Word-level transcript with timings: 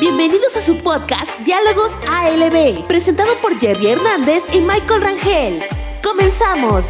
Bienvenidos 0.00 0.56
a 0.56 0.62
su 0.62 0.78
podcast 0.78 1.30
Diálogos 1.44 1.92
ALB, 2.08 2.86
presentado 2.88 3.28
por 3.42 3.60
Jerry 3.60 3.88
Hernández 3.88 4.42
y 4.50 4.60
Michael 4.62 5.02
Rangel. 5.02 5.62
¡Comenzamos! 6.02 6.86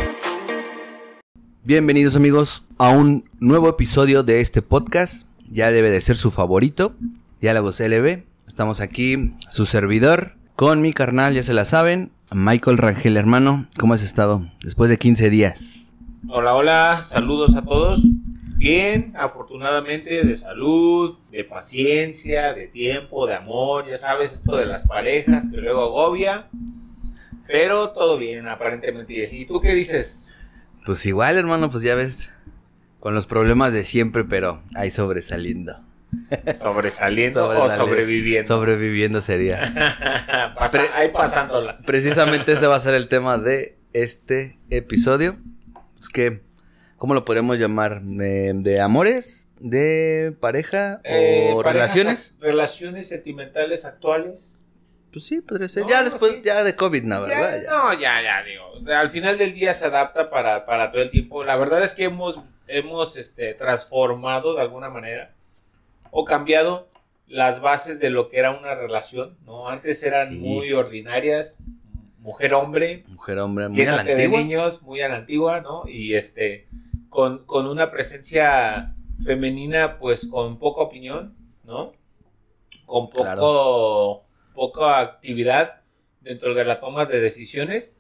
Bienvenidos 1.65 2.15
amigos 2.15 2.63
a 2.79 2.91
un 2.91 3.25
nuevo 3.41 3.69
episodio 3.69 4.23
de 4.23 4.41
este 4.41 4.63
podcast. 4.63 5.27
Ya 5.51 5.73
debe 5.73 5.91
de 5.91 6.01
ser 6.01 6.17
su 6.17 6.31
favorito, 6.31 6.95
Diálogos 7.41 7.81
ALB. 7.81 8.23
Estamos 8.47 8.81
aquí, 8.81 9.35
su 9.51 9.67
servidor, 9.67 10.35
con 10.55 10.81
mi 10.81 10.93
carnal, 10.93 11.35
ya 11.35 11.43
se 11.43 11.53
la 11.53 11.65
saben, 11.65 12.13
Michael 12.31 12.79
Rangel, 12.79 13.17
hermano. 13.17 13.67
¿Cómo 13.77 13.95
has 13.95 14.03
estado 14.05 14.47
después 14.63 14.89
de 14.89 15.01
15 15.01 15.31
días? 15.31 15.97
Hola, 16.29 16.55
hola, 16.55 17.03
saludos 17.05 17.57
a 17.57 17.63
todos. 17.63 18.03
Bien, 18.57 19.13
afortunadamente 19.19 20.23
de 20.23 20.35
salud, 20.37 21.17
de 21.31 21.45
paciencia, 21.45 22.53
de 22.55 22.67
tiempo, 22.67 23.27
de 23.27 23.35
amor, 23.35 23.87
ya 23.89 23.97
sabes, 23.97 24.33
esto 24.33 24.57
de 24.57 24.67
las 24.67 24.87
parejas 24.87 25.51
que 25.51 25.59
luego 25.59 25.83
agobia. 25.85 26.49
Pero 27.47 27.91
todo 27.91 28.17
bien, 28.19 28.47
aparentemente. 28.49 29.29
¿Y 29.33 29.45
tú 29.45 29.61
qué 29.61 29.73
dices? 29.75 30.29
Pues 30.87 31.05
igual, 31.07 31.37
hermano, 31.37 31.69
pues 31.71 31.83
ya 31.83 31.95
ves, 31.95 32.31
con 33.01 33.15
los 33.15 33.27
problemas 33.27 33.73
de 33.73 33.85
siempre, 33.85 34.25
pero 34.25 34.63
ahí 34.75 34.91
sobresaliendo. 34.91 35.81
¿Sobresaliendo 36.55 37.49
o 37.63 37.69
sobreviviendo? 37.69 38.47
Sobreviviendo 38.47 39.21
sería. 39.23 39.73
Pasa- 40.59 40.83
ahí 40.95 41.11
pasándola. 41.11 41.79
Precisamente 41.87 42.53
este 42.53 42.67
va 42.67 42.77
a 42.77 42.81
ser 42.81 42.95
el 42.95 43.09
tema 43.09 43.39
de 43.39 43.79
este 43.93 44.59
episodio. 44.71 45.37
Es 45.99 46.09
que, 46.09 46.43
¿cómo 46.97 47.15
lo 47.15 47.25
podemos 47.25 47.59
llamar? 47.59 48.01
¿De, 48.03 48.53
de 48.55 48.81
amores? 48.81 49.49
¿De 49.61 50.35
pareja? 50.41 51.01
Eh, 51.05 51.51
¿O 51.55 51.63
parejas 51.63 51.95
relaciones? 51.95 52.35
ac- 52.39 52.43
Relaciones 52.43 53.09
sentimentales 53.09 53.85
actuales. 53.85 54.61
Pues 55.13 55.25
sí, 55.27 55.41
podría 55.41 55.69
ser. 55.69 55.83
No, 55.83 55.91
ya 55.91 56.03
después, 56.03 56.33
sí. 56.33 56.41
ya 56.43 56.63
de 56.65 56.75
COVID, 56.75 57.03
¿no? 57.05 57.23
¿Verdad? 57.23 57.63
Ya. 57.63 57.71
No, 57.71 57.93
ya, 57.95 58.23
ya, 58.23 58.43
digo. 58.45 58.93
Al 58.95 59.11
final 59.11 59.37
del 59.39 59.53
día 59.55 59.75
se 59.75 59.85
adapta 59.85 60.31
para, 60.31 60.65
para 60.67 60.91
todo 60.91 61.03
el 61.03 61.11
tiempo. 61.11 61.45
La 61.45 61.57
verdad 61.59 61.83
es 61.83 61.95
que 61.95 62.05
hemos, 62.05 62.41
hemos 62.69 63.17
este, 63.17 63.53
transformado 63.55 64.55
de 64.55 64.63
alguna 64.63 64.89
manera 64.89 65.35
o 66.11 66.25
cambiado 66.25 66.89
las 67.27 67.61
bases 67.61 68.01
de 68.01 68.11
lo 68.11 68.29
que 68.29 68.39
era 68.39 68.53
una 68.53 68.75
relación, 68.75 69.37
¿no? 69.45 69.69
Antes 69.69 70.03
eran 70.05 70.29
Sí. 70.29 70.39
muy 70.39 70.73
ordinarias, 70.73 71.59
mujer-hombre, 72.21 73.05
Mujer, 73.09 73.39
hombre, 73.39 73.69
muy 73.69 73.83
a 73.83 73.93
la 73.97 74.05
de 74.05 74.13
antigua. 74.13 74.39
niños, 74.41 74.83
muy 74.83 75.01
a 75.01 75.09
la 75.09 75.17
antigua, 75.17 75.61
¿no? 75.61 75.83
Y 75.89 76.15
este, 76.15 76.67
con, 77.09 77.45
con 77.47 77.67
una 77.67 77.91
presencia 77.91 78.95
femenina, 79.25 79.99
pues 79.99 80.27
con 80.29 80.59
poca 80.59 80.83
opinión, 80.83 81.35
¿no? 81.65 81.93
Con 82.87 83.09
poco, 83.11 83.23
Claro. 83.23 84.23
poca 84.55 84.99
actividad 85.01 85.81
dentro 86.21 86.55
de 86.55 86.65
la 86.65 86.81
toma 86.81 87.07
de 87.07 87.21
decisiones. 87.21 87.97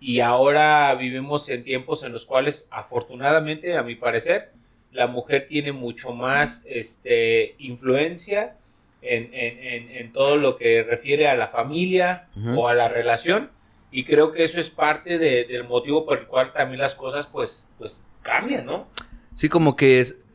Y 0.00 0.20
ahora 0.20 0.94
vivimos 0.94 1.48
en 1.48 1.64
tiempos 1.64 2.04
en 2.04 2.12
los 2.12 2.24
cuales, 2.24 2.68
afortunadamente, 2.70 3.76
a 3.76 3.82
mi 3.82 3.96
parecer, 3.96 4.52
la 4.92 5.06
mujer 5.08 5.46
tiene 5.46 5.72
mucho 5.72 6.12
más 6.12 6.64
este, 6.68 7.56
influencia 7.58 8.56
en, 9.02 9.24
en- 9.34 9.58
en- 9.58 9.90
en 9.90 10.12
todo 10.12 10.36
lo 10.36 10.56
que 10.56 10.82
refiere 10.82 11.28
a 11.28 11.34
la 11.36 11.48
familia 11.48 12.28
o 12.56 12.68
a 12.68 12.74
la 12.74 12.88
relación. 12.88 13.50
Y 13.90 14.04
creo 14.04 14.32
que 14.32 14.44
eso 14.44 14.60
es 14.60 14.70
parte 14.70 15.18
de- 15.18 15.44
del 15.44 15.64
motivo 15.64 16.04
por 16.04 16.18
el 16.18 16.26
cual 16.26 16.52
también 16.52 16.80
las 16.80 16.94
cosas 16.94 17.26
pues, 17.26 17.68
pues 17.78 18.06
cambian, 18.22 18.66
¿no? 18.66 18.86
Sí, 19.34 19.48
como 19.48 19.76
que 19.76 20.00
es- 20.00 20.26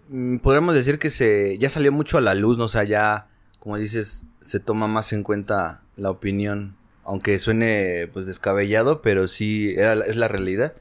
podríamos 0.41 0.75
decir 0.75 0.99
que 0.99 1.09
se 1.09 1.57
ya 1.57 1.69
salió 1.69 1.91
mucho 1.91 2.17
a 2.17 2.21
la 2.21 2.35
luz, 2.35 2.57
¿no? 2.57 2.65
O 2.65 2.69
sea, 2.69 2.83
ya, 2.83 3.27
como 3.59 3.77
dices, 3.77 4.25
se 4.41 4.59
toma 4.59 4.87
más 4.87 5.13
en 5.13 5.23
cuenta 5.23 5.81
la 5.95 6.09
opinión, 6.11 6.75
aunque 7.03 7.39
suene 7.39 8.09
pues 8.13 8.25
descabellado, 8.25 9.01
pero 9.01 9.27
sí 9.27 9.73
era, 9.77 9.93
es 10.05 10.15
la 10.15 10.27
realidad. 10.27 10.73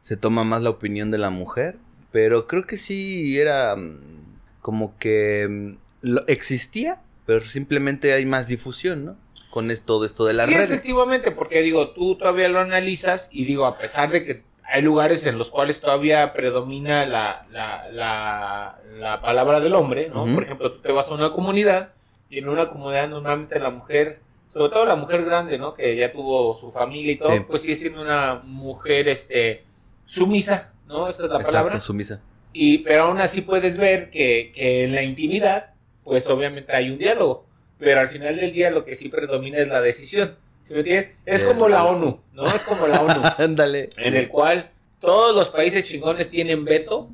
Se 0.00 0.16
toma 0.16 0.44
más 0.44 0.62
la 0.62 0.70
opinión 0.70 1.10
de 1.10 1.18
la 1.18 1.30
mujer, 1.30 1.76
pero 2.12 2.46
creo 2.46 2.66
que 2.66 2.76
sí 2.78 3.38
era 3.38 3.76
mm, 3.76 4.24
como 4.60 4.96
que 4.98 5.46
mm, 5.48 5.72
lo, 6.02 6.26
existía, 6.26 7.00
pero 7.26 7.42
simplemente 7.42 8.12
hay 8.12 8.26
más 8.26 8.48
difusión, 8.48 9.04
¿no? 9.04 9.16
Con 9.50 9.70
es- 9.70 9.82
todo 9.82 10.04
esto 10.04 10.24
de 10.24 10.32
las 10.34 10.46
sí, 10.46 10.54
redes. 10.54 10.70
efectivamente, 10.70 11.30
porque 11.32 11.60
digo, 11.62 11.90
tú 11.90 12.16
todavía 12.16 12.48
lo 12.48 12.60
analizas 12.60 13.28
y 13.32 13.44
digo, 13.44 13.66
a 13.66 13.78
pesar 13.78 14.10
de 14.10 14.24
que 14.24 14.42
hay 14.72 14.82
lugares 14.82 15.26
en 15.26 15.36
los 15.38 15.50
cuales 15.50 15.80
todavía 15.80 16.32
predomina 16.32 17.04
la, 17.06 17.46
la, 17.50 17.88
la, 17.90 18.78
la 18.98 19.20
palabra 19.20 19.60
del 19.60 19.74
hombre, 19.74 20.10
¿no? 20.12 20.24
Ujú. 20.24 20.34
Por 20.34 20.42
ejemplo, 20.44 20.72
tú 20.72 20.78
te 20.80 20.92
vas 20.92 21.08
a 21.10 21.14
una 21.14 21.30
comunidad 21.30 21.90
y 22.28 22.38
en 22.38 22.48
una 22.48 22.68
comunidad 22.68 23.08
normalmente 23.08 23.58
la 23.58 23.70
mujer, 23.70 24.20
sobre 24.48 24.70
todo 24.72 24.84
la 24.84 24.94
mujer 24.96 25.24
grande, 25.24 25.58
¿no? 25.58 25.74
Que 25.74 25.96
ya 25.96 26.12
tuvo 26.12 26.54
su 26.54 26.70
familia 26.70 27.12
y 27.12 27.16
todo, 27.16 27.32
Sí. 27.32 27.40
pues 27.46 27.62
sigue 27.62 27.74
siendo 27.74 28.00
una 28.02 28.36
mujer, 28.44 29.08
este, 29.08 29.64
sumisa, 30.04 30.72
¿no? 30.86 31.08
Esa 31.08 31.24
es 31.24 31.30
la 31.30 31.36
Exacto, 31.36 31.52
palabra. 31.58 31.80
sumisa. 31.80 32.22
Y, 32.52 32.78
pero 32.78 33.04
aún 33.04 33.18
así 33.18 33.42
puedes 33.42 33.78
ver 33.78 34.10
que, 34.10 34.52
que 34.54 34.84
en 34.84 34.94
la 34.94 35.02
intimidad, 35.02 35.74
pues 36.04 36.26
obviamente 36.28 36.74
hay 36.74 36.90
un 36.90 36.98
diálogo. 36.98 37.46
Pero 37.78 38.00
al 38.00 38.08
final 38.08 38.36
del 38.36 38.52
día 38.52 38.70
lo 38.70 38.84
que 38.84 38.94
sí 38.94 39.08
predomina 39.08 39.58
es 39.58 39.68
la 39.68 39.80
decisión. 39.80 40.36
¿Sí 40.62 40.72
me 40.74 40.80
entiendes? 40.80 41.12
Es 41.26 41.44
como 41.44 41.68
la. 41.68 41.84
ONU, 41.84 42.20
¿no? 42.32 42.46
Es 42.46 42.62
como 42.64 42.86
la 42.86 43.00
ONU, 43.00 43.22
Ándale. 43.38 43.88
en 43.98 44.14
el 44.14 44.28
cual 44.28 44.70
todos 44.98 45.34
los 45.34 45.48
países 45.48 45.84
chingones 45.84 46.30
tienen 46.30 46.64
veto, 46.64 47.08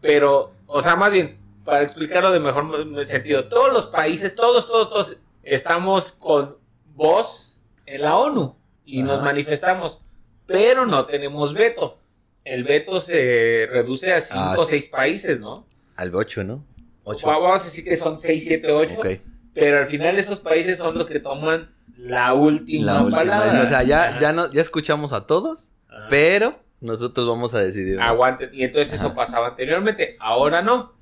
pero, 0.00 0.52
o 0.66 0.82
sea, 0.82 0.96
más 0.96 1.12
bien, 1.12 1.38
para 1.64 1.82
explicarlo 1.82 2.30
de 2.32 2.40
mejor 2.40 3.04
sentido, 3.06 3.48
todos 3.48 3.72
los 3.72 3.86
países, 3.86 4.34
todos, 4.34 4.66
todos, 4.66 4.88
todos, 4.88 5.16
estamos 5.42 6.12
con 6.12 6.56
voz 6.94 7.60
en 7.86 8.02
la 8.02 8.16
ONU 8.16 8.54
y 8.84 9.02
nos 9.02 9.22
manifestamos, 9.22 10.00
pero 10.46 10.84
no 10.86 11.06
tenemos 11.06 11.54
veto. 11.54 11.98
El 12.44 12.64
veto 12.64 12.98
se 13.00 13.68
reduce 13.70 14.12
a 14.12 14.20
cinco 14.20 14.40
Ah, 14.42 14.56
o 14.58 14.64
sí. 14.64 14.70
seis 14.70 14.88
países, 14.88 15.38
¿no? 15.40 15.66
Al 15.96 16.14
8, 16.14 16.44
¿no? 16.44 16.64
8. 17.04 17.26
Vamos 17.26 17.60
a 17.60 17.64
decir 17.64 17.84
que 17.84 17.96
son 17.96 18.16
6, 18.16 18.42
7, 18.46 18.72
8. 18.72 18.94
Ok. 18.98 19.06
Pero 19.52 19.78
al 19.78 19.86
final 19.86 20.16
esos 20.18 20.40
países 20.40 20.78
son 20.78 20.96
los 20.96 21.08
que 21.08 21.20
toman 21.20 21.74
la 21.98 22.32
última, 22.34 22.92
La 22.92 23.02
última 23.02 23.18
palabra. 23.18 23.62
O 23.62 23.66
sea, 23.66 23.82
ya, 23.82 24.04
Ajá. 24.10 24.18
ya, 24.18 24.32
no, 24.32 24.50
ya 24.52 24.60
escuchamos 24.60 25.12
a 25.12 25.26
todos, 25.26 25.70
Ajá. 25.88 26.06
pero 26.08 26.58
nosotros 26.80 27.26
vamos 27.26 27.54
a 27.54 27.60
decidir. 27.60 27.96
¿no? 27.96 28.02
Aguanten. 28.02 28.50
Y 28.52 28.62
entonces 28.62 28.94
eso 28.94 29.14
pasaba 29.14 29.48
anteriormente. 29.48 30.16
Ahora 30.20 30.62
no. 30.62 30.92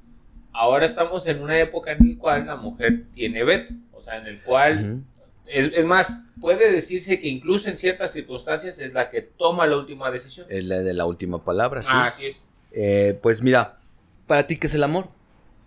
Ahora 0.53 0.87
estamos 0.87 1.27
en 1.27 1.43
una 1.43 1.59
época 1.59 1.93
en 1.93 1.99
la 2.15 2.19
cual 2.19 2.47
la 2.47 2.56
mujer 2.56 3.05
tiene 3.12 3.45
veto. 3.45 3.75
O 3.93 4.01
sea, 4.01 4.17
en 4.17 4.27
el 4.27 4.41
cual. 4.41 5.03
Es, 5.47 5.71
es 5.75 5.85
más, 5.85 6.25
puede 6.41 6.73
decirse 6.73 7.21
que 7.21 7.29
incluso 7.29 7.69
en 7.69 7.77
ciertas 7.77 8.11
circunstancias 8.12 8.81
es 8.81 8.93
la 8.93 9.11
que 9.11 9.23
toma 9.23 9.67
la 9.67 9.77
última 9.77 10.11
decisión. 10.11 10.47
Es 10.51 10.65
la 10.65 10.79
de 10.79 10.93
la 10.93 11.05
última 11.06 11.45
palabra, 11.45 11.83
sí. 11.83 11.91
Ah, 11.93 12.06
así 12.06 12.27
es. 12.27 12.45
Eh, 12.73 13.17
pues 13.23 13.43
mira, 13.43 13.79
para 14.27 14.47
ti, 14.47 14.56
¿qué 14.56 14.67
es 14.67 14.75
el 14.75 14.83
amor? 14.83 15.06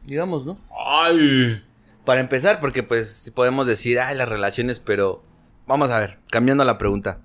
Digamos, 0.06 0.46
¿no? 0.46 0.58
Ay. 0.86 1.64
Para 2.10 2.22
empezar, 2.22 2.60
porque 2.60 2.82
pues 2.82 3.32
podemos 3.36 3.68
decir, 3.68 4.00
ay, 4.00 4.18
las 4.18 4.28
relaciones, 4.28 4.80
pero 4.80 5.22
vamos 5.68 5.92
a 5.92 6.00
ver, 6.00 6.18
cambiando 6.32 6.64
la 6.64 6.80
pregunta. 6.80 7.22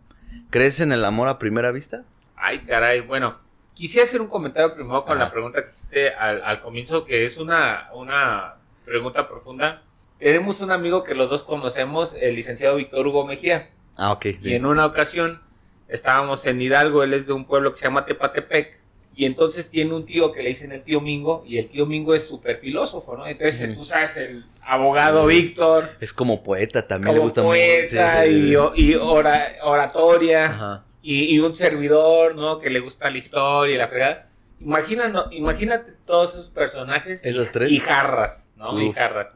¿Crees 0.50 0.78
en 0.80 0.92
el 0.92 1.06
amor 1.06 1.26
a 1.28 1.38
primera 1.38 1.70
vista? 1.72 2.04
Ay, 2.36 2.58
caray. 2.66 3.00
Bueno, 3.00 3.38
quisiera 3.72 4.04
hacer 4.04 4.20
un 4.20 4.26
comentario 4.26 4.74
primero 4.74 5.02
con 5.06 5.16
Ajá. 5.16 5.24
la 5.24 5.32
pregunta 5.32 5.62
que 5.62 5.68
hiciste 5.68 6.10
al, 6.10 6.44
al 6.44 6.60
comienzo, 6.60 7.06
que 7.06 7.24
es 7.24 7.38
una, 7.38 7.88
una 7.94 8.56
pregunta 8.84 9.26
profunda. 9.26 9.84
Tenemos 10.18 10.60
un 10.60 10.70
amigo 10.70 11.02
que 11.02 11.14
los 11.14 11.30
dos 11.30 11.44
conocemos, 11.44 12.14
el 12.20 12.34
licenciado 12.34 12.76
Víctor 12.76 13.06
Hugo 13.06 13.26
Mejía. 13.26 13.70
Ah, 13.96 14.12
ok, 14.12 14.26
sí. 14.38 14.50
Y 14.50 14.54
en 14.54 14.66
una 14.66 14.84
ocasión 14.84 15.40
estábamos 15.88 16.44
en 16.44 16.60
Hidalgo, 16.60 17.04
él 17.04 17.14
es 17.14 17.26
de 17.26 17.32
un 17.32 17.46
pueblo 17.46 17.70
que 17.70 17.78
se 17.78 17.84
llama 17.84 18.04
Tepatepec. 18.04 18.80
Y 19.16 19.26
entonces 19.26 19.70
tiene 19.70 19.94
un 19.94 20.04
tío 20.04 20.32
que 20.32 20.42
le 20.42 20.48
dicen 20.48 20.72
el 20.72 20.82
tío 20.82 21.00
Mingo, 21.00 21.44
y 21.46 21.58
el 21.58 21.68
tío 21.68 21.86
Mingo 21.86 22.14
es 22.14 22.26
súper 22.26 22.56
filósofo, 22.58 23.16
¿no? 23.16 23.26
Entonces 23.26 23.68
Ujú. 23.70 23.78
tú 23.80 23.84
sabes, 23.84 24.16
el 24.16 24.44
abogado 24.62 25.26
Víctor, 25.26 25.88
Es 26.00 26.12
como 26.12 26.42
poeta, 26.42 26.86
también 26.86 27.14
le 27.14 27.18
como 27.20 27.24
gusta 27.24 27.42
poeta 27.42 28.22
mucho. 28.26 28.72
y, 28.76 28.82
y 28.90 28.94
ora- 28.96 29.52
oratoria 29.62 30.46
Ajá. 30.46 30.84
y, 31.02 31.34
y 31.34 31.38
un 31.38 31.52
servidor, 31.52 32.34
¿no? 32.34 32.58
Que 32.58 32.70
le 32.70 32.80
gusta 32.80 33.08
la 33.10 33.18
historia 33.18 33.74
y 33.74 33.78
la 33.78 33.88
fregada. 33.88 34.28
Imagina, 34.60 35.12
imagínate 35.32 35.92
todos 36.06 36.30
esos 36.34 36.48
personajes. 36.50 37.24
Esos 37.24 37.52
tres. 37.52 37.70
Y 37.70 37.78
jarras, 37.78 38.50
¿no? 38.56 38.80
Y 38.80 38.88
Uf. 38.88 38.94
jarras. 38.96 39.28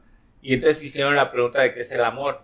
Y 0.42 0.54
entonces 0.54 0.82
hicieron 0.82 1.14
la 1.14 1.30
pregunta 1.30 1.60
de 1.60 1.74
qué 1.74 1.80
es 1.80 1.92
el 1.92 2.02
amor. 2.02 2.40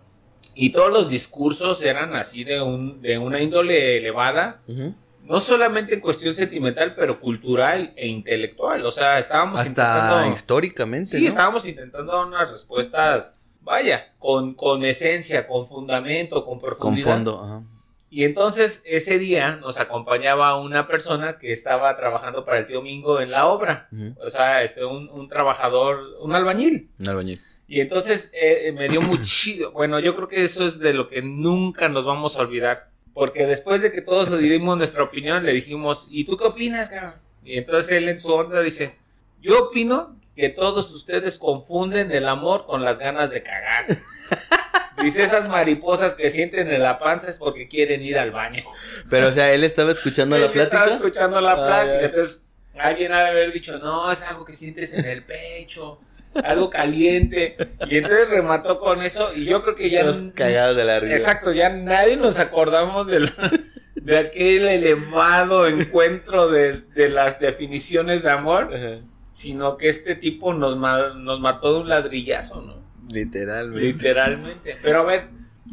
Y 0.54 0.70
todos 0.70 0.90
los 0.92 1.08
discursos 1.08 1.82
eran 1.82 2.14
así 2.14 2.44
de, 2.44 2.60
un, 2.60 3.00
de 3.02 3.18
una 3.18 3.40
índole 3.40 3.96
elevada, 3.96 4.60
Ujú. 4.68 4.94
No 5.24 5.40
solamente 5.40 5.94
en 5.94 6.00
cuestión 6.00 6.34
sentimental, 6.34 6.94
pero 6.94 7.20
cultural 7.20 7.92
e 7.96 8.06
intelectual. 8.08 8.84
O 8.86 8.90
sea, 8.90 9.18
estábamos 9.18 9.58
Hasta 9.58 9.70
intentando... 9.70 10.32
históricamente. 10.32 11.16
Sí, 11.16 11.22
¿no? 11.22 11.28
estábamos 11.28 11.66
intentando 11.66 12.12
dar 12.12 12.26
unas 12.26 12.50
respuestas, 12.50 13.38
vaya, 13.60 14.12
con, 14.18 14.54
con 14.54 14.84
esencia, 14.84 15.46
con 15.46 15.64
fundamento, 15.66 16.44
con 16.44 16.58
Con 16.58 16.68
profundidad. 16.68 17.12
fondo. 17.14 17.42
Ajá. 17.42 17.62
Y 18.10 18.22
entonces 18.22 18.82
ese 18.86 19.18
día 19.18 19.56
nos 19.56 19.80
acompañaba 19.80 20.56
una 20.60 20.86
persona 20.86 21.36
que 21.38 21.50
estaba 21.50 21.96
trabajando 21.96 22.44
para 22.44 22.58
el 22.58 22.66
tío 22.68 22.80
Mingo 22.80 23.20
en 23.20 23.30
la 23.32 23.46
obra. 23.46 23.88
Ujú. 23.90 24.14
O 24.22 24.28
sea, 24.28 24.62
este, 24.62 24.84
un, 24.84 25.08
un 25.08 25.28
trabajador, 25.28 26.00
un 26.20 26.32
albañil. 26.32 26.90
Un 27.00 27.08
albañil. 27.08 27.40
Y 27.66 27.80
entonces 27.80 28.30
eh, 28.40 28.72
me 28.76 28.88
dio 28.88 29.00
muchísimo, 29.02 29.70
bueno, 29.72 29.98
yo 29.98 30.14
creo 30.14 30.28
que 30.28 30.44
eso 30.44 30.64
es 30.64 30.78
de 30.78 30.92
lo 30.94 31.08
que 31.08 31.22
nunca 31.22 31.88
nos 31.88 32.04
vamos 32.06 32.36
a 32.36 32.42
olvidar. 32.42 32.90
Porque 33.14 33.46
después 33.46 33.80
de 33.80 33.92
que 33.92 34.02
todos 34.02 34.30
le 34.30 34.38
dimos 34.38 34.76
nuestra 34.76 35.02
opinión, 35.04 35.44
le 35.46 35.52
dijimos, 35.52 36.08
¿y 36.10 36.24
tú 36.24 36.36
qué 36.36 36.44
opinas, 36.44 36.90
cabrón? 36.90 37.14
Y 37.44 37.58
entonces 37.58 37.92
él 37.92 38.08
en 38.08 38.18
su 38.18 38.32
onda 38.32 38.60
dice, 38.60 38.96
yo 39.40 39.66
opino 39.66 40.18
que 40.34 40.48
todos 40.48 40.90
ustedes 40.90 41.38
confunden 41.38 42.10
el 42.10 42.26
amor 42.26 42.66
con 42.66 42.82
las 42.82 42.98
ganas 42.98 43.30
de 43.30 43.42
cagar. 43.42 43.86
Dice 45.02 45.22
esas 45.22 45.48
mariposas 45.48 46.14
que 46.14 46.30
sienten 46.30 46.70
en 46.70 46.82
la 46.82 46.98
panza 46.98 47.28
es 47.28 47.36
porque 47.36 47.68
quieren 47.68 48.00
ir 48.00 48.18
al 48.18 48.30
baño. 48.30 48.62
Pero, 49.10 49.28
o 49.28 49.32
sea, 49.32 49.52
él 49.52 49.62
estaba 49.64 49.90
escuchando 49.90 50.38
la 50.38 50.50
plática. 50.50 50.78
Estaba 50.78 50.94
escuchando 50.96 51.40
la 51.40 51.52
Ah, 51.52 51.56
plática. 51.66 52.04
Entonces, 52.06 52.46
alguien 52.78 53.12
ha 53.12 53.22
de 53.24 53.28
haber 53.30 53.52
dicho, 53.52 53.78
no, 53.80 54.10
es 54.10 54.22
algo 54.22 54.44
que 54.44 54.52
sientes 54.52 54.94
en 54.94 55.04
el 55.04 55.22
pecho, 55.22 55.98
algo 56.44 56.70
caliente. 56.70 57.56
Y 57.88 57.98
entonces 57.98 58.30
remató 58.30 58.78
con 58.78 59.02
eso. 59.02 59.32
Y 59.34 59.44
yo 59.44 59.62
creo 59.62 59.74
que 59.74 59.90
ya. 59.90 60.02
Todos 60.02 60.22
cagados 60.34 60.76
de 60.76 60.84
la 60.84 61.00
risa. 61.00 61.14
Exacto, 61.14 61.52
ya 61.52 61.70
nadie 61.70 62.16
nos 62.16 62.38
acordamos 62.38 63.06
del- 63.06 63.30
de 63.94 64.18
aquel 64.18 64.66
elevado 64.68 65.66
encuentro 65.66 66.48
de, 66.48 66.80
de 66.94 67.08
las 67.08 67.40
definiciones 67.40 68.22
de 68.22 68.30
amor, 68.30 68.70
Ajá. 68.74 68.98
sino 69.30 69.76
que 69.78 69.88
este 69.88 70.14
tipo 70.14 70.52
nos, 70.54 70.76
ma- 70.76 71.14
nos 71.16 71.40
mató 71.40 71.74
de 71.74 71.80
un 71.80 71.88
ladrillazo, 71.88 72.62
¿no? 72.62 72.84
Literalmente. 73.10 73.86
Literalmente. 73.86 74.76
Pero 74.82 75.00
a 75.00 75.04
ver, 75.04 75.28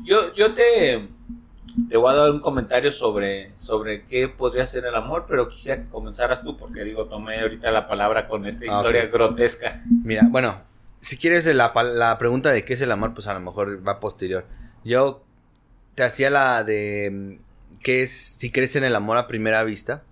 yo, 0.05 0.33
yo 0.35 0.53
te, 0.53 1.07
te 1.89 1.97
voy 1.97 2.11
a 2.11 2.15
dar 2.15 2.31
un 2.31 2.39
comentario 2.39 2.91
sobre, 2.91 3.55
sobre 3.57 4.03
qué 4.05 4.27
podría 4.27 4.65
ser 4.65 4.85
el 4.85 4.95
amor, 4.95 5.25
pero 5.27 5.47
quisiera 5.49 5.81
que 5.83 5.89
comenzaras 5.89 6.43
tú, 6.43 6.57
porque 6.57 6.83
digo, 6.83 7.05
tomé 7.05 7.39
ahorita 7.41 7.71
la 7.71 7.87
palabra 7.87 8.27
con 8.27 8.45
esta 8.45 8.65
Ah, 8.65 8.75
historia 8.77 9.05
grotesca. 9.07 9.83
Mira, 10.03 10.27
bueno, 10.29 10.57
si 10.99 11.17
quieres 11.17 11.45
la, 11.47 11.71
la 11.93 12.17
pregunta 12.17 12.51
de 12.51 12.63
qué 12.63 12.73
es 12.73 12.81
el 12.81 12.91
amor, 12.91 13.13
pues 13.13 13.27
a 13.27 13.33
lo 13.33 13.39
mejor 13.39 13.85
va 13.87 13.99
posterior. 13.99 14.45
Yo 14.83 15.23
te 15.95 16.03
hacía 16.03 16.29
la 16.29 16.63
de 16.63 17.09
mm, 17.11 17.79
qué 17.83 18.01
es 18.01 18.11
si 18.11 18.51
crees 18.51 18.75
en 18.75 18.83
el 18.83 18.95
amor 18.95 19.17
a 19.17 19.27
primera 19.27 19.63
vista, 19.63 20.03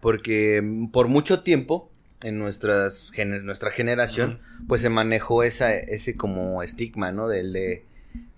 porque 0.00 0.60
mm, 0.62 0.88
por 0.88 1.08
mucho 1.08 1.42
tiempo 1.42 1.90
en 2.22 2.38
nuestras 2.38 3.12
gener- 3.12 3.42
nuestra 3.42 3.70
generación, 3.70 4.40
pues 4.68 4.80
se 4.80 4.88
manejó 4.88 5.42
esa, 5.42 5.74
ese 5.74 6.16
como 6.16 6.62
estigma, 6.62 7.12
¿no? 7.12 7.28
Del 7.28 7.52
de 7.52 7.84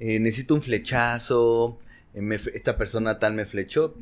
eh, 0.00 0.18
necesito 0.18 0.54
un 0.54 0.62
flechazo, 0.62 1.78
me 2.20 2.36
f- 2.36 2.50
esta 2.54 2.76
persona 2.76 3.18
tal 3.18 3.34
me 3.34 3.44
flechó. 3.44 3.94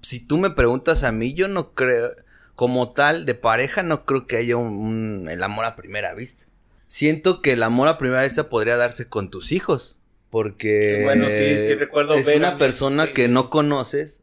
Si 0.00 0.20
tú 0.26 0.38
me 0.38 0.50
preguntas 0.50 1.02
a 1.04 1.12
mí, 1.12 1.34
yo 1.34 1.48
no 1.48 1.72
creo, 1.72 2.10
como 2.54 2.92
tal, 2.92 3.24
de 3.26 3.34
pareja, 3.34 3.82
no 3.82 4.04
creo 4.04 4.26
que 4.26 4.36
haya 4.36 4.56
un, 4.56 4.68
un- 4.74 5.28
el 5.30 5.42
amor 5.42 5.64
a 5.64 5.76
primera 5.76 6.14
vista. 6.14 6.46
Siento 6.86 7.42
que 7.42 7.52
el 7.52 7.62
amor 7.62 7.88
a 7.88 7.98
primera 7.98 8.22
vista 8.22 8.48
podría 8.48 8.76
darse 8.76 9.06
con 9.06 9.30
tus 9.30 9.52
hijos. 9.52 9.96
Porque 10.30 11.00
bueno, 11.04 11.28
sí, 11.28 11.56
sí 11.56 11.74
recuerdo 11.74 12.14
es 12.14 12.26
ver 12.26 12.38
una 12.38 12.58
persona 12.58 13.12
que 13.12 13.28
no 13.28 13.50
conoces. 13.50 14.22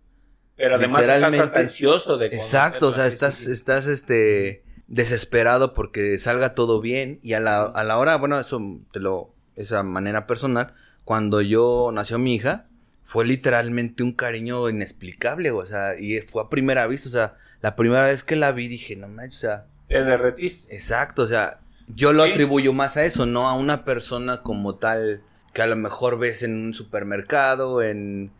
Pero 0.57 0.75
además 0.75 1.01
estás 1.15 1.31
ansioso 1.61 2.17
de 2.17 2.27
Exacto, 2.27 2.87
o 2.89 2.91
sea, 2.91 3.07
estás, 3.07 3.47
estás 3.47 3.87
este 3.87 4.63
desesperado 4.87 5.73
porque 5.73 6.17
salga 6.17 6.53
todo 6.53 6.81
bien. 6.81 7.19
Y 7.23 7.33
a 7.33 7.39
la, 7.39 7.61
a 7.63 7.83
la 7.83 7.97
hora, 7.97 8.17
bueno, 8.17 8.39
eso 8.39 8.59
te 8.91 8.99
lo, 8.99 9.33
esa 9.55 9.83
manera 9.83 10.27
personal, 10.27 10.73
cuando 11.05 11.41
yo 11.41 11.89
nació 11.93 12.19
mi 12.19 12.35
hija, 12.35 12.67
fue 13.11 13.25
literalmente 13.25 14.03
un 14.03 14.13
cariño 14.13 14.69
inexplicable, 14.69 15.51
o 15.51 15.65
sea, 15.65 15.99
y 15.99 16.21
fue 16.21 16.43
a 16.43 16.47
primera 16.47 16.87
vista, 16.87 17.09
o 17.09 17.11
sea, 17.11 17.35
la 17.61 17.75
primera 17.75 18.05
vez 18.05 18.23
que 18.23 18.37
la 18.37 18.53
vi 18.53 18.69
dije, 18.69 18.95
no 18.95 19.09
manches, 19.09 19.39
o 19.39 19.41
sea, 19.41 19.65
Te 19.89 20.01
derretiste. 20.01 20.73
exacto, 20.73 21.23
o 21.23 21.27
sea, 21.27 21.59
yo 21.89 22.13
lo 22.13 22.23
Sí. 22.23 22.31
atribuyo 22.31 22.71
más 22.71 22.95
a 22.95 23.03
eso, 23.03 23.25
no 23.25 23.49
a 23.49 23.53
una 23.57 23.83
persona 23.83 24.41
como 24.41 24.75
tal 24.75 25.21
que 25.51 25.61
a 25.61 25.67
lo 25.67 25.75
mejor 25.75 26.19
ves 26.19 26.43
en 26.43 26.55
un 26.57 26.73
supermercado, 26.73 27.81
en, 27.83 28.31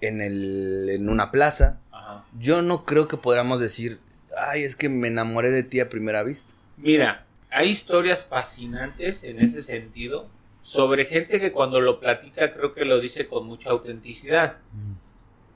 en, 0.00 0.20
el, 0.20 0.88
en 0.90 1.08
una 1.08 1.30
plaza. 1.30 1.78
Ajá. 1.92 2.24
Yo 2.40 2.62
no 2.62 2.84
creo 2.84 3.06
que 3.06 3.16
podamos 3.18 3.60
decir, 3.60 4.00
ay, 4.48 4.64
es 4.64 4.74
que 4.74 4.88
me 4.88 5.06
enamoré 5.06 5.52
de 5.52 5.62
ti 5.62 5.78
a 5.78 5.88
primera 5.88 6.24
vista. 6.24 6.52
Mira, 6.76 7.24
hay 7.50 7.68
historias 7.68 8.26
fascinantes 8.26 9.22
en 9.22 9.38
ese 9.38 9.62
sentido 9.62 10.28
sobre 10.66 11.04
gente 11.04 11.38
que 11.38 11.52
cuando 11.52 11.80
lo 11.80 12.00
platica 12.00 12.52
creo 12.52 12.74
que 12.74 12.84
lo 12.84 12.98
dice 12.98 13.28
con 13.28 13.46
mucha 13.46 13.70
autenticidad. 13.70 14.56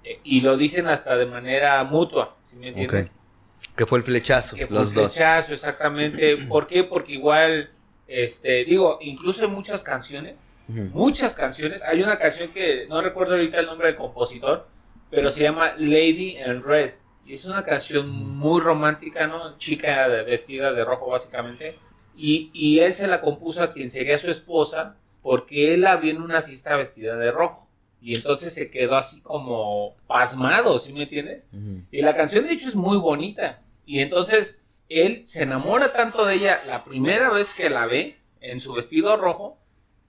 Eh, 0.04 0.20
Y 0.22 0.40
lo 0.40 0.56
dicen 0.56 0.86
hasta 0.86 1.16
de 1.16 1.26
manera 1.26 1.82
mutua, 1.82 2.36
¿sí 2.40 2.56
me 2.58 2.68
entiendes? 2.68 3.16
Que 3.74 3.86
fue 3.86 3.98
el 3.98 4.04
flechazo, 4.04 4.54
Que 4.54 4.68
fue 4.68 4.76
los 4.78 4.94
dos. 4.94 5.12
flechazo, 5.12 5.52
exactamente. 5.52 6.36
¿Por 6.48 6.68
qué? 6.68 6.84
Porque 6.84 7.14
igual, 7.14 7.70
este, 8.06 8.64
digo, 8.64 8.98
incluso 9.00 9.44
en 9.44 9.52
muchas 9.52 9.82
canciones, 9.82 10.52
Ujú. 10.68 10.82
muchas 10.94 11.34
canciones, 11.34 11.82
hay 11.82 12.00
una 12.04 12.16
canción 12.16 12.50
que 12.52 12.86
no 12.88 13.00
recuerdo 13.02 13.34
ahorita 13.34 13.58
el 13.58 13.66
nombre 13.66 13.88
del 13.88 13.96
compositor, 13.96 14.68
pero 15.10 15.28
se 15.28 15.42
llama 15.42 15.74
Lady 15.76 16.36
in 16.38 16.62
Red. 16.62 16.92
Y 17.26 17.32
es 17.32 17.44
una 17.46 17.64
canción 17.64 18.08
muy 18.08 18.60
romántica, 18.60 19.26
¿no? 19.26 19.58
Chica 19.58 20.06
vestida 20.06 20.72
de 20.72 20.84
rojo, 20.84 21.10
básicamente. 21.10 21.76
Y, 22.22 22.50
y 22.52 22.80
él 22.80 22.92
se 22.92 23.06
la 23.06 23.20
compuso 23.22 23.62
a 23.62 23.72
quien 23.72 23.88
sería 23.88 24.18
su 24.18 24.30
esposa, 24.30 24.96
porque 25.22 25.74
él 25.74 25.82
la 25.82 25.96
vio 25.96 26.10
en 26.10 26.20
una 26.20 26.42
fiesta 26.42 26.76
vestida 26.76 27.16
de 27.16 27.32
rojo. 27.32 27.68
Y 28.02 28.14
entonces 28.14 28.54
se 28.54 28.70
quedó 28.70 28.96
así 28.96 29.22
como 29.22 29.94
pasmado, 30.06 30.78
¿sí 30.78 30.92
me 30.92 31.02
entiendes? 31.02 31.48
Y 31.90 32.02
la 32.02 32.14
canción 32.14 32.46
de 32.46 32.52
hecho 32.52 32.68
es 32.68 32.74
muy 32.74 32.98
bonita. 32.98 33.62
Y 33.86 34.00
entonces 34.00 34.62
él 34.88 35.20
se 35.24 35.44
enamora 35.44 35.92
tanto 35.92 36.24
de 36.26 36.34
ella 36.34 36.62
la 36.66 36.84
primera 36.84 37.30
vez 37.30 37.54
que 37.54 37.70
la 37.70 37.86
ve 37.86 38.18
en 38.40 38.60
su 38.60 38.72
vestido 38.72 39.16
rojo 39.16 39.58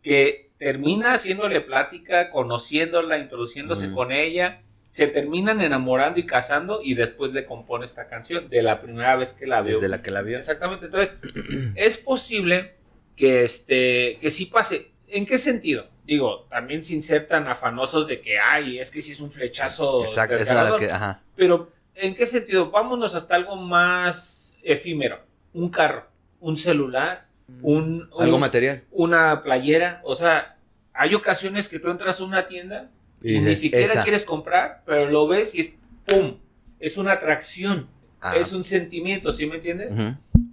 que 0.02 0.52
termina 0.58 1.14
haciéndole 1.14 1.62
plática, 1.62 2.30
conociéndola, 2.30 3.18
introduciéndose 3.20 3.92
con 3.92 4.12
ella. 4.12 4.62
Se 4.92 5.08
terminan 5.08 5.62
enamorando 5.62 6.20
y 6.20 6.26
casando 6.26 6.82
y 6.84 6.96
después 6.96 7.32
le 7.32 7.46
compone 7.46 7.86
esta 7.86 8.10
canción 8.10 8.50
de 8.50 8.62
la 8.62 8.82
primera 8.82 9.16
vez 9.16 9.32
que 9.32 9.48
la 9.48 9.62
veo. 9.62 9.76
Desde 9.76 9.88
la 9.88 10.02
que 10.02 10.12
la 10.12 10.22
vio. 10.22 10.38
Exactamente. 10.38 10.88
Entonces, 10.88 11.18
es 11.76 11.96
posible 11.96 12.74
que 13.16 13.44
este, 13.44 14.18
que 14.20 14.30
sí 14.30 14.48
pase. 14.48 14.92
¿En 15.08 15.26
qué 15.26 15.38
sentido? 15.38 15.88
Digo, 16.04 16.46
también 16.50 16.84
sin 16.84 17.02
ser 17.02 17.26
tan 17.26 17.48
afanosos 17.48 18.06
de 18.06 18.20
que, 18.20 18.38
ay, 18.38 18.80
es 18.80 18.92
que 18.92 19.02
sí 19.02 19.14
es 19.14 19.22
un 19.22 19.32
flechazo. 19.32 20.02
Exacto, 20.04 20.36
esa 20.36 20.76
que, 20.78 20.92
ajá. 20.92 21.22
Pero, 21.38 21.72
¿en 21.96 22.14
qué 22.14 22.26
sentido? 22.26 22.70
Vámonos 22.70 23.16
hasta 23.16 23.36
algo 23.36 23.56
más 23.56 24.58
efímero. 24.62 25.22
Un 25.54 25.70
carro, 25.70 26.06
un 26.42 26.58
celular, 26.58 27.28
un... 27.62 28.10
Algo 28.20 28.36
un- 28.36 28.42
material. 28.42 28.84
Una 28.92 29.42
playera. 29.42 30.02
O 30.04 30.16
sea, 30.16 30.58
hay 30.92 31.16
ocasiones 31.16 31.70
que 31.70 31.80
tú 31.80 31.90
entras 31.90 32.20
a 32.20 32.26
una 32.26 32.48
tienda 32.48 32.92
Y 33.22 33.40
ni 33.40 33.56
siquiera 33.56 33.86
"Esa". 33.86 34.04
quieres 34.04 34.24
comprar, 34.26 34.84
pero 34.86 35.10
lo 35.10 35.28
ves 35.28 35.56
y 35.56 35.62
es 35.62 35.74
¡pum! 36.06 36.38
Es 36.80 36.98
una 36.98 37.14
atracción. 37.14 37.88
Ajá. 38.20 38.36
Es 38.38 38.54
un 38.54 38.64
sentimiento, 38.64 39.32
¿sí 39.32 39.46
me 39.48 39.56
entiendes? 39.56 39.94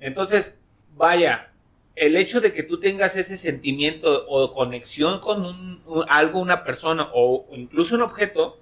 Entonces, 0.01 0.61
vaya, 0.97 1.53
el 1.97 2.17
hecho 2.17 2.41
de 2.41 2.53
que 2.53 2.63
tú 2.63 2.81
tengas 2.81 3.17
ese 3.17 3.37
sentimiento 3.37 4.27
o 4.29 4.53
conexión 4.53 5.21
con 5.21 5.45
un, 5.45 5.83
un- 5.87 6.05
algo, 6.09 6.41
una 6.41 6.65
persona 6.65 7.09
o 7.15 7.47
incluso 7.53 7.95
un 7.95 8.03
objeto, 8.03 8.59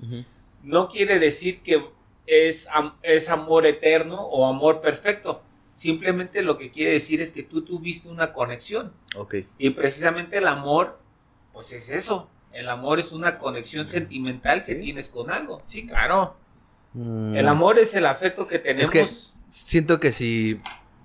no 0.62 0.88
quiere 0.88 1.18
decir 1.18 1.60
que 1.62 1.84
es, 2.26 2.68
es 3.02 3.28
amor 3.28 3.66
eterno 3.66 4.20
o 4.22 4.46
amor 4.46 4.80
perfecto. 4.80 5.42
Simplemente 5.72 6.42
lo 6.42 6.56
que 6.56 6.70
quiere 6.70 6.92
decir 6.92 7.20
es 7.20 7.32
que 7.32 7.42
tú 7.42 7.62
tuviste 7.62 8.08
una 8.08 8.32
conexión. 8.32 8.92
Ok. 9.16 9.36
Y 9.58 9.70
precisamente 9.70 10.38
el 10.38 10.48
amor, 10.48 10.98
pues 11.52 11.72
es 11.75 11.90
eso. 11.90 12.30
El 12.56 12.68
amor 12.70 12.98
es 12.98 13.12
una 13.12 13.36
conexión 13.36 13.86
sentimental 13.86 14.64
que 14.64 14.75
tienes 14.76 15.08
con 15.08 15.30
algo. 15.30 15.62
Sí, 15.66 15.86
claro. 15.86 16.36
Mm. 16.94 17.36
El 17.36 17.48
amor 17.48 17.78
es 17.78 17.94
el 17.94 18.06
afecto 18.06 18.48
que 18.48 18.58
tenemos. 18.58 18.84
Es 18.84 18.90
que 18.90 19.06
siento 19.48 20.00
que 20.00 20.10
si 20.10 20.58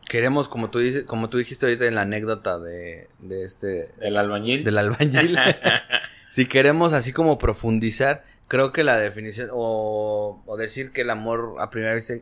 queremos, 0.08 0.48
como 0.48 0.70
tú 0.70 0.80
dices, 0.80 1.04
como 1.04 1.30
tú 1.30 1.38
dijiste 1.38 1.66
ahorita 1.66 1.86
en 1.86 1.96
la 1.96 2.02
anécdota 2.02 2.58
de, 2.58 3.10
de 3.20 3.44
este 3.44 3.92
del 4.00 4.16
albañil. 4.16 4.64
del 4.64 4.78
albañil, 4.78 5.38
si 6.30 6.46
queremos 6.46 6.94
así 6.94 7.12
como 7.12 7.38
profundizar, 7.38 8.24
creo 8.48 8.72
que 8.72 8.86
la 8.86 8.98
definición 8.98 9.50
o, 9.52 10.42
o 10.46 10.58
decir 10.58 10.92
que 10.92 11.02
el 11.02 11.10
amor 11.10 11.56
a 11.60 11.70
primera 11.70 11.94
vista 11.94 12.14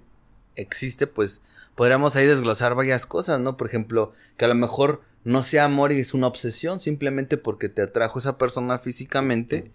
existe, 0.55 1.05
pues 1.05 1.43
podríamos 1.75 2.15
ahí 2.15 2.25
desglosar 2.25 2.73
varias 2.73 3.05
cosas, 3.05 3.39
¿no? 3.39 3.57
Por 3.57 3.67
ejemplo, 3.67 4.11
que 4.37 4.45
a 4.45 4.47
lo 4.47 4.55
mejor 4.55 5.01
no 5.29 5.43
sea 5.43 5.65
amor 5.65 5.91
y 5.91 5.99
es 5.99 6.13
una 6.13 6.27
obsesión 6.27 6.79
simplemente 6.79 7.37
porque 7.37 7.69
te 7.69 7.81
atrajo 7.83 8.19
esa 8.19 8.37
persona 8.37 8.79
físicamente 8.79 9.71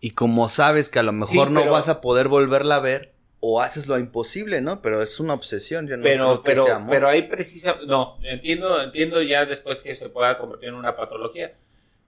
y 0.00 0.10
como 0.10 0.48
sabes 0.48 0.88
que 0.90 0.98
a 0.98 1.02
lo 1.02 1.12
mejor 1.12 1.48
Sí, 1.48 1.52
no 1.54 1.60
pero- 1.60 1.72
vas 1.72 1.88
a 1.88 2.00
poder 2.00 2.28
volverla 2.28 2.76
a 2.76 2.80
ver 2.80 3.12
o 3.40 3.60
haces 3.60 3.88
lo 3.88 3.98
imposible, 3.98 4.60
¿no? 4.60 4.80
Pero 4.82 5.02
es 5.02 5.18
una 5.18 5.34
obsesión, 5.34 5.88
yo 5.88 5.96
no 5.96 6.04
pero, 6.04 6.24
creo 6.24 6.42
que 6.42 6.50
pero, 6.52 6.64
sea 6.64 6.76
amor. 6.76 6.90
pero 6.90 7.08
ahí 7.08 7.22
precisa, 7.22 7.76
no, 7.86 8.16
entiendo, 8.22 8.80
entiendo 8.80 9.20
ya 9.20 9.44
después 9.44 9.82
que 9.82 9.94
se 9.96 10.08
pueda 10.10 10.38
convertir 10.38 10.68
en 10.68 10.76
una 10.76 10.94
patología, 10.94 11.52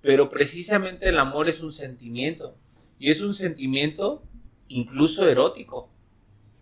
pero 0.01 0.29
precisamente 0.29 1.09
el 1.09 1.19
amor 1.19 1.49
es 1.49 1.61
un 1.61 1.73
sentimiento 1.73 2.55
y 3.01 3.11
es 3.11 3.21
un 3.21 3.35
sentimiento 3.35 4.23
incluso 4.69 5.29
erótico. 5.29 5.89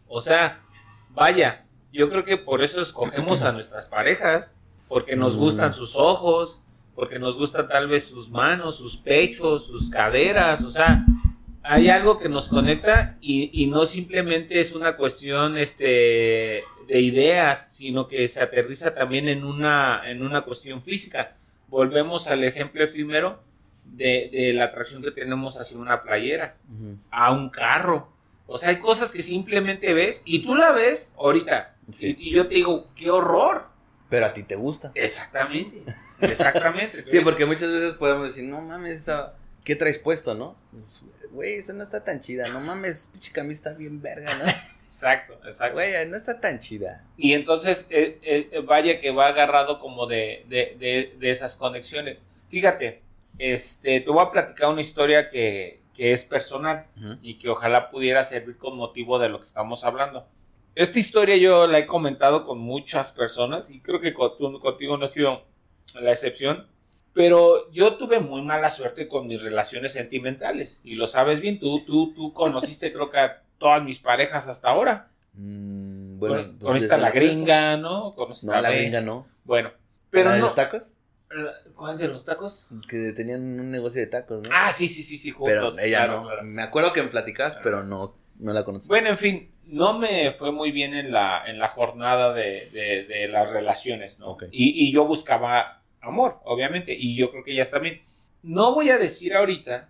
O 0.09 0.21
sea, 0.23 0.63
vaya, 1.11 1.67
yo 1.93 2.09
creo 2.09 2.25
que 2.25 2.39
por 2.39 2.63
eso 2.63 2.81
escogemos 2.81 3.43
a 3.43 3.53
nuestras 3.53 3.89
parejas, 3.89 4.57
porque 4.93 5.17
nos 5.17 5.39
gustan 5.39 5.73
sus 5.73 5.97
ojos, 5.97 6.61
porque 6.95 7.19
nos 7.19 7.39
gustan 7.39 7.67
tal 7.67 7.89
vez 7.89 8.05
sus 8.05 8.29
manos, 8.29 8.77
sus 8.77 9.01
pechos, 9.01 9.65
sus 9.65 9.89
caderas, 9.89 10.61
o 10.61 10.69
sea, 10.69 11.07
hay 11.63 11.89
algo 11.89 12.19
que 12.19 12.29
nos 12.29 12.49
conecta 12.49 13.17
y, 13.23 13.49
y 13.55 13.69
no 13.69 13.87
simplemente 13.87 14.61
es 14.61 14.75
una 14.75 14.99
cuestión 14.99 15.57
este, 15.57 16.63
de 16.87 17.01
ideas, 17.01 17.75
sino 17.75 18.07
que 18.07 18.29
se 18.29 18.43
aterriza 18.43 18.95
también 18.95 19.31
en 19.31 19.45
una, 19.45 20.03
en 20.05 20.23
una 20.23 20.43
cuestión 20.43 20.83
física. 20.83 21.39
Volvemos 21.69 22.27
al 22.27 22.45
ejemplo 22.45 22.85
efímero 22.85 23.43
de, 23.87 24.29
de 24.31 24.53
la 24.53 24.65
atracción 24.65 25.03
que 25.03 25.11
tenemos 25.11 25.59
hacia 25.59 25.79
una 25.79 26.03
playera, 26.03 26.59
a 27.11 27.33
un 27.33 27.49
carro. 27.49 28.13
O 28.47 28.59
sea, 28.59 28.69
hay 28.69 28.77
cosas 28.77 29.11
que 29.11 29.23
simplemente 29.23 29.95
ves 29.95 30.21
y 30.27 30.41
tú 30.41 30.55
la 30.55 30.73
ves 30.73 31.15
ahorita. 31.19 31.77
Sí. 31.91 32.15
Y, 32.19 32.29
y 32.29 32.35
yo 32.35 32.47
te 32.47 32.57
digo, 32.57 32.91
qué 32.95 33.11
horror. 33.11 33.72
Pero 34.13 34.27
a 34.27 34.33
ti 34.35 34.43
te 34.43 34.57
gusta. 34.57 34.93
Exactamente, 34.95 35.83
exactamente. 36.21 37.03
Sí, 37.07 37.21
porque 37.21 37.47
muchas 37.47 37.71
veces 37.73 37.95
podemos 37.95 38.29
decir, 38.29 38.45
no 38.49 38.61
mames, 38.61 38.97
esa- 38.97 39.33
¿qué 39.65 39.75
traes 39.75 39.99
puesto, 39.99 40.35
no? 40.35 40.55
Pues, 40.71 41.03
Güey, 41.31 41.55
esa 41.55 41.73
no 41.73 41.83
está 41.83 42.05
tan 42.05 42.21
chida, 42.21 42.47
no 42.49 42.61
mames, 42.61 43.09
pinche 43.11 43.33
camisa 43.33 43.71
está 43.71 43.73
bien 43.79 44.03
verga, 44.03 44.31
¿no? 44.37 44.45
Exacto, 44.85 45.41
exacto. 45.47 45.73
Güey, 45.73 46.07
no 46.07 46.15
está 46.19 46.39
tan 46.39 46.59
chida. 46.59 47.03
Y 47.17 47.33
entonces, 47.33 47.87
eh, 47.89 48.19
eh, 48.23 48.63
vaya 48.67 49.01
que 49.01 49.11
va 49.11 49.29
agarrado 49.29 49.81
como 49.81 50.07
de, 50.07 50.45
de, 50.51 50.77
de, 50.79 51.17
de 51.19 51.31
esas 51.31 51.55
conexiones. 51.55 52.21
Fíjate, 52.51 53.01
este, 53.39 54.01
te 54.03 54.11
voy 54.11 54.23
a 54.23 54.31
platicar 54.31 54.69
una 54.71 54.83
historia 54.83 55.31
que, 55.31 55.81
que 55.97 56.13
es 56.13 56.25
personal 56.25 56.85
y 57.23 57.39
que 57.39 57.49
ojalá 57.49 57.89
pudiera 57.89 58.23
servir 58.23 58.59
con 58.59 58.77
motivo 58.77 59.19
de 59.19 59.31
lo 59.31 59.39
que 59.41 59.47
estamos 59.47 59.83
hablando. 59.85 60.29
Esta 60.75 60.99
historia 60.99 61.37
yo 61.37 61.67
la 61.67 61.79
he 61.79 61.87
comentado 61.87 62.45
con 62.47 62.59
muchas 62.59 63.13
personas 63.13 63.71
y 63.71 63.81
creo 63.81 64.01
que 64.01 64.15
contigo 64.15 64.97
no 64.97 65.05
ha 65.05 65.09
sido 65.09 65.45
la 66.01 66.13
excepción. 66.13 66.67
Pero 67.15 67.71
yo 67.73 67.97
tuve 67.97 68.21
muy 68.21 68.41
mala 68.43 68.71
suerte 68.71 69.07
con 69.07 69.27
mis 69.27 69.43
relaciones 69.43 69.93
sentimentales 69.93 70.81
y 70.83 70.95
lo 70.95 71.07
sabes 71.07 71.41
bien, 71.41 71.59
tú, 71.59 71.81
tú, 71.85 72.15
tú 72.15 72.33
conociste 72.33 72.91
creo 72.93 73.11
que 73.11 73.19
a 73.19 73.43
todas 73.59 73.83
mis 73.85 73.99
parejas 73.99 74.49
hasta 74.49 74.71
ahora. 74.71 75.11
Mm, 75.35 76.19
Bueno, 76.19 76.35
bueno, 76.37 76.49
pues, 76.59 76.65
conociste 76.69 76.95
a 76.95 76.99
la 76.99 77.11
gringa, 77.11 77.77
¿no? 77.77 78.15
Conociste 78.15 78.47
No, 78.47 78.55
a 78.55 78.63
la 78.63 78.71
gringa 78.71 79.03
no. 79.03 79.27
Bueno, 79.45 79.71
Pero 80.11 80.25
pero 80.25 80.31
de 80.31 80.39
no. 80.39 80.45
los 80.47 80.55
tacos? 80.55 80.93
¿Cuál 81.77 81.99
de 81.99 82.09
los 82.09 82.25
tacos? 82.25 82.67
Que 82.89 83.13
tenían 83.13 83.41
un 83.61 83.71
negocio 83.71 84.01
de 84.01 84.07
tacos, 84.07 84.47
¿no? 84.49 84.51
Ah, 84.55 84.71
sí, 84.73 84.87
sí, 84.87 85.03
sí, 85.03 85.19
sí, 85.19 85.35
pero 85.45 85.63
juntos. 85.65 85.79
ella 85.83 86.05
claro, 86.05 86.21
no. 86.23 86.27
claro. 86.29 86.43
Me 86.45 86.63
acuerdo 86.63 86.93
que 86.95 87.03
me 87.03 87.09
platicabas, 87.09 87.57
pero 87.63 87.83
no, 87.85 88.15
no 88.43 88.53
la 88.53 88.65
conocí. 88.65 88.89
Bueno, 88.89 89.09
en 89.09 89.19
fin, 89.19 89.53
no 89.67 89.99
me 89.99 90.31
fue 90.33 90.53
muy 90.53 90.71
bien 90.73 90.95
en 90.95 91.13
la, 91.13 91.45
en 91.47 91.59
la 91.59 91.69
jornada 91.69 92.33
de, 92.35 92.69
de- 92.71 93.05
de 93.05 93.29
las 93.29 93.51
relaciones, 93.51 94.19
¿no? 94.19 94.37
Y, 94.51 94.87
y 94.89 94.93
yo 94.93 95.05
buscaba 95.07 95.83
amor, 96.01 96.41
obviamente, 96.45 96.95
y 96.99 97.17
yo 97.17 97.31
creo 97.31 97.45
que 97.45 97.53
ellas 97.53 97.71
también. 97.71 98.01
No 98.43 98.75
voy 98.75 98.91
a 98.91 98.99
decir 98.99 99.35
ahorita 99.35 99.89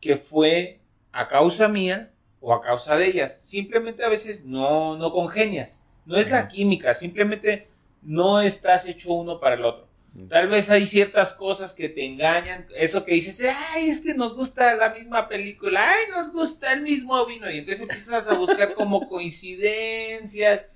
que 0.00 0.16
fue 0.16 0.80
a 1.12 1.28
causa 1.28 1.68
mía 1.68 2.10
o 2.40 2.52
a 2.52 2.60
causa 2.60 2.96
de 2.96 3.06
ellas. 3.06 3.40
Simplemente 3.42 4.04
a 4.04 4.08
veces 4.08 4.44
no, 4.44 4.96
no 4.98 5.10
congenias. 5.12 5.88
No 6.04 6.16
es 6.16 6.30
la 6.30 6.46
química, 6.48 6.94
simplemente 6.94 7.68
no 8.02 8.40
estás 8.40 8.86
hecho 8.86 9.12
uno 9.12 9.40
para 9.40 9.56
el 9.56 9.64
otro. 9.64 9.85
Tal 10.28 10.48
vez 10.48 10.70
hay 10.70 10.86
ciertas 10.86 11.32
cosas 11.32 11.72
que 11.72 11.88
te 11.88 12.04
engañan. 12.04 12.66
Eso 12.76 13.04
que 13.04 13.14
dices, 13.14 13.42
ay, 13.72 13.88
es 13.90 14.00
que 14.00 14.14
nos 14.14 14.34
gusta 14.34 14.74
la 14.76 14.90
misma 14.94 15.28
película, 15.28 15.80
ay, 15.82 16.10
nos 16.10 16.32
gusta 16.32 16.72
el 16.72 16.82
mismo 16.82 17.24
vino. 17.26 17.50
Y 17.50 17.58
entonces 17.58 17.82
empiezas 17.82 18.26
a 18.28 18.34
buscar 18.34 18.72
como 18.74 19.06
coincidencias. 19.08 20.66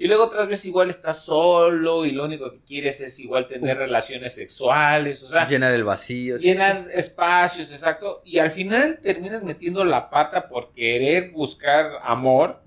Y 0.00 0.06
luego 0.06 0.24
otras 0.24 0.46
veces 0.46 0.66
igual 0.66 0.90
estás 0.90 1.24
solo 1.24 2.06
y 2.06 2.12
lo 2.12 2.24
único 2.24 2.52
que 2.52 2.60
quieres 2.60 3.00
es 3.00 3.18
igual 3.18 3.48
tener 3.48 3.78
relaciones 3.78 4.32
sexuales. 4.32 5.22
O 5.24 5.28
sea, 5.28 5.44
Llenar 5.44 5.72
el 5.72 5.82
vacío. 5.82 6.36
llenar 6.36 6.76
sí, 6.76 6.90
espacios, 6.94 7.72
exacto. 7.72 8.22
Y 8.24 8.38
al 8.38 8.52
final 8.52 9.00
terminas 9.02 9.42
metiendo 9.42 9.84
la 9.84 10.08
pata 10.08 10.48
por 10.48 10.72
querer 10.72 11.30
buscar 11.32 11.90
amor 12.04 12.62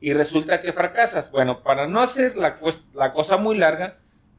y 0.00 0.12
resulta 0.12 0.60
que 0.60 0.72
fracasas. 0.72 1.30
Bueno, 1.30 1.62
para 1.62 1.86
no 1.86 2.00
hacer 2.00 2.36
la, 2.36 2.58
la 2.94 3.12
cosa 3.12 3.36
muy 3.36 3.56
larga, 3.56 3.96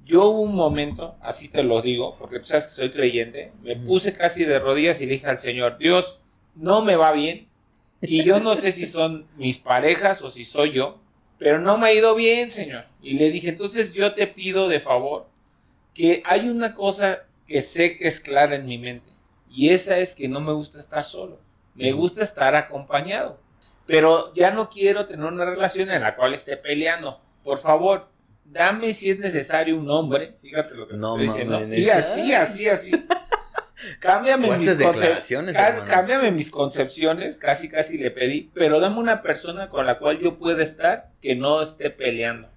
yo 0.09 0.27
hubo 0.27 0.41
un 0.41 0.55
momento, 0.55 1.15
así 1.21 1.49
te 1.49 1.63
lo 1.63 1.81
digo, 1.81 2.17
porque 2.17 2.39
tú 2.39 2.45
sabes 2.45 2.65
que 2.65 2.71
soy 2.71 2.89
creyente, 2.89 3.53
me 3.61 3.75
puse 3.75 4.13
casi 4.13 4.43
de 4.43 4.59
rodillas 4.59 4.99
y 5.01 5.05
le 5.05 5.13
dije 5.13 5.27
al 5.27 5.37
Señor, 5.37 5.77
Dios, 5.77 6.19
no 6.55 6.81
me 6.81 6.95
va 6.95 7.11
bien, 7.11 7.47
y 8.01 8.23
yo 8.23 8.39
no 8.39 8.55
sé 8.55 8.71
si 8.71 8.85
son 8.85 9.27
mis 9.37 9.57
parejas 9.57 10.21
o 10.21 10.29
si 10.29 10.43
soy 10.43 10.71
yo, 10.71 10.99
pero 11.37 11.59
no 11.59 11.77
me 11.77 11.87
ha 11.87 11.93
ido 11.93 12.15
bien, 12.15 12.49
Señor. 12.49 12.85
Y 13.01 13.13
le 13.13 13.29
dije, 13.29 13.49
entonces 13.49 13.93
yo 13.93 14.13
te 14.13 14.27
pido 14.27 14.67
de 14.67 14.79
favor 14.79 15.27
que 15.93 16.21
hay 16.25 16.49
una 16.49 16.73
cosa 16.73 17.23
que 17.47 17.61
sé 17.61 17.97
que 17.97 18.07
es 18.07 18.19
clara 18.19 18.55
en 18.55 18.65
mi 18.65 18.77
mente, 18.77 19.11
y 19.49 19.69
esa 19.69 19.99
es 19.99 20.15
que 20.15 20.27
no 20.27 20.41
me 20.41 20.53
gusta 20.53 20.77
estar 20.77 21.03
solo, 21.03 21.39
me 21.75 21.91
gusta 21.91 22.23
estar 22.23 22.55
acompañado 22.55 23.39
pero 23.89 24.31
ya 24.35 24.51
no 24.51 24.69
quiero 24.69 25.07
tener 25.07 25.25
una 25.25 25.45
relación 25.45 25.89
en 25.89 26.03
la 26.03 26.13
cual 26.13 26.35
esté 26.35 26.57
peleando. 26.57 27.19
Por 27.43 27.57
favor, 27.57 28.07
dame 28.51 28.94
si 28.94 29.10
es 29.10 29.20
necesario 29.20 29.77
un 29.77 29.89
hombre. 29.89 30.38
Fíjate 30.41 30.74
lo 30.75 30.88
que 30.88 30.96
No 30.96 31.13
estoy 31.18 31.27
diciendo. 31.27 31.65
Sí, 31.65 31.89
así, 31.89 32.34
así, 32.34 32.68
así. 32.68 32.91
Cámbiame 34.00 34.58
mis, 34.58 34.68
Fuertes 34.68 34.77
concep- 34.79 34.94
declaraciones, 35.00 35.56
cá- 35.56 35.70
hermano. 35.70 35.86
cámbiame 35.89 36.32
mis 36.32 36.50
concepciones, 36.51 37.38
casi 37.38 37.70
casi 37.70 37.98
le 37.98 38.12
pedí, 38.12 38.51
pero 38.53 38.79
dame 38.79 38.98
una 39.00 39.22
persona 39.22 39.70
con 39.70 39.86
la 39.86 39.98
cual 40.00 40.20
yo 40.20 40.38
pueda 40.38 40.62
estar 40.62 41.12
que 41.22 41.36
no 41.36 41.62
esté 41.62 41.89
peleando. 41.89 42.50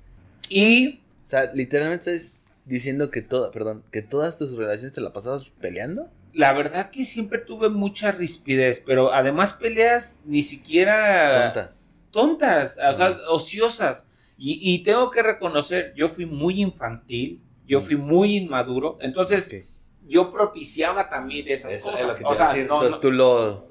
Y 0.48 1.00
O 1.22 1.26
sea, 1.26 1.52
literalmente 1.54 2.12
estás 2.14 2.30
diciendo 2.64 3.10
que 3.10 3.22
toda, 3.22 3.50
perdón, 3.52 3.84
que 3.92 4.02
todas 4.02 4.36
tus 4.36 4.56
relaciones 4.56 4.92
te 4.94 5.00
la 5.00 5.12
pasabas 5.12 5.50
peleando. 5.60 6.10
la 6.34 6.52
verdad 6.54 6.90
que 6.90 7.04
siempre 7.04 7.38
tuve 7.38 7.68
mucha 7.68 8.10
rispidez, 8.10 8.82
pero 8.84 9.12
además 9.14 9.52
peleas 9.52 10.18
ni 10.24 10.42
siquiera 10.42 11.52
Tontas. 11.52 11.80
tontas, 12.10 12.78
o 12.84 12.92
sea, 12.92 13.16
ociosas. 13.30 14.08
Y, 14.38 14.58
y 14.74 14.82
tengo 14.82 15.10
que 15.10 15.22
reconocer, 15.22 15.92
yo 15.96 16.08
fui 16.08 16.26
muy 16.26 16.60
infantil, 16.60 17.40
yo 17.66 17.80
fui 17.80 17.96
muy 17.96 18.36
inmaduro, 18.36 18.98
entonces 19.00 19.64
yo 20.06 20.30
propiciaba 20.32 21.08
también 21.08 21.46
esas 21.48 21.72
Eso 21.74 21.86
cosas. 21.92 22.00
es 22.02 22.06
lo 22.08 22.14
que 22.16 22.20
te 22.24 22.26
o 22.28 22.34
sea, 22.34 22.46
decir. 22.48 22.66
no- 22.66 22.74
Entonces 22.74 22.92
no- 22.92 23.00
tú 23.00 23.10
lo, 23.12 23.66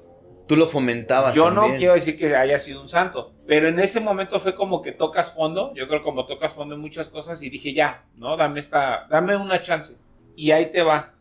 tú 0.48 0.56
lo 0.56 0.66
fomentabas. 0.66 1.34
yo 1.34 1.50
no 1.50 1.60
también. 1.62 1.78
quiero 1.78 1.94
decir 1.94 2.18
que 2.18 2.34
haya 2.34 2.58
sido 2.58 2.80
un 2.80 2.88
santo, 2.88 3.32
pero 3.46 3.68
en 3.68 3.78
ese 3.78 4.00
momento 4.00 4.40
fue 4.40 4.54
como 4.54 4.80
que 4.82 4.92
tocas 4.92 5.32
fondo, 5.34 5.72
yo 5.74 5.86
creo 5.88 6.00
como 6.00 6.26
tocas 6.26 6.52
fondo 6.52 6.74
en 6.74 6.80
muchas 6.80 7.08
cosas 7.08 7.42
y 7.42 7.50
dije 7.50 7.74
ya, 7.74 8.04
no, 8.16 8.36
dame 8.36 8.60
esta, 8.60 9.06
dame 9.10 9.36
una 9.36 9.60
chance. 9.60 9.96
Y 10.34 10.50
ahí 10.52 10.66
te 10.72 10.82
va. 10.82 11.14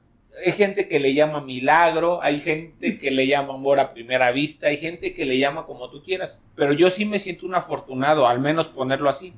Hay 0.45 0.53
gente 0.53 0.87
que 0.87 0.99
le 0.99 1.13
llama 1.13 1.41
milagro, 1.41 2.21
hay 2.21 2.39
gente 2.39 2.97
que 2.97 3.11
le 3.11 3.27
llama 3.27 3.53
amor 3.53 3.79
a 3.79 3.93
primera 3.93 4.31
vista, 4.31 4.67
hay 4.67 4.77
gente 4.77 5.13
que 5.13 5.25
le 5.25 5.37
llama 5.37 5.65
como 5.65 5.89
tú 5.89 6.01
quieras, 6.01 6.41
pero 6.55 6.73
yo 6.73 6.89
sí 6.89 7.05
me 7.05 7.19
siento 7.19 7.45
un 7.45 7.55
afortunado, 7.55 8.27
al 8.27 8.39
menos 8.39 8.67
ponerlo 8.67 9.09
así, 9.09 9.33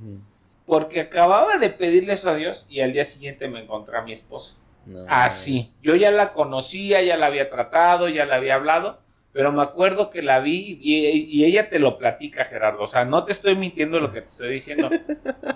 porque 0.66 1.02
acababa 1.02 1.58
de 1.58 1.70
pedirle 1.70 2.14
eso 2.14 2.30
a 2.30 2.36
Dios 2.36 2.68
y 2.70 2.82
al 2.82 2.94
día 2.94 3.06
siguiente 3.06 3.48
me 3.48 3.62
encontré 3.62 3.98
a 3.98 4.04
mi 4.04 4.12
esposa. 4.12 4.56
No. 4.86 5.06
Así. 5.08 5.72
Yo 5.82 5.96
ya 5.96 6.12
la 6.12 6.34
conocía, 6.34 7.02
ya 7.02 7.18
la 7.18 7.28
había 7.28 7.50
tratado, 7.50 8.10
ya 8.10 8.26
la 8.26 8.36
había 8.36 8.56
hablado, 8.56 9.00
pero 9.32 9.52
me 9.52 9.64
acuerdo 9.64 10.10
que 10.12 10.22
la 10.22 10.40
vi 10.42 10.78
y, 10.80 10.96
y 10.96 11.46
ella 11.46 11.70
te 11.70 11.80
lo 11.80 11.98
platica, 11.98 12.46
Gerardo. 12.46 12.84
O 12.84 12.88
sea, 12.88 13.04
no 13.04 13.24
te 13.24 13.32
estoy 13.32 13.56
mintiendo 13.56 14.00
lo 14.00 14.12
que 14.12 14.22
te 14.22 14.28
estoy 14.28 14.54
diciendo. 14.54 14.90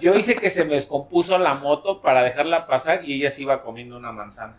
Yo 0.02 0.16
hice 0.16 0.36
que 0.36 0.50
se 0.50 0.66
me 0.66 0.74
descompuso 0.74 1.38
la 1.38 1.54
moto 1.54 2.02
para 2.02 2.24
dejarla 2.24 2.66
pasar 2.66 3.08
y 3.08 3.14
ella 3.14 3.30
se 3.30 3.44
iba 3.44 3.62
comiendo 3.62 3.96
una 3.96 4.12
manzana. 4.12 4.58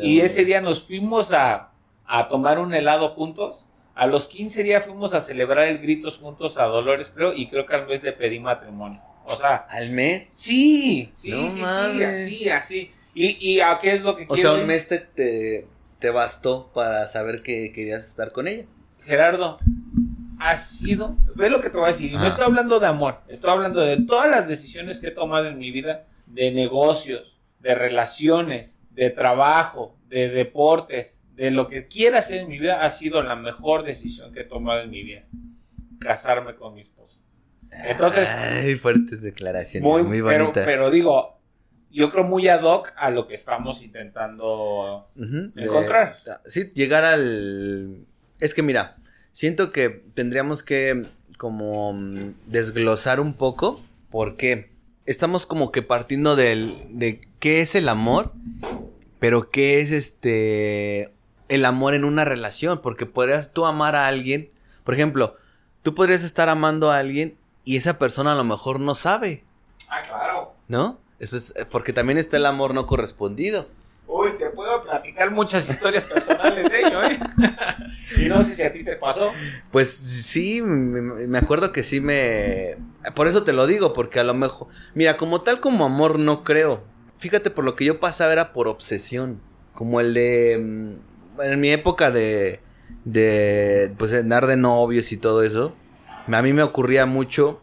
Y 0.00 0.20
ese 0.20 0.44
día 0.44 0.60
nos 0.60 0.82
fuimos 0.84 1.32
a, 1.32 1.70
a 2.06 2.28
tomar 2.28 2.58
un 2.58 2.74
helado 2.74 3.08
juntos. 3.10 3.66
A 3.94 4.06
los 4.06 4.26
15 4.28 4.62
días 4.64 4.84
fuimos 4.84 5.14
a 5.14 5.20
celebrar 5.20 5.68
el 5.68 5.78
Gritos 5.78 6.18
juntos 6.18 6.58
a 6.58 6.64
Dolores, 6.64 7.12
creo, 7.14 7.32
y 7.32 7.48
creo 7.48 7.64
que 7.64 7.74
al 7.74 7.86
mes 7.86 8.02
le 8.02 8.12
pedí 8.12 8.40
matrimonio. 8.40 9.00
O 9.26 9.30
sea, 9.30 9.56
¿Al 9.70 9.90
mes? 9.90 10.28
sí, 10.32 11.10
sí, 11.14 11.30
No 11.30 11.46
sí, 11.48 11.62
sí, 11.64 12.02
así, 12.02 12.48
así. 12.50 12.90
¿Y, 13.14 13.36
y 13.54 13.60
a 13.60 13.78
qué 13.78 13.92
es 13.92 14.02
lo 14.02 14.16
que 14.16 14.24
O 14.24 14.34
quiero 14.34 14.54
sea, 14.54 14.60
un 14.60 14.66
mes 14.66 14.88
te, 14.88 14.98
te, 14.98 15.68
te 16.00 16.10
bastó 16.10 16.70
para 16.74 17.06
saber 17.06 17.42
que 17.42 17.72
querías 17.72 18.04
estar 18.06 18.32
con 18.32 18.48
ella. 18.48 18.64
Gerardo, 19.04 19.58
ha 20.40 20.56
sido, 20.56 21.16
ve 21.36 21.48
lo 21.48 21.60
que 21.62 21.70
te 21.70 21.76
voy 21.76 21.84
a 21.84 21.88
decir, 21.88 22.12
no 22.12 22.18
Ah. 22.20 22.26
estoy 22.26 22.44
hablando 22.44 22.80
de 22.80 22.86
amor, 22.86 23.20
estoy 23.28 23.50
hablando 23.50 23.80
de 23.80 23.98
todas 24.02 24.28
las 24.28 24.48
decisiones 24.48 24.98
que 24.98 25.08
he 25.08 25.12
tomado 25.12 25.46
en 25.46 25.56
mi 25.58 25.70
vida, 25.70 26.06
de 26.26 26.50
negocios, 26.50 27.38
de 27.60 27.74
relaciones, 27.76 28.80
de 28.94 29.10
trabajo, 29.10 29.96
de 30.08 30.28
deportes, 30.28 31.24
de 31.34 31.50
lo 31.50 31.68
que 31.68 31.86
quiera 31.88 32.18
hacer 32.18 32.42
en 32.42 32.48
mi 32.48 32.58
vida, 32.58 32.84
ha 32.84 32.90
sido 32.90 33.22
la 33.22 33.34
mejor 33.36 33.84
decisión 33.84 34.32
que 34.32 34.40
he 34.40 34.44
tomado 34.44 34.82
en 34.82 34.90
mi 34.90 35.02
vida, 35.02 35.24
casarme 36.00 36.54
con 36.54 36.74
mi 36.74 36.80
esposa. 36.80 37.18
Entonces, 37.84 38.28
Ay, 38.30 38.76
fuertes 38.76 39.20
declaraciones. 39.22 39.88
muy, 39.88 40.02
Muy, 40.04 40.22
pero, 40.22 40.44
bonitas. 40.44 40.64
pero 40.64 40.90
digo, 40.90 41.38
yo 41.90 42.10
creo 42.10 42.22
muy 42.24 42.46
ad 42.48 42.62
hoc 42.62 42.92
a 42.96 43.10
lo 43.10 43.26
que 43.26 43.34
estamos 43.34 43.82
intentando 43.82 45.08
Ujú, 45.16 45.50
encontrar. 45.56 46.16
eh, 46.26 46.30
sí, 46.46 46.70
llegar 46.74 47.04
al... 47.04 48.04
Es 48.40 48.54
que 48.54 48.62
mira, 48.62 48.96
siento 49.32 49.72
que 49.72 49.90
tendríamos 50.14 50.62
que 50.62 51.02
como 51.36 51.92
desglosar 52.46 53.18
un 53.18 53.34
poco 53.34 53.80
porque 54.10 54.70
estamos 55.06 55.46
como 55.46 55.72
que 55.72 55.82
partiendo 55.82 56.36
del, 56.36 56.72
de 56.90 57.20
qué 57.40 57.60
es 57.60 57.74
el 57.74 57.88
amor, 57.88 58.32
pero 59.24 59.48
¿qué 59.48 59.80
es 59.80 59.90
este 59.90 61.10
el 61.48 61.64
amor 61.64 61.94
en 61.94 62.04
una 62.04 62.26
relación? 62.26 62.82
Porque 62.82 63.06
podrías 63.06 63.54
tú 63.54 63.64
amar 63.64 63.96
a 63.96 64.06
alguien, 64.06 64.50
por 64.84 64.92
ejemplo, 64.92 65.34
tú 65.82 65.94
podrías 65.94 66.24
estar 66.24 66.50
amando 66.50 66.90
a 66.90 66.98
alguien 66.98 67.38
y 67.64 67.78
esa 67.78 67.98
persona 67.98 68.32
a 68.32 68.34
lo 68.34 68.44
mejor 68.44 68.80
no 68.80 68.94
sabe. 68.94 69.42
Ah, 69.88 70.02
claro. 70.06 70.54
¿No? 70.68 70.98
Eso 71.20 71.38
es 71.38 71.54
porque 71.70 71.94
también 71.94 72.18
está 72.18 72.36
el 72.36 72.44
amor 72.44 72.74
no 72.74 72.86
correspondido. 72.86 73.66
Uy, 74.06 74.36
te 74.36 74.50
puedo 74.50 74.82
platicar 74.82 75.30
muchas 75.30 75.70
historias 75.70 76.04
personales 76.04 76.70
de 76.70 76.80
ello, 76.80 77.02
¿eh? 77.04 77.18
y 78.26 78.28
no 78.28 78.42
sé 78.42 78.52
si 78.52 78.62
a 78.62 78.74
ti 78.74 78.84
te 78.84 78.96
pasó. 78.96 79.32
Pues 79.70 79.88
sí, 79.90 80.60
me 80.60 81.38
acuerdo 81.38 81.72
que 81.72 81.82
sí 81.82 82.02
me... 82.02 82.76
Por 83.14 83.26
eso 83.26 83.42
te 83.42 83.54
lo 83.54 83.66
digo, 83.66 83.94
porque 83.94 84.20
a 84.20 84.24
lo 84.24 84.34
mejor... 84.34 84.68
Mira, 84.92 85.16
como 85.16 85.40
tal 85.40 85.60
como 85.60 85.86
amor 85.86 86.18
no 86.18 86.44
creo. 86.44 86.92
Fíjate, 87.18 87.50
por 87.50 87.64
lo 87.64 87.74
que 87.74 87.84
yo 87.84 88.00
pasaba 88.00 88.32
era 88.32 88.52
por 88.52 88.68
obsesión. 88.68 89.40
Como 89.74 90.00
el 90.00 90.14
de... 90.14 90.58
Mm, 90.62 91.42
en 91.42 91.60
mi 91.60 91.70
época 91.70 92.10
de... 92.10 92.60
De... 93.04 93.92
Pues 93.98 94.12
andar 94.12 94.46
de 94.46 94.56
novios 94.56 95.12
y 95.12 95.16
todo 95.16 95.42
eso. 95.42 95.74
A 96.26 96.42
mí 96.42 96.52
me 96.52 96.62
ocurría 96.62 97.06
mucho 97.06 97.60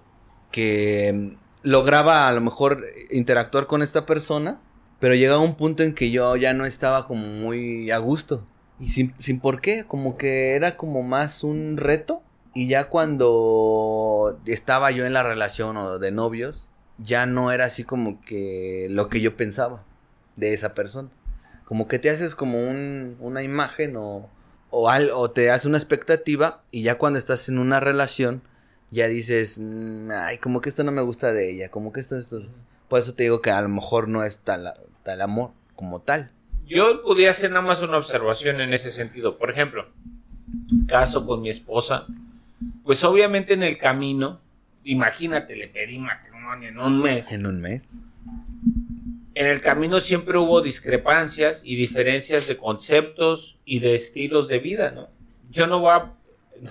que 0.51 1.35
lograba 1.63 2.27
a 2.27 2.31
lo 2.31 2.41
mejor 2.41 2.85
interactuar 3.11 3.67
con 3.67 3.81
esta 3.81 4.05
persona 4.05 4.59
pero 5.01 5.15
llegaba 5.15 5.41
un 5.41 5.55
punto 5.55 5.81
en 5.81 5.95
que 5.95 6.11
yo 6.11 6.35
ya 6.35 6.53
no 6.53 6.63
estaba 6.63 7.07
como 7.07 7.25
muy 7.25 7.89
a 7.89 7.97
gusto. 7.97 8.45
Y 8.79 8.89
sin, 8.89 9.15
sin 9.17 9.39
por 9.39 9.59
qué, 9.59 9.83
como 9.87 10.15
que 10.15 10.53
era 10.53 10.77
como 10.77 11.01
más 11.01 11.43
un 11.43 11.77
reto. 11.77 12.21
Y 12.53 12.67
ya 12.67 12.87
cuando 12.87 14.39
estaba 14.45 14.91
yo 14.91 15.03
en 15.07 15.13
la 15.13 15.23
relación 15.23 15.75
o 15.77 15.97
de 15.97 16.11
novios, 16.11 16.69
ya 17.03 17.25
no 17.25 17.51
era 17.51 17.65
así 17.65 17.83
como 17.83 18.21
que 18.21 18.87
lo 18.89 19.09
que 19.09 19.21
yo 19.21 19.35
pensaba 19.35 19.83
de 20.35 20.53
esa 20.53 20.73
persona. 20.73 21.09
Como 21.65 21.87
que 21.87 21.99
te 21.99 22.09
haces 22.09 22.35
como 22.35 22.69
un, 22.69 23.17
una 23.19 23.43
imagen 23.43 23.95
o, 23.95 24.29
o, 24.69 24.91
o 24.91 25.31
te 25.31 25.51
hace 25.51 25.67
una 25.67 25.77
expectativa 25.77 26.63
y 26.71 26.83
ya 26.83 26.97
cuando 26.97 27.19
estás 27.19 27.47
en 27.49 27.59
una 27.59 27.79
relación 27.79 28.41
ya 28.91 29.07
dices, 29.07 29.59
mm, 29.59 30.11
ay, 30.11 30.37
como 30.37 30.61
que 30.61 30.69
esto 30.69 30.83
no 30.83 30.91
me 30.91 31.01
gusta 31.01 31.31
de 31.31 31.51
ella, 31.51 31.71
como 31.71 31.91
que 31.91 32.01
esto, 32.01 32.17
esto. 32.17 32.43
Por 32.89 32.99
eso 32.99 33.15
te 33.15 33.23
digo 33.23 33.41
que 33.41 33.49
a 33.49 33.61
lo 33.61 33.69
mejor 33.69 34.09
no 34.09 34.23
es 34.23 34.39
tal, 34.39 34.67
amor 35.21 35.51
como 35.75 36.01
tal. 36.01 36.31
Yo 36.65 37.01
podría 37.01 37.31
hacer 37.31 37.51
nada 37.51 37.65
más 37.65 37.81
una 37.81 37.97
observación 37.97 38.59
en 38.59 38.73
ese 38.73 38.91
sentido. 38.91 39.37
Por 39.37 39.49
ejemplo, 39.49 39.87
caso 40.87 41.25
con 41.25 41.41
mi 41.41 41.49
esposa, 41.49 42.05
pues 42.83 43.03
obviamente 43.05 43.53
en 43.53 43.63
el 43.63 43.77
camino, 43.77 44.41
imagínate, 44.83 45.55
le 45.55 45.69
pedí 45.69 45.97
en 46.61 46.79
un 46.79 47.01
mes. 47.01 47.31
En 47.31 47.45
un 47.45 47.61
mes. 47.61 48.05
En 49.33 49.47
el 49.47 49.61
camino 49.61 49.99
siempre 49.99 50.37
hubo 50.37 50.61
discrepancias 50.61 51.61
y 51.63 51.75
diferencias 51.75 52.47
de 52.47 52.57
conceptos 52.57 53.59
y 53.65 53.79
de 53.79 53.95
estilos 53.95 54.47
de 54.47 54.59
vida, 54.59 54.91
¿no? 54.91 55.09
Yo 55.49 55.67
no 55.67 55.79
voy 55.79 55.91
a, 55.91 56.13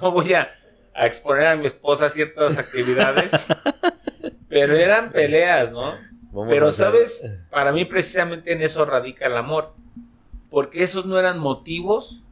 no 0.02 0.10
voy 0.10 0.34
a, 0.34 0.52
a 0.94 1.06
exponer 1.06 1.46
a 1.46 1.56
mi 1.56 1.66
esposa 1.66 2.08
ciertas 2.08 2.58
actividades, 2.58 3.46
pero 4.48 4.76
eran 4.76 5.10
peleas, 5.10 5.72
¿no? 5.72 5.94
Pero, 6.48 6.70
¿sabes? 6.70 7.28
Para 7.50 7.72
mí 7.72 7.84
precisamente 7.84 8.52
en 8.52 8.62
eso 8.62 8.84
radica 8.84 9.26
el 9.26 9.36
amor. 9.36 9.74
Porque 10.48 10.82
esos 10.82 11.06
no 11.06 11.18
eran 11.18 11.38
motivos 11.38 12.22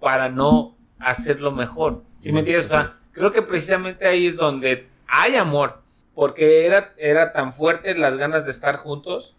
para 0.00 0.28
no 0.28 0.76
hacerlo 0.98 1.52
mejor. 1.52 2.02
¿Sí 2.16 2.32
me 2.32 2.40
entiendes? 2.40 2.66
O 2.66 2.68
sea, 2.68 2.96
creo 3.12 3.32
que 3.32 3.42
precisamente 3.42 4.06
ahí 4.06 4.26
es 4.26 4.36
donde 4.36 4.88
hay 5.06 5.36
amor. 5.36 5.83
Porque 6.14 6.66
era, 6.66 6.94
era 6.96 7.32
tan 7.32 7.52
fuerte 7.52 7.94
las 7.94 8.16
ganas 8.16 8.44
de 8.44 8.50
estar 8.50 8.76
juntos 8.76 9.36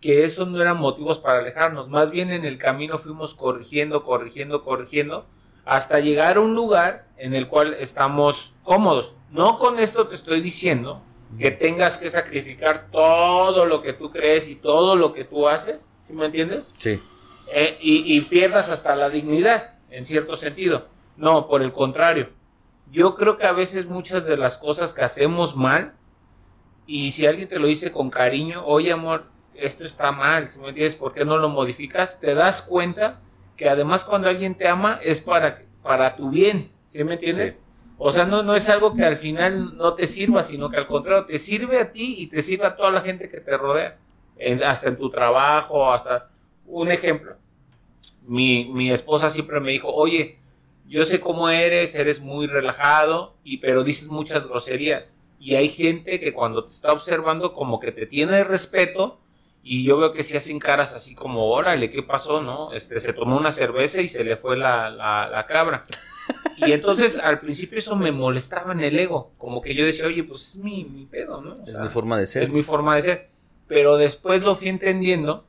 que 0.00 0.24
esos 0.24 0.48
no 0.48 0.60
eran 0.60 0.76
motivos 0.76 1.18
para 1.18 1.38
alejarnos. 1.38 1.88
Más 1.88 2.10
bien 2.10 2.30
en 2.30 2.44
el 2.44 2.58
camino 2.58 2.98
fuimos 2.98 3.34
corrigiendo, 3.34 4.02
corrigiendo, 4.02 4.62
corrigiendo, 4.62 5.26
hasta 5.64 6.00
llegar 6.00 6.36
a 6.36 6.40
un 6.40 6.54
lugar 6.54 7.06
en 7.16 7.34
el 7.34 7.46
cual 7.46 7.74
estamos 7.78 8.56
cómodos. 8.62 9.16
No 9.30 9.56
con 9.56 9.78
esto 9.78 10.06
te 10.06 10.14
estoy 10.14 10.40
diciendo 10.40 11.02
que 11.38 11.50
tengas 11.50 11.98
que 11.98 12.08
sacrificar 12.08 12.90
todo 12.90 13.66
lo 13.66 13.82
que 13.82 13.92
tú 13.92 14.10
crees 14.10 14.48
y 14.48 14.54
todo 14.54 14.96
lo 14.96 15.12
que 15.12 15.24
tú 15.24 15.46
haces, 15.46 15.90
¿sí 16.00 16.14
me 16.14 16.26
entiendes? 16.26 16.72
Sí. 16.78 17.02
Eh, 17.52 17.76
y, 17.80 18.20
pierdas 18.22 18.68
hasta 18.70 18.94
la 18.96 19.10
dignidad, 19.10 19.74
en 19.90 20.04
cierto 20.04 20.36
sentido. 20.36 20.88
No, 21.16 21.48
por 21.48 21.62
el 21.62 21.72
contrario. 21.72 22.30
Yo 22.90 23.14
creo 23.14 23.36
que 23.36 23.46
a 23.46 23.52
veces 23.52 23.86
muchas 23.86 24.24
de 24.24 24.36
las 24.36 24.56
cosas 24.56 24.94
que 24.94 25.02
hacemos 25.02 25.56
mal, 25.56 25.94
y 26.88 27.10
si 27.10 27.26
alguien 27.26 27.46
te 27.46 27.58
lo 27.58 27.66
dice 27.66 27.92
con 27.92 28.08
cariño, 28.08 28.64
oye 28.64 28.90
amor, 28.90 29.26
esto 29.54 29.84
está 29.84 30.10
mal, 30.10 30.48
¿sí 30.48 30.58
me 30.58 30.68
entiendes? 30.68 30.94
¿Por 30.94 31.12
qué 31.12 31.22
no 31.26 31.36
lo 31.36 31.50
modificas? 31.50 32.18
Te 32.18 32.34
das 32.34 32.62
cuenta 32.62 33.20
que 33.58 33.68
además 33.68 34.04
cuando 34.04 34.26
alguien 34.26 34.54
te 34.54 34.66
ama 34.66 34.98
es 35.02 35.20
para, 35.20 35.64
para 35.82 36.16
tu 36.16 36.30
bien, 36.30 36.72
¿sí 36.86 37.04
me 37.04 37.12
entiendes? 37.12 37.62
O 37.98 38.10
sea, 38.10 38.24
no, 38.24 38.42
no 38.42 38.54
es 38.54 38.70
algo 38.70 38.94
que 38.94 39.04
al 39.04 39.16
final 39.16 39.76
no 39.76 39.92
te 39.92 40.06
sirva, 40.06 40.42
sino 40.42 40.70
que 40.70 40.78
al 40.78 40.86
contrario, 40.86 41.26
te 41.26 41.38
sirve 41.38 41.78
a 41.78 41.92
ti 41.92 42.14
y 42.20 42.28
te 42.28 42.40
sirve 42.40 42.64
a 42.64 42.74
toda 42.74 42.90
la 42.90 43.02
gente 43.02 43.28
que 43.28 43.40
te 43.40 43.54
rodea. 43.58 43.98
hasta 44.64 44.88
en 44.88 44.96
tu 44.96 45.10
trabajo, 45.10 45.92
hasta... 45.92 46.30
Un 46.64 46.90
ejemplo. 46.90 47.36
Mi, 48.26 48.70
mi 48.72 48.90
esposa 48.90 49.28
siempre 49.28 49.60
me 49.60 49.72
dijo, 49.72 49.92
oye, 49.92 50.38
yo 50.86 51.04
sé 51.04 51.20
cómo 51.20 51.50
eres, 51.50 51.94
eres 51.96 52.20
muy 52.20 52.46
relajado, 52.46 53.36
y, 53.44 53.58
pero 53.58 53.84
dices 53.84 54.08
muchas 54.08 54.46
groserías. 54.46 55.14
Y 55.38 55.54
hay 55.54 55.68
gente 55.68 56.18
que 56.18 56.32
cuando 56.32 56.64
te 56.64 56.72
está 56.72 56.92
observando 56.92 57.52
como 57.52 57.78
que 57.78 57.92
te 57.92 58.06
tiene 58.06 58.42
respeto, 58.44 59.18
y 59.62 59.84
yo 59.84 59.98
veo 59.98 60.12
que 60.12 60.24
si 60.24 60.36
hacen 60.36 60.58
caras 60.58 60.94
así 60.94 61.14
como, 61.14 61.50
órale, 61.50 61.90
¿qué 61.90 62.02
pasó? 62.02 62.40
¿No? 62.40 62.72
Este, 62.72 63.00
se 63.00 63.12
tomó 63.12 63.36
una 63.36 63.52
cerveza 63.52 64.00
y 64.00 64.08
se 64.08 64.24
le 64.24 64.34
fue 64.34 64.56
la, 64.56 64.90
la, 64.90 65.46
cabra. 65.46 65.84
Y 66.58 66.72
entonces 66.72 67.18
al 67.18 67.38
principio 67.38 67.78
eso 67.78 67.94
me 67.94 68.10
molestaba 68.10 68.72
en 68.72 68.80
el 68.80 68.98
ego. 68.98 69.30
Como 69.38 69.62
que 69.62 69.74
yo 69.74 69.84
decía, 69.84 70.06
oye, 70.06 70.24
pues 70.24 70.48
es 70.48 70.56
mi, 70.56 70.84
mi 70.84 71.06
pedo, 71.06 71.40
¿no? 71.40 71.54
es 71.54 71.78
mi 71.78 71.88
forma 71.88 72.18
de 72.18 72.26
ser. 72.26 72.42
Es 72.42 72.50
mi 72.50 72.62
forma 72.62 72.96
de 72.96 73.02
ser. 73.02 73.28
Pero 73.68 73.96
después 73.96 74.42
lo 74.42 74.56
fui 74.56 74.68
entendiendo 74.68 75.44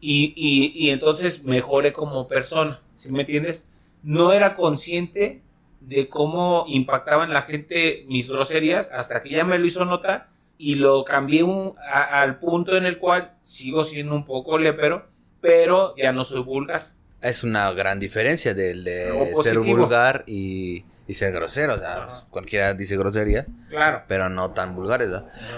y, 0.00 0.32
y, 0.34 0.72
y 0.74 0.90
entonces 0.90 1.44
mejoré 1.44 1.92
como 1.92 2.26
persona. 2.26 2.82
¿Sí 2.96 3.12
me 3.12 3.20
entiendes? 3.20 3.68
No 4.02 4.32
era 4.32 4.56
consciente 4.56 5.40
de 5.80 6.08
cómo 6.08 6.64
impactaban 6.68 7.32
la 7.32 7.42
gente 7.42 8.04
mis 8.08 8.28
groserías 8.28 8.90
hasta 8.92 9.22
que 9.22 9.30
ya 9.30 9.44
me 9.44 9.58
lo 9.58 9.66
hizo 9.66 9.84
notar 9.84 10.28
y 10.58 10.74
lo 10.74 11.04
cambié 11.04 11.44
al 11.92 12.38
punto 12.38 12.76
en 12.76 12.84
el 12.84 12.98
cual 12.98 13.32
sigo 13.40 13.84
siendo 13.84 14.14
un 14.14 14.24
poco 14.24 14.58
lepero, 14.58 15.08
pero 15.40 15.94
ya 15.96 16.12
no 16.12 16.24
soy 16.24 16.42
vulgar. 16.42 16.84
Es 17.22 17.44
una 17.44 17.70
gran 17.72 17.98
diferencia 17.98 18.54
del 18.54 18.84
de 18.84 19.32
ser 19.42 19.60
vulgar 19.60 20.24
y, 20.26 20.84
ser 21.10 21.32
grosero. 21.32 21.80
Pues, 22.04 22.26
cualquiera 22.28 22.74
dice 22.74 22.96
grosería, 22.96 23.46
claro. 23.70 24.02
pero 24.08 24.28
no 24.28 24.50
tan 24.50 24.74
vulgares. 24.74 25.08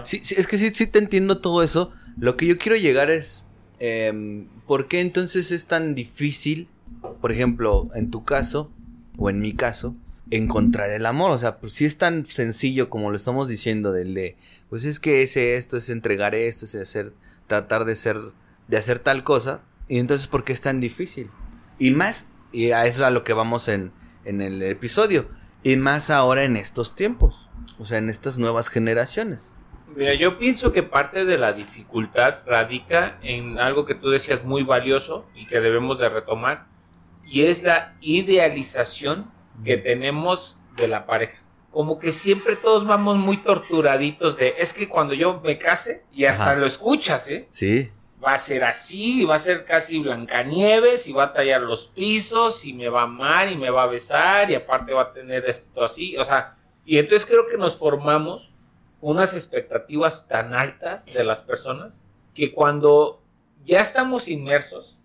Sí, 0.03 0.21
sí, 0.23 0.35
es 0.39 0.47
que 0.47 0.59
sí, 0.59 0.71
sí 0.73 0.87
te 0.87 0.99
entiendo 0.99 1.41
todo 1.41 1.63
eso. 1.63 1.93
Lo 2.19 2.37
que 2.37 2.47
yo 2.47 2.59
quiero 2.59 2.77
llegar 2.77 3.11
es, 3.11 3.47
eh, 3.79 4.45
¿por 4.67 4.87
qué 4.87 5.01
entonces 5.01 5.51
es 5.51 5.67
tan 5.67 5.95
difícil, 5.95 6.69
por 7.21 7.33
ejemplo, 7.33 7.89
en 7.95 8.11
tu 8.11 8.25
caso 8.25 8.71
o 9.19 9.31
en 9.31 9.39
mi 9.39 9.55
caso, 9.55 9.97
encontrar 10.31 10.91
el 10.91 11.07
amor. 11.07 11.31
O 11.33 11.39
sea, 11.39 11.59
pues 11.59 11.73
si 11.73 11.85
es 11.85 11.99
tan 11.99 12.27
sencillo 12.27 12.89
como 12.89 13.11
lo 13.11 13.17
estamos 13.17 13.49
diciendo 13.49 13.93
del 13.93 14.15
de, 14.15 14.37
pues 14.69 14.85
es 14.85 15.01
que 15.01 15.23
ese 15.23 15.57
esto, 15.57 15.77
es 15.77 15.91
entregar 15.91 16.35
esto, 16.35 16.65
es 16.65 16.75
hacer, 16.75 17.13
tratar 17.47 17.85
de 17.85 17.97
ser, 17.97 18.19
de 18.69 18.77
hacer 18.77 18.99
tal 18.99 19.25
cosa. 19.25 19.63
Y 19.89 19.99
entonces, 19.99 20.29
¿por 20.29 20.45
qué 20.45 20.53
es 20.53 20.61
tan 20.61 20.81
difícil? 20.81 21.31
Y 21.79 21.91
más, 21.91 22.29
y 22.53 22.71
a 22.71 22.87
eso 22.87 23.03
es 23.03 23.09
a 23.09 23.11
lo 23.11 23.25
que 23.25 23.33
vamos 23.33 23.69
en, 23.69 23.93
en 24.25 24.41
el 24.41 24.63
episodio. 24.63 25.29
Y 25.63 25.77
más 25.77 26.11
ahora 26.11 26.45
en 26.45 26.57
estos 26.57 26.97
tiempos. 26.97 27.49
O 27.79 27.85
sea, 27.85 27.99
en 27.99 28.09
estas 28.09 28.39
nuevas 28.39 28.69
generaciones. 28.69 29.55
Mira, 29.97 30.15
yo 30.15 30.39
pienso 30.39 30.73
que 30.73 30.83
parte 30.83 31.25
de 31.25 31.37
la 31.37 31.53
dificultad 31.53 32.39
radica 32.47 33.19
en 33.23 33.59
algo 33.59 33.87
que 33.87 33.97
tú 33.97 34.09
decías 34.09 34.45
muy 34.45 34.63
valioso 34.63 35.27
y 35.35 35.47
que 35.47 35.61
debemos 35.61 35.99
de 35.99 36.09
retomar. 36.09 36.69
Y 37.25 37.43
es 37.43 37.63
la 37.65 37.97
idealización 38.01 39.31
que 39.65 39.77
tenemos 39.77 40.59
de 40.77 40.89
la 40.89 41.07
pareja. 41.07 41.43
Como 41.71 41.99
que 41.99 42.11
siempre 42.11 42.57
todos 42.57 42.87
vamos 42.87 43.17
muy 43.17 43.37
torturaditos 43.37 44.37
de, 44.37 44.55
es 44.59 44.73
que 44.73 44.89
cuando 44.89 45.15
yo 45.15 45.41
me 45.41 45.59
case, 45.59 46.05
y 46.13 46.25
hasta 46.25 46.57
lo 46.57 46.67
escuchas, 46.67 47.29
¿eh? 47.31 47.47
Sí. 47.51 47.91
Va 48.23 48.35
a 48.35 48.39
ser 48.39 48.65
así, 48.65 49.25
va 49.25 49.37
a 49.37 49.39
ser 49.39 49.65
casi 49.65 50.01
Blancanieves, 50.01 51.09
y 51.09 51.13
va 51.13 51.25
a 51.25 51.33
tallar 51.33 51.61
los 51.61 51.87
pisos, 51.89 52.65
y 52.65 52.75
me 52.75 52.89
va 52.89 53.03
a 53.03 53.05
amar, 53.05 53.51
y 53.51 53.57
me 53.57 53.71
va 53.71 53.85
a 53.85 53.87
besar, 53.87 54.51
y 54.51 54.55
aparte 54.55 54.93
va 54.93 55.03
a 55.03 55.13
tener 55.13 55.45
esto 55.47 55.85
así, 55.85 56.17
o 56.17 56.25
sea, 56.25 56.57
y 56.85 56.99
entonces 56.99 57.25
creo 57.25 57.47
que 57.47 57.57
nos 57.57 57.77
formamos 57.77 58.55
unas 59.01 59.35
expectativas 59.35 60.29
tan 60.29 60.55
altas 60.55 61.07
de 61.07 61.25
las 61.25 61.43
personas 61.43 62.01
que 62.35 62.53
cuando 62.53 63.23
ya 63.65 63.81
estamos 63.81 64.29
inmersos, 64.29 65.00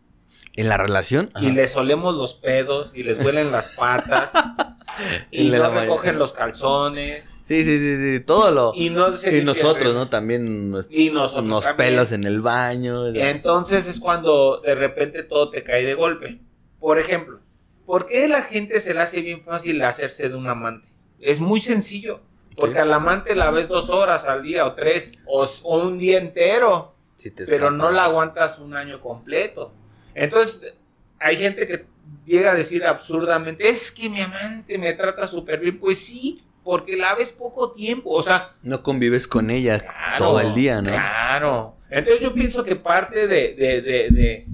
¿En 0.57 0.69
la 0.69 0.77
relación? 0.77 1.29
Y 1.41 1.51
les 1.51 1.75
olemos 1.75 2.15
los 2.15 2.33
pedos 2.33 2.91
y 2.93 3.03
les 3.03 3.19
huelen 3.19 3.51
las 3.51 3.69
patas. 3.69 4.31
y 5.31 5.51
En 5.53 5.57
no 5.57 5.69
recogen 5.69 6.17
los 6.17 6.31
calzones. 6.33 7.41
Sí, 7.43 7.63
sí, 7.63 7.77
sí, 7.77 7.97
sí, 7.97 8.19
todo 8.21 8.51
lo... 8.51 8.71
Y 8.75 8.89
no 8.89 9.07
y 9.09 9.41
nosotros. 9.43 9.93
¿no? 9.93 10.07
También 10.09 10.71
nos- 10.71 10.87
Y 10.89 11.09
nosotros 11.09 11.63
también. 11.65 11.89
pelos 11.89 12.11
en 12.13 12.23
el 12.23 12.39
baño. 12.41 13.09
la- 13.11 13.29
Entonces 13.31 13.85
es 13.87 13.99
cuando 13.99 14.61
de 14.61 14.75
repente 14.75 15.23
todo 15.23 15.49
te 15.49 15.63
cae 15.63 15.83
de 15.83 15.93
golpe. 15.93 16.39
Por 16.79 16.99
ejemplo, 16.99 17.39
¿por 17.85 18.05
qué 18.05 18.27
la 18.27 18.41
gente 18.41 18.79
se 18.79 18.93
le 18.93 19.01
hace 19.01 19.21
bien 19.21 19.43
fácil 19.43 19.81
hacerse 19.81 20.29
de 20.29 20.35
un 20.35 20.47
amante? 20.47 20.87
Es 21.19 21.39
muy 21.41 21.59
sencillo. 21.59 22.21
Porque 22.55 22.75
Sí. 22.75 22.81
al 22.81 22.93
amante 22.93 23.35
la 23.35 23.51
ves 23.51 23.67
dos 23.67 23.89
horas 23.89 24.25
al 24.27 24.41
día 24.43 24.65
o 24.65 24.73
tres 24.75 25.13
o, 25.25 25.45
un 25.65 25.97
día 25.97 26.17
entero. 26.19 26.95
Te 27.21 27.31
pero 27.47 27.71
no 27.71 27.91
la 27.91 28.05
aguantas 28.05 28.59
un 28.59 28.75
año 28.75 29.01
completo. 29.01 29.73
Entonces, 30.15 30.73
hay 31.19 31.35
gente 31.35 31.67
que 31.67 31.85
llega 32.25 32.51
a 32.51 32.55
decir 32.55 32.83
absurdamente, 32.85 33.67
es 33.69 33.91
que 33.91 34.09
mi 34.09 34.21
amante 34.21 34.77
me 34.79 34.93
trata 34.93 35.27
súper 35.27 35.59
bien. 35.59 35.77
Pues 35.77 35.99
sí, 36.03 36.43
porque 36.63 36.95
la 36.97 37.13
ves 37.15 37.31
poco 37.31 37.71
tiempo. 37.73 38.09
O 38.11 38.23
sea, 38.23 38.55
No 38.63 38.81
convives 38.81 39.27
con 39.27 39.49
ella 39.51 39.79
Claro, 39.79 40.17
todo 40.25 40.39
el 40.39 40.55
día, 40.55 40.81
¿no? 40.81 40.89
Claro. 40.89 41.75
Entonces 41.91 42.21
yo 42.21 42.33
pienso 42.33 42.63
que 42.63 42.75
parte 42.75 43.27
de, 43.27 43.53
de, 43.53 43.81
de, 43.81 44.09
de, 44.09 44.45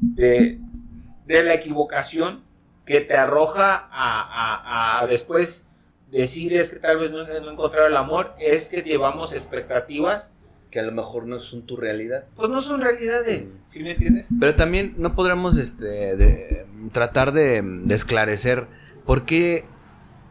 de- 0.00 0.58
de 1.26 1.42
la 1.44 1.54
equivocación 1.54 2.42
que 2.86 3.00
te 3.00 3.14
arroja 3.14 3.88
a, 3.90 4.98
a- 5.00 5.00
a 5.00 5.06
después 5.06 5.68
decir 6.10 6.54
es 6.54 6.70
que 6.72 6.78
tal 6.80 6.98
vez 6.98 7.10
no, 7.10 7.22
no 7.26 7.50
encontrar 7.50 7.86
el 7.90 7.96
amor, 7.96 8.34
es 8.38 8.68
que 8.70 8.80
llevamos 8.82 9.34
expectativas, 9.34 10.34
Que 10.70 10.80
a 10.80 10.82
lo 10.82 10.92
mejor 10.92 11.26
no 11.26 11.40
son 11.40 11.62
tu 11.66 11.76
realidad. 11.76 12.24
pues 12.36 12.50
no 12.50 12.60
son 12.60 12.80
realidades, 12.80 13.62
¿sí 13.66 13.82
me 13.82 13.92
entiendes? 13.92 14.28
Pero 14.38 14.54
también 14.54 14.94
no 14.98 15.14
podremos 15.14 15.56
este, 15.56 15.86
de- 16.16 16.66
tratar 16.92 17.32
de, 17.32 17.62
de 17.62 17.94
esclarecer 17.94 18.66
por 19.06 19.24
qué 19.24 19.64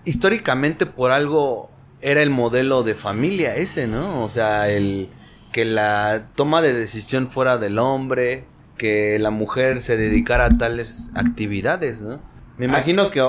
históricamente 0.06 0.86
por 0.86 1.12
algo 1.12 1.70
era 2.02 2.22
el 2.22 2.30
modelo 2.30 2.84
de 2.84 2.96
familia 2.96 3.56
ese, 3.56 3.88
¿no? 3.88 4.24
O 4.24 4.30
sea, 4.30 4.70
el 4.70 5.10
que 5.52 5.66
la 5.66 6.28
toma 6.36 6.62
de 6.62 6.74
decisión 6.74 7.28
fuera 7.28 7.58
del 7.58 7.80
hombre, 7.80 8.46
que 8.78 9.18
la 9.20 9.32
mujer 9.32 9.82
se 9.82 9.98
dedicara 9.98 10.46
a 10.46 10.58
tales 10.58 11.10
actividades, 11.16 12.02
¿no? 12.02 12.22
Me 12.58 12.66
imagino 12.66 13.10
que 13.10 13.24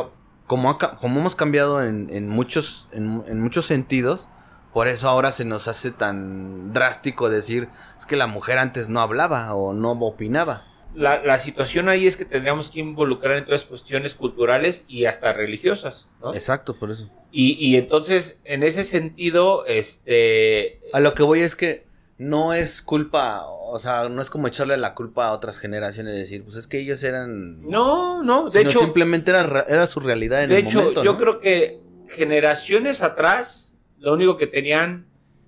como, 0.46 0.70
ha 0.70 0.78
como 0.78 1.20
hemos 1.20 1.34
cambiado 1.36 1.82
en, 1.82 2.08
en 2.12 2.28
muchos, 2.28 2.88
en, 2.92 3.22
en 3.26 3.40
muchos 3.40 3.64
sentidos, 3.66 4.28
por 4.72 4.88
eso 4.88 5.08
ahora 5.08 5.32
se 5.32 5.44
nos 5.44 5.68
hace 5.68 5.90
tan 5.90 6.72
drástico 6.72 7.28
decir, 7.30 7.68
es 7.98 8.06
que 8.06 8.16
la 8.16 8.26
mujer 8.26 8.58
antes 8.58 8.88
no 8.88 9.00
hablaba 9.00 9.54
o 9.54 9.72
no 9.72 9.92
opinaba. 9.92 10.64
La, 10.94 11.22
la 11.22 11.38
situación 11.38 11.88
ahí 11.88 12.06
es 12.06 12.16
que 12.16 12.24
tendríamos 12.24 12.70
que 12.70 12.80
involucrar 12.80 13.36
en 13.36 13.44
todas 13.44 13.64
cuestiones 13.66 14.14
culturales 14.14 14.84
y 14.88 15.04
hasta 15.04 15.32
religiosas, 15.32 16.08
¿no? 16.20 16.32
Exacto, 16.34 16.76
por 16.76 16.90
eso. 16.90 17.08
Y, 17.30 17.52
y 17.64 17.76
entonces, 17.76 18.40
en 18.44 18.62
ese 18.62 18.84
sentido, 18.84 19.64
este... 19.66 20.80
A 20.92 21.00
lo 21.00 21.14
que 21.14 21.22
voy 21.22 21.40
es 21.40 21.54
que 21.56 21.86
no 22.16 22.52
es 22.54 22.82
culpa, 22.82 23.44
o 23.46 23.78
sea, 23.78 24.08
no 24.08 24.20
es 24.22 24.30
como 24.30 24.48
echarle 24.48 24.76
la 24.78 24.94
culpa 24.94 25.28
a 25.28 25.32
otras 25.32 25.58
generaciones 25.58 26.14
y 26.14 26.18
decir, 26.18 26.42
pues 26.42 26.56
es 26.56 26.66
que 26.66 26.80
ellos 26.80 27.02
eran... 27.04 27.62
No, 27.68 28.22
no, 28.24 28.44
de 28.46 28.58
sino 28.58 28.70
hecho... 28.70 28.80
simplemente 28.80 29.30
era, 29.30 29.42
ra- 29.44 29.66
era 29.68 29.86
su 29.86 30.00
realidad 30.00 30.42
en 30.42 30.50
De 30.50 30.58
el 30.58 30.66
hecho, 30.66 30.78
momento. 30.80 31.04
yo 31.04 31.12
¿no? 31.12 31.18
creo 31.18 31.38
que 31.38 31.80
generaciones 32.08 33.02
atrás, 33.02 33.67
lo 34.00 34.12
único 34.14 34.36
que 34.36 34.46
tenían 34.46 35.06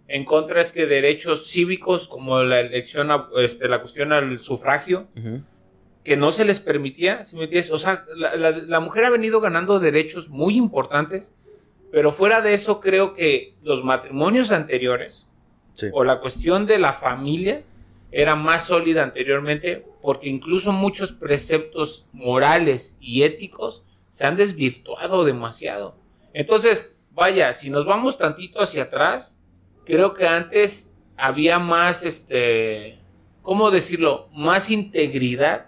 en 0.09 0.25
contra 0.25 0.61
es 0.61 0.73
que 0.73 0.87
derechos 0.87 1.47
cívicos, 1.51 2.09
como 2.09 2.43
la 2.43 2.61
elección, 2.61 3.11
a- 3.11 3.29
este, 3.39 3.69
la 3.69 3.81
cuestión 3.81 4.13
al 4.13 4.39
sufragio, 4.41 5.07
que 6.05 6.17
no 6.17 6.33
se 6.33 6.45
les 6.45 6.59
permitía, 6.61 7.23
¿sí 7.25 7.37
me 7.37 7.45
entiendes? 7.45 7.71
O 7.71 7.79
sea, 7.79 8.05
la, 8.17 8.35
la- 8.37 8.51
la 8.51 8.81
mujer 8.81 9.05
ha 9.05 9.11
venido 9.11 9.41
ganando 9.41 9.79
derechos 9.79 10.29
muy 10.29 10.57
importantes, 10.57 11.35
pero 11.93 12.11
fuera 12.11 12.41
de 12.41 12.55
eso 12.55 12.81
creo 12.81 13.15
que 13.15 13.55
los 13.63 13.85
matrimonios 13.85 14.51
anteriores, 14.53 15.29
Sí. 15.75 15.87
o 15.93 16.05
la 16.05 16.19
cuestión 16.21 16.67
de 16.67 16.79
la 16.79 16.93
familia, 16.93 17.63
era 18.13 18.35
más 18.35 18.65
sólida 18.67 19.05
anteriormente, 19.05 19.87
porque 20.03 20.29
incluso 20.29 20.73
muchos 20.73 21.13
preceptos 21.13 22.07
morales 22.13 22.97
y 23.01 23.23
éticos 23.23 23.85
se 24.11 24.27
han 24.27 24.37
desvirtuado 24.37 25.25
demasiado. 25.25 25.95
Entonces, 26.35 26.97
vaya, 27.21 27.53
si 27.53 27.69
nos 27.69 27.85
vamos 27.85 28.17
tantito 28.17 28.63
hacia 28.63 28.85
atrás, 28.85 29.39
creo 29.85 30.15
que 30.15 30.27
antes 30.27 30.97
había 31.19 31.59
más, 31.59 32.03
este, 32.03 32.99
¿cómo 33.43 33.71
decirlo? 33.71 34.31
Más 34.33 34.71
integridad 34.71 35.67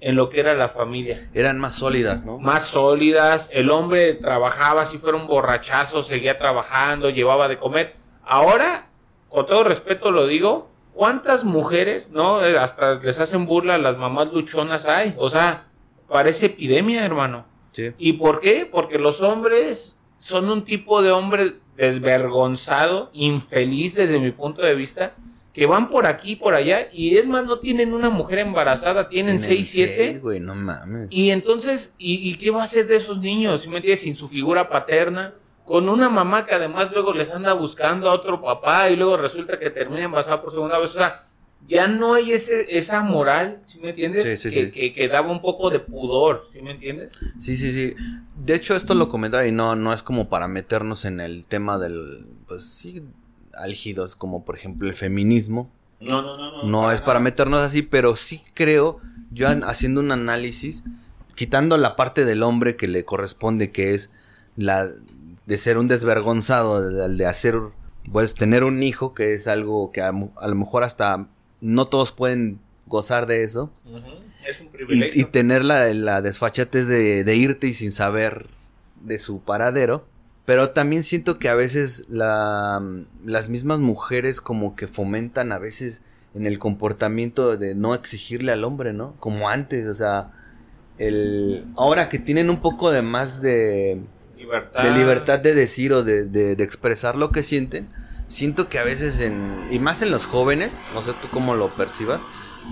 en 0.00 0.16
lo 0.16 0.28
que 0.28 0.40
era 0.40 0.52
la 0.52 0.68
familia. 0.68 1.30
Eran 1.32 1.58
más 1.58 1.76
sólidas, 1.76 2.26
¿no? 2.26 2.38
Más 2.38 2.66
sólidas, 2.66 3.48
el 3.54 3.70
hombre 3.70 4.12
trabajaba, 4.12 4.84
si 4.84 4.98
fuera 4.98 5.16
un 5.16 5.26
borrachazo, 5.26 6.02
seguía 6.02 6.36
trabajando, 6.36 7.08
llevaba 7.08 7.48
de 7.48 7.56
comer. 7.56 7.96
Ahora, 8.22 8.90
con 9.30 9.46
todo 9.46 9.64
respeto 9.64 10.10
lo 10.10 10.26
digo, 10.26 10.68
¿cuántas 10.92 11.44
mujeres, 11.44 12.10
no? 12.10 12.44
Eh, 12.44 12.58
Hasta 12.58 12.96
les 12.96 13.20
hacen 13.20 13.46
burla 13.46 13.76
a 13.76 13.78
las 13.78 13.96
mamás 13.96 14.34
luchonas 14.34 14.84
hay. 14.84 15.14
O 15.16 15.30
sea, 15.30 15.66
parece 16.08 16.46
epidemia, 16.46 17.06
hermano. 17.06 17.46
Sí. 17.72 17.94
¿Y 17.96 18.14
por 18.14 18.40
qué? 18.40 18.68
Porque 18.70 18.98
los 18.98 19.22
hombres 19.22 19.99
son 20.20 20.50
un 20.50 20.64
tipo 20.64 21.00
de 21.02 21.10
hombre 21.12 21.54
desvergonzado, 21.76 23.08
infeliz 23.14 23.94
desde 23.94 24.20
mi 24.20 24.32
punto 24.32 24.60
de 24.60 24.74
vista, 24.74 25.14
que 25.54 25.64
van 25.64 25.88
por 25.88 26.06
aquí 26.06 26.32
y 26.32 26.36
por 26.36 26.54
allá 26.54 26.88
y 26.92 27.16
es 27.16 27.26
más, 27.26 27.46
no 27.46 27.58
tienen 27.58 27.94
una 27.94 28.10
mujer 28.10 28.40
embarazada, 28.40 29.08
tienen 29.08 29.38
Tienen 29.38 29.58
6, 29.64 29.70
7. 29.70 29.94
seis, 29.96 30.20
güey, 30.20 30.40
no 30.40 30.54
mames. 30.54 31.08
Y 31.10 31.30
entonces, 31.30 31.94
¿y, 31.96 32.28
y 32.28 32.34
qué 32.34 32.50
va 32.50 32.60
a 32.60 32.64
hacer 32.64 32.86
de 32.86 32.96
esos 32.96 33.18
niños? 33.20 33.62
¿Sí 33.62 33.68
me 33.70 33.76
entiendes? 33.76 34.02
Sin 34.02 34.14
su 34.14 34.28
figura 34.28 34.68
paterna, 34.68 35.34
con 35.64 35.88
una 35.88 36.10
mamá 36.10 36.44
que 36.44 36.54
además 36.54 36.92
luego 36.92 37.14
les 37.14 37.30
anda 37.32 37.54
buscando 37.54 38.10
a 38.10 38.12
otro 38.12 38.42
papá 38.42 38.90
y 38.90 38.96
luego 38.96 39.16
resulta 39.16 39.58
que 39.58 39.70
termina 39.70 40.04
embarazada 40.04 40.42
por 40.42 40.50
segunda 40.52 40.78
vez. 40.78 40.90
O 40.90 40.98
sea, 40.98 41.22
ya 41.66 41.86
no 41.86 42.14
hay 42.14 42.32
ese, 42.32 42.76
esa 42.76 43.02
moral, 43.02 43.60
¿sí 43.64 43.78
me 43.80 43.90
entiendes? 43.90 44.24
Sí, 44.24 44.50
sí, 44.50 44.54
que, 44.54 44.64
sí. 44.64 44.70
Que, 44.70 44.92
que 44.92 45.08
daba 45.08 45.30
un 45.30 45.40
poco 45.40 45.70
de 45.70 45.78
pudor, 45.78 46.44
¿sí 46.50 46.62
me 46.62 46.72
entiendes? 46.72 47.12
Sí, 47.38 47.56
sí, 47.56 47.72
sí. 47.72 47.94
De 48.36 48.54
hecho, 48.54 48.74
esto 48.74 48.94
lo 48.94 49.08
comentaba 49.08 49.46
y 49.46 49.52
no, 49.52 49.76
no 49.76 49.92
es 49.92 50.02
como 50.02 50.28
para 50.28 50.48
meternos 50.48 51.04
en 51.04 51.20
el 51.20 51.46
tema 51.46 51.78
del, 51.78 52.26
pues 52.48 52.64
sí, 52.64 53.04
álgidos, 53.54 54.16
como 54.16 54.44
por 54.44 54.56
ejemplo 54.56 54.88
el 54.88 54.94
feminismo. 54.94 55.70
No, 56.00 56.22
no, 56.22 56.36
no. 56.36 56.62
No 56.64 56.92
es 56.92 57.02
para 57.02 57.20
meternos 57.20 57.60
así, 57.60 57.82
pero 57.82 58.16
sí 58.16 58.40
creo, 58.54 59.00
yo 59.30 59.48
haciendo 59.64 60.00
un 60.00 60.12
análisis, 60.12 60.84
quitando 61.34 61.76
la 61.76 61.94
parte 61.94 62.24
del 62.24 62.42
hombre 62.42 62.76
que 62.76 62.88
le 62.88 63.04
corresponde, 63.04 63.70
que 63.70 63.94
es 63.94 64.10
la 64.56 64.90
de 65.46 65.56
ser 65.56 65.78
un 65.78 65.88
desvergonzado, 65.88 66.90
de, 66.90 67.14
de 67.16 67.26
hacer, 67.26 67.58
pues 68.10 68.34
tener 68.34 68.64
un 68.64 68.82
hijo, 68.82 69.14
que 69.14 69.34
es 69.34 69.46
algo 69.46 69.92
que 69.92 70.00
a 70.00 70.10
lo 70.12 70.54
mejor 70.54 70.84
hasta 70.84 71.28
no 71.60 71.86
todos 71.86 72.12
pueden 72.12 72.58
gozar 72.86 73.26
de 73.26 73.44
eso. 73.44 73.70
Es 74.46 74.60
un 74.60 74.66
Y, 74.66 74.70
privilegio. 74.70 75.22
y 75.22 75.24
tener 75.26 75.64
la, 75.64 75.92
la 75.94 76.22
desfachatez 76.22 76.86
de, 76.88 77.24
de 77.24 77.36
irte 77.36 77.66
y 77.66 77.74
sin 77.74 77.92
saber 77.92 78.46
de 79.02 79.18
su 79.18 79.40
paradero. 79.40 80.06
Pero 80.46 80.70
también 80.70 81.02
siento 81.04 81.38
que 81.38 81.48
a 81.48 81.54
veces 81.54 82.06
la, 82.08 82.82
las 83.24 83.48
mismas 83.48 83.78
mujeres 83.78 84.40
como 84.40 84.74
que 84.74 84.88
fomentan 84.88 85.52
a 85.52 85.58
veces 85.58 86.04
en 86.34 86.46
el 86.46 86.58
comportamiento 86.58 87.56
de 87.56 87.74
no 87.74 87.94
exigirle 87.94 88.50
al 88.52 88.64
hombre, 88.64 88.92
¿no? 88.92 89.14
Como 89.20 89.48
antes, 89.48 89.86
o 89.86 89.94
sea, 89.94 90.32
el, 90.98 91.64
ahora 91.76 92.08
que 92.08 92.18
tienen 92.18 92.50
un 92.50 92.60
poco 92.60 92.90
de 92.90 93.02
más 93.02 93.40
de, 93.42 94.00
libertad. 94.38 94.82
de 94.82 94.90
libertad 94.98 95.38
de 95.40 95.54
decir 95.54 95.92
o 95.92 96.02
de, 96.02 96.24
de- 96.24 96.56
de 96.56 96.64
expresar 96.64 97.16
lo 97.16 97.30
que 97.30 97.42
sienten, 97.42 97.88
siento 98.30 98.68
que 98.68 98.78
a 98.78 98.84
veces 98.84 99.20
en, 99.20 99.66
y 99.70 99.78
más 99.78 100.00
en 100.00 100.10
los 100.10 100.26
jóvenes, 100.26 100.80
no 100.94 101.02
sé 101.02 101.12
tú 101.20 101.28
cómo 101.30 101.54
lo 101.54 101.74
percibas, 101.74 102.20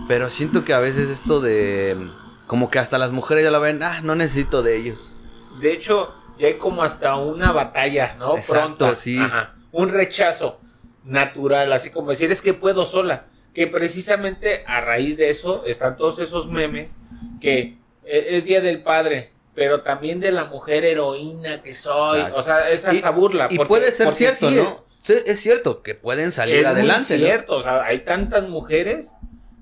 pero 0.07 0.31
siento 0.31 0.65
que 0.65 0.73
a 0.73 0.79
veces 0.79 1.11
esto 1.11 1.41
de, 1.41 2.11
como 2.47 2.71
que 2.71 2.79
hasta 2.79 2.97
las 2.97 3.13
mujeres 3.13 3.45
ya 3.45 3.51
lo 3.51 3.61
ven, 3.61 3.83
ah, 3.83 4.01
no 4.03 4.15
necesito 4.15 4.63
de 4.63 4.77
ellos. 4.77 5.17
De 5.61 5.73
hecho, 5.73 6.15
ya 6.39 6.47
hay 6.47 6.55
como 6.55 6.83
hasta 6.83 7.17
una 7.17 7.53
batalla, 7.53 8.15
¿no? 8.19 8.37
Exacto, 8.37 8.77
Pronta. 8.77 8.95
sí. 8.95 9.19
Ajá. 9.19 9.55
Un 9.73 9.91
rechazo 9.91 10.61
natural, 11.05 11.73
así 11.73 11.91
como 11.91 12.11
decir, 12.11 12.31
es 12.31 12.41
que 12.41 12.55
puedo 12.55 12.85
sola. 12.85 13.27
Que 13.53 13.67
precisamente 13.67 14.63
a 14.67 14.81
raíz 14.81 15.17
de 15.17 15.31
eso 15.31 15.65
están 15.67 15.97
todos 15.97 16.21
esos 16.21 16.49
memes 16.49 16.99
que 17.41 17.79
eh, 18.05 18.27
es 18.31 18.45
Día 18.45 18.61
del 18.61 18.83
Padre, 18.83 19.33
pero 19.59 19.81
también 19.81 20.21
de 20.21 20.31
la 20.31 20.45
mujer 20.45 20.85
heroína 20.85 21.65
que 21.65 21.73
soy. 21.73 22.21
Exacto. 22.21 22.39
O 22.39 22.43
sea, 22.43 22.71
es 22.71 22.85
hasta 22.85 23.11
burla. 23.11 23.49
Y 23.51 23.57
porque- 23.57 23.69
puede 23.69 23.91
ser 23.91 24.09
cierto, 24.13 24.51
sí, 24.51 24.55
¿no? 24.55 24.85
Sí, 24.87 25.15
es 25.27 25.41
cierto 25.41 25.83
que 25.83 25.97
pueden 25.97 26.31
salir 26.31 26.59
es 26.59 26.67
adelante. 26.67 27.19
¿no? 27.19 27.27
cierto, 27.27 27.57
o 27.57 27.61
sea, 27.61 27.83
hay 27.83 27.99
tantas 27.99 28.49
mujeres 28.49 29.15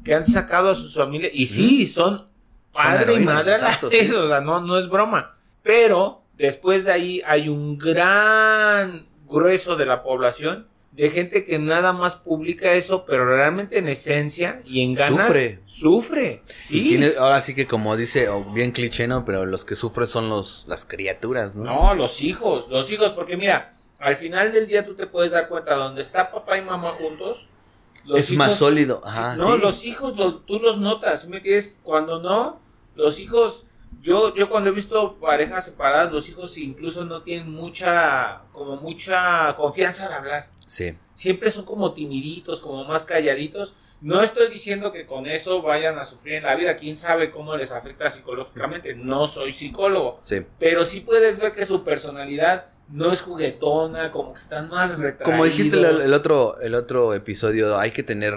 que 0.04 0.14
han 0.14 0.26
sacado 0.26 0.68
a 0.68 0.74
sus 0.74 0.94
familias 0.94 1.32
y 1.34 1.46
sí, 1.46 1.86
son 1.86 2.28
padre 2.72 3.12
y 3.12 3.14
heroínas, 3.14 3.34
madre 3.36 3.52
exacto, 3.54 3.90
sí. 3.90 4.10
o 4.10 4.28
sea, 4.28 4.42
no, 4.42 4.60
no 4.60 4.76
es 4.76 4.90
broma. 4.90 5.38
Pero 5.62 6.24
después 6.36 6.84
de 6.84 6.92
ahí 6.92 7.22
hay 7.24 7.48
un 7.48 7.78
gran 7.78 9.08
grueso 9.26 9.76
de 9.76 9.86
la 9.86 10.02
población 10.02 10.68
de 10.96 11.10
gente 11.10 11.44
que 11.44 11.58
nada 11.58 11.92
más 11.92 12.16
publica 12.16 12.72
eso, 12.72 13.04
pero 13.04 13.26
realmente 13.26 13.76
en 13.78 13.86
esencia 13.88 14.62
y 14.64 14.82
en 14.82 14.94
ganas 14.94 15.26
Sufre. 15.26 15.60
sufre. 15.66 16.42
¿Y 16.70 16.96
Sí. 16.96 17.12
ahora 17.18 17.40
sí 17.42 17.54
que 17.54 17.66
como 17.66 17.96
dice, 17.96 18.30
o 18.30 18.42
bien 18.44 18.72
cliché, 18.72 19.06
¿no? 19.06 19.24
Pero 19.26 19.44
los 19.44 19.66
que 19.66 19.74
sufren 19.74 20.06
son 20.06 20.30
los, 20.30 20.64
las 20.68 20.86
criaturas, 20.86 21.54
¿no? 21.54 21.64
No, 21.64 21.94
los 21.94 22.22
hijos, 22.22 22.68
los 22.70 22.90
hijos, 22.90 23.12
porque 23.12 23.36
mira, 23.36 23.76
al 23.98 24.16
final 24.16 24.52
del 24.52 24.66
día 24.66 24.86
tú 24.86 24.94
te 24.94 25.06
puedes 25.06 25.32
dar 25.32 25.48
cuenta, 25.48 25.74
donde 25.74 26.00
está 26.00 26.32
papá 26.32 26.56
y 26.56 26.62
mamá 26.62 26.90
juntos, 26.92 27.50
los 28.06 28.18
es 28.18 28.32
más 28.32 28.56
sólido. 28.56 29.02
Ajá, 29.04 29.36
no, 29.36 29.54
sí. 29.56 29.60
los 29.60 29.84
hijos 29.84 30.16
lo- 30.16 30.36
tú 30.38 30.58
los 30.60 30.78
notas, 30.78 31.22
¿sí 31.22 31.28
¿me 31.28 31.36
entiendes? 31.38 31.78
Cuando 31.82 32.20
no, 32.22 32.58
los 32.94 33.20
hijos, 33.20 33.64
yo, 34.00 34.34
yo 34.34 34.48
cuando 34.48 34.70
he 34.70 34.72
visto 34.72 35.16
parejas 35.20 35.66
separadas, 35.66 36.10
los 36.12 36.26
hijos 36.30 36.56
incluso 36.56 37.04
no 37.04 37.22
tienen 37.22 37.50
mucha, 37.52 38.42
como 38.52 38.76
mucha 38.76 39.54
confianza 39.56 40.08
de 40.08 40.14
hablar. 40.14 40.55
Sí. 40.66 40.94
Siempre 41.14 41.50
son 41.50 41.64
como 41.64 41.94
timiditos, 41.94 42.60
como 42.60 42.84
más 42.84 43.04
calladitos. 43.04 43.74
No 44.00 44.20
estoy 44.20 44.48
diciendo 44.50 44.92
que 44.92 45.06
con 45.06 45.26
eso 45.26 45.62
vayan 45.62 45.98
a 45.98 46.02
sufrir 46.02 46.34
en 46.34 46.42
la 46.42 46.54
vida, 46.54 46.76
quién 46.76 46.96
sabe 46.96 47.30
cómo 47.30 47.56
les 47.56 47.72
afecta 47.72 48.10
psicológicamente, 48.10 48.94
no 48.94 49.26
soy 49.26 49.52
psicólogo, 49.54 50.20
Sí. 50.22 50.42
pero 50.58 50.84
sí 50.84 51.00
puedes 51.00 51.38
ver 51.38 51.54
que 51.54 51.64
su 51.64 51.82
personalidad 51.82 52.66
no 52.90 53.10
es 53.10 53.22
juguetona, 53.22 54.10
como 54.12 54.34
que 54.34 54.40
están 54.40 54.68
más 54.68 54.98
retraídos. 54.98 55.24
Como 55.24 55.44
dijiste 55.44 55.76
el, 55.78 56.00
el 56.02 56.12
otro, 56.12 56.60
el 56.60 56.74
otro 56.74 57.14
episodio, 57.14 57.78
hay 57.78 57.90
que 57.90 58.02
tener, 58.02 58.34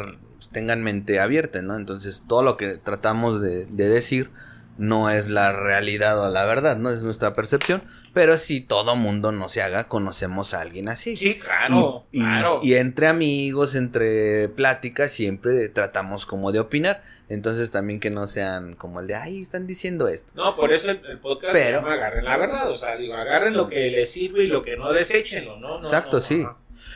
tengan 0.54 0.82
mente 0.82 1.20
abierta, 1.20 1.62
¿no? 1.62 1.76
Entonces, 1.76 2.24
todo 2.28 2.42
lo 2.42 2.56
que 2.56 2.76
tratamos 2.76 3.42
de, 3.42 3.66
de 3.66 3.90
decir 3.90 4.32
no 4.80 5.10
es 5.10 5.28
la 5.30 5.52
realidad 5.52 6.20
o 6.20 6.30
la 6.30 6.46
verdad, 6.46 6.78
¿no? 6.78 6.90
Es 6.90 7.04
nuestra 7.04 7.36
percepción. 7.36 7.84
Pero 8.14 8.38
si 8.38 8.62
todo 8.62 8.96
mundo 8.96 9.32
no 9.32 9.50
se 9.50 9.62
haga, 9.62 9.88
conocemos 9.88 10.54
a 10.56 10.62
alguien 10.62 10.90
así. 10.90 11.16
Sí, 11.16 11.36
claro, 11.36 12.06
y, 12.12 12.20
y- 12.20 12.24
claro. 12.24 12.60
y 12.64 12.74
entre 12.76 13.08
amigos, 13.08 13.76
entre 13.76 14.50
pláticas, 14.50 15.12
siempre 15.12 15.70
tratamos 15.70 16.26
como 16.26 16.52
de 16.52 16.60
opinar. 16.60 17.04
Entonces 17.28 17.70
también 17.70 18.00
que 18.00 18.10
no 18.10 18.26
sean 18.26 18.74
como 18.76 19.00
el 19.02 19.08
de, 19.08 19.16
ay, 19.16 19.42
están 19.42 19.68
diciendo 19.68 20.08
esto. 20.08 20.32
No, 20.34 20.56
por 20.56 20.72
eso 20.74 20.90
el, 20.90 21.02
el 21.08 21.20
podcast 21.20 21.54
se 21.54 21.60
Pero- 21.66 21.80
llama 21.82 21.94
Agarren 21.94 22.26
la 22.26 22.38
verdad. 22.38 22.72
O 22.72 22.76
sea, 22.76 22.96
digo, 22.96 23.14
agarren 23.14 23.56
lo 23.56 23.70
que 23.70 23.92
les 23.92 24.10
sirve 24.12 24.46
y 24.46 24.48
lo 24.48 24.64
que 24.64 24.78
no, 24.78 24.92
deséchenlo, 24.94 25.60
¿no? 25.60 25.68
No, 25.70 25.78
Exacto, 25.78 26.18
no, 26.18 26.22
sí. 26.22 26.46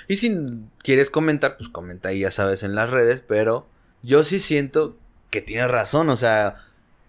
Y 0.07 0.15
si 0.15 0.33
quieres 0.81 1.09
comentar, 1.09 1.57
pues 1.57 1.69
comenta 1.69 2.09
ahí, 2.09 2.19
ya 2.21 2.31
sabes, 2.31 2.63
en 2.63 2.75
las 2.75 2.89
redes. 2.89 3.21
Pero 3.27 3.67
yo 4.01 4.23
sí 4.23 4.39
siento 4.39 4.97
que 5.29 5.41
tienes 5.41 5.69
razón. 5.69 6.09
O 6.09 6.15
sea, 6.15 6.55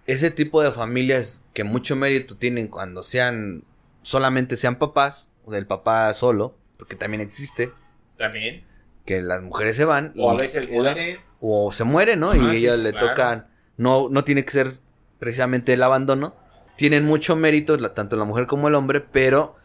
ese 0.07 0.31
tipo 0.31 0.63
de 0.63 0.71
familias 0.73 1.45
que 1.55 1.65
mucho 1.65 1.97
mérito 1.97 2.37
tienen 2.37 2.69
cuando 2.69 3.03
sean, 3.03 3.65
solamente 4.03 4.57
sean 4.57 4.77
papás, 4.77 5.31
o 5.45 5.53
del 5.53 5.67
papá 5.67 6.13
solo, 6.15 6.57
porque 6.79 6.97
también 6.97 7.21
existe, 7.21 7.73
También. 8.19 8.65
que 9.07 9.23
las 9.23 9.43
mujeres 9.43 9.77
se 9.77 9.85
van. 9.85 10.13
O 10.19 10.31
a 10.31 10.35
veces 10.37 10.67
queda- 10.67 10.93
mueren. 10.93 11.19
o 11.41 11.73
se 11.73 11.85
muere, 11.85 12.17
¿no? 12.17 12.35
y 12.35 12.39
Ah, 12.41 12.51
sí, 12.51 12.57
ella 12.59 12.77
sí, 12.77 12.83
le 12.83 12.91
claro. 12.93 13.07
tocan, 13.09 13.47
no, 13.77 14.09
no 14.11 14.25
tiene 14.25 14.45
que 14.45 14.51
ser 14.53 14.71
precisamente 15.19 15.73
el 15.75 15.83
abandono. 15.83 16.35
Tienen 16.77 17.05
mucho 17.05 17.37
mérito, 17.37 17.77
la- 17.77 17.95
tanto 17.95 18.17
la 18.17 18.25
mujer 18.25 18.47
como 18.47 18.69
el 18.69 18.75
hombre, 18.75 19.01
pero 19.01 19.57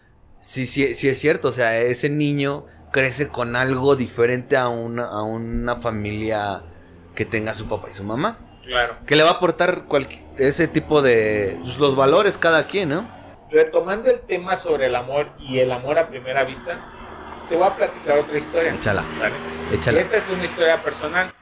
sí, 0.42 0.66
sí, 0.68 0.94
sí 0.96 1.08
es 1.10 1.18
cierto, 1.20 1.48
o 1.50 1.52
sea, 1.52 1.80
ese 1.80 2.10
niño 2.10 2.66
crece 2.92 3.28
con 3.30 3.56
algo 3.56 3.96
diferente 3.96 4.58
a 4.58 4.68
una, 4.70 5.06
a 5.06 5.22
una 5.24 5.76
familia 5.76 6.64
que 7.16 7.26
tenga 7.26 7.54
su 7.54 7.68
papá 7.68 7.90
y 7.90 7.94
su 7.94 8.04
mamá. 8.04 8.38
Claro. 8.70 8.98
Que 9.08 9.16
le 9.16 9.24
va 9.24 9.30
a 9.30 9.34
aportar 9.34 9.84
ese 10.38 10.68
tipo 10.68 11.02
de, 11.02 11.58
pues, 11.64 11.80
los 11.80 11.96
valores 11.96 12.38
cada 12.38 12.68
quien, 12.68 12.90
¿no? 12.90 13.10
Retomando 13.50 14.12
el 14.12 14.20
tema 14.20 14.56
sobre 14.56 14.86
el 14.86 14.96
amor 14.96 15.32
y 15.40 15.58
el 15.58 15.72
amor 15.72 15.98
a 15.98 16.08
primera 16.08 16.44
vista, 16.44 16.80
te 17.50 17.56
voy 17.56 17.66
a 17.66 17.76
platicar 17.76 18.20
otra 18.20 18.38
historia. 18.38 18.76
Échala, 18.76 19.04
¿vale? 19.20 19.34
échala. 19.74 20.02
Esta 20.02 20.18
es 20.18 20.30
una 20.30 20.44
historia 20.44 20.84
personal. 20.84 21.34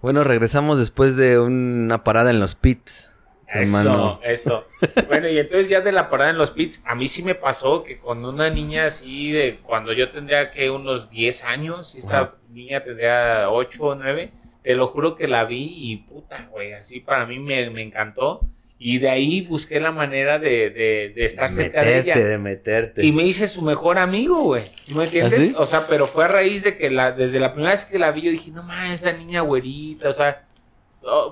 Bueno, 0.00 0.22
regresamos 0.22 0.78
después 0.78 1.16
de 1.16 1.40
una 1.40 2.04
parada 2.04 2.30
en 2.30 2.38
los 2.38 2.54
pits. 2.54 3.10
hermano. 3.48 4.20
Eso, 4.22 4.62
eso. 4.84 5.04
bueno, 5.08 5.26
y 5.26 5.38
entonces 5.38 5.68
ya 5.68 5.80
de 5.80 5.90
la 5.90 6.08
parada 6.08 6.30
en 6.30 6.38
los 6.38 6.52
pits, 6.52 6.84
a 6.86 6.94
mí 6.94 7.08
sí 7.08 7.24
me 7.24 7.34
pasó 7.34 7.82
que 7.82 7.98
con 7.98 8.24
una 8.24 8.48
niña 8.48 8.84
así 8.84 9.32
de 9.32 9.58
cuando 9.60 9.92
yo 9.92 10.12
tendría 10.12 10.52
que 10.52 10.70
unos 10.70 11.10
10 11.10 11.44
años, 11.46 11.96
esta 11.96 12.36
niña 12.48 12.84
tendría 12.84 13.50
8 13.50 13.82
o 13.82 13.94
9, 13.96 14.32
te 14.68 14.76
lo 14.76 14.86
juro 14.86 15.16
que 15.16 15.26
la 15.26 15.46
vi 15.46 15.72
y 15.78 15.96
puta, 15.96 16.46
güey, 16.50 16.74
así 16.74 17.00
para 17.00 17.24
mí 17.24 17.38
me, 17.38 17.70
me 17.70 17.80
encantó. 17.80 18.42
Y 18.78 18.98
de 18.98 19.08
ahí 19.08 19.40
busqué 19.40 19.80
la 19.80 19.92
manera 19.92 20.38
de, 20.38 20.68
de, 20.68 21.12
de 21.16 21.24
estar 21.24 21.48
De 21.48 21.56
cerca 21.56 21.82
de 21.82 22.00
ella. 22.00 22.18
de 22.18 22.36
meterte. 22.36 23.02
Y 23.02 23.12
me 23.12 23.22
hice 23.22 23.48
su 23.48 23.62
mejor 23.62 23.98
amigo, 23.98 24.42
güey. 24.42 24.62
¿Sí 24.74 24.94
¿Me 24.94 25.04
entiendes? 25.04 25.54
¿Ah? 25.56 25.62
O 25.62 25.64
sea, 25.64 25.86
pero 25.88 26.06
fue 26.06 26.26
a 26.26 26.28
raíz 26.28 26.64
de 26.64 26.76
que 26.76 26.90
la, 26.90 27.12
desde 27.12 27.40
la 27.40 27.54
primera 27.54 27.72
vez 27.72 27.86
que 27.86 27.98
la 27.98 28.10
vi, 28.10 28.20
yo 28.20 28.30
dije, 28.30 28.50
no 28.50 28.62
mames, 28.62 29.02
esa 29.02 29.12
niña 29.12 29.40
güerita, 29.40 30.10
o 30.10 30.12
sea, 30.12 30.46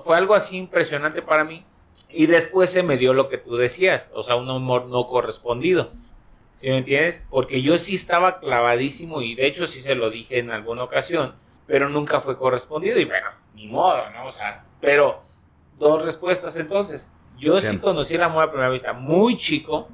fue 0.03 0.17
algo 0.17 0.33
así 0.33 0.57
impresionante 0.57 1.21
para 1.21 1.43
mí. 1.43 1.63
Y 2.09 2.25
después 2.25 2.71
se 2.71 2.81
me 2.81 2.97
dio 2.97 3.13
lo 3.13 3.29
que 3.29 3.37
tú 3.37 3.55
decías, 3.55 4.09
o 4.15 4.23
sea, 4.23 4.35
un 4.35 4.49
amor 4.49 4.87
no 4.87 5.05
correspondido. 5.05 5.93
¿Sí 6.55 6.69
me 6.69 6.77
entiendes? 6.79 7.27
Porque 7.29 7.61
yo 7.61 7.77
sí 7.77 7.93
estaba 7.93 8.39
clavadísimo 8.39 9.21
y 9.21 9.35
de 9.35 9.45
hecho 9.45 9.67
sí 9.67 9.79
se 9.79 9.93
lo 9.93 10.09
dije 10.09 10.39
en 10.39 10.49
alguna 10.49 10.83
ocasión, 10.85 11.35
pero 11.67 11.89
nunca 11.89 12.19
fue 12.21 12.37
correspondido 12.37 12.99
y 12.99 13.05
bueno, 13.05 13.27
ni 13.53 13.67
modo, 13.67 14.09
¿no? 14.11 14.25
O 14.25 14.31
sea, 14.31 14.65
pero 14.81 15.21
dos 15.77 16.03
respuestas 16.03 16.55
entonces. 16.55 17.11
Yo 17.37 17.61
sí 17.61 17.77
conocí 17.77 18.15
el 18.15 18.23
amor 18.23 18.43
a 18.45 18.49
primera 18.49 18.69
vista 18.69 18.93
muy 18.93 19.37
chico 19.37 19.89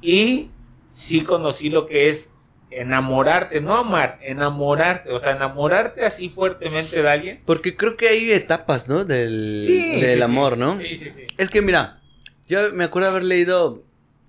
y 0.00 0.50
sí 0.88 1.22
conocí 1.22 1.68
lo 1.68 1.84
que 1.84 2.08
es 2.08 2.34
enamorarte, 2.70 3.60
no 3.60 3.76
amar, 3.76 4.18
enamorarte, 4.22 5.12
o 5.12 5.18
sea, 5.18 5.32
enamorarte 5.32 6.04
así 6.04 6.28
fuertemente 6.28 7.02
de 7.02 7.08
alguien. 7.08 7.42
Porque 7.44 7.76
creo 7.76 7.96
que 7.96 8.08
hay 8.08 8.32
etapas, 8.32 8.88
¿no? 8.88 9.04
Del, 9.04 9.60
Sí, 9.62 10.00
del 10.00 10.18
sí, 10.18 10.22
amor. 10.22 10.56
¿no? 10.56 10.76
Sí, 10.76 10.96
sí, 10.96 11.10
sí. 11.10 11.26
Es 11.36 11.50
que 11.50 11.60
mira, 11.60 12.00
yo 12.48 12.72
me 12.72 12.84
acuerdo 12.84 13.10
haber 13.10 13.24
leído 13.24 13.82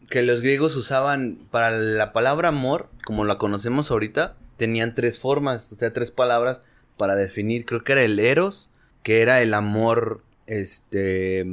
que 0.10 0.24
los 0.24 0.42
griegos 0.42 0.76
usaban 0.76 1.38
para 1.52 1.72
la 1.72 2.14
palabra 2.14 2.50
amor, 2.50 2.90
como 3.06 3.26
la 3.26 3.38
conocemos 3.38 3.92
ahorita, 3.92 4.36
tenían 4.58 4.96
tres 4.96 5.20
formas, 5.20 5.72
o 5.72 5.76
sea, 5.76 5.94
tres 5.94 6.12
palabras 6.12 6.60
para 6.98 7.16
definir. 7.16 7.66
Creo 7.66 7.84
que 7.84 7.94
era 7.94 8.02
el 8.04 8.20
eros, 8.20 8.72
que 9.04 9.22
era 9.22 9.42
el 9.42 9.54
amor, 9.54 10.22
este, 10.48 11.46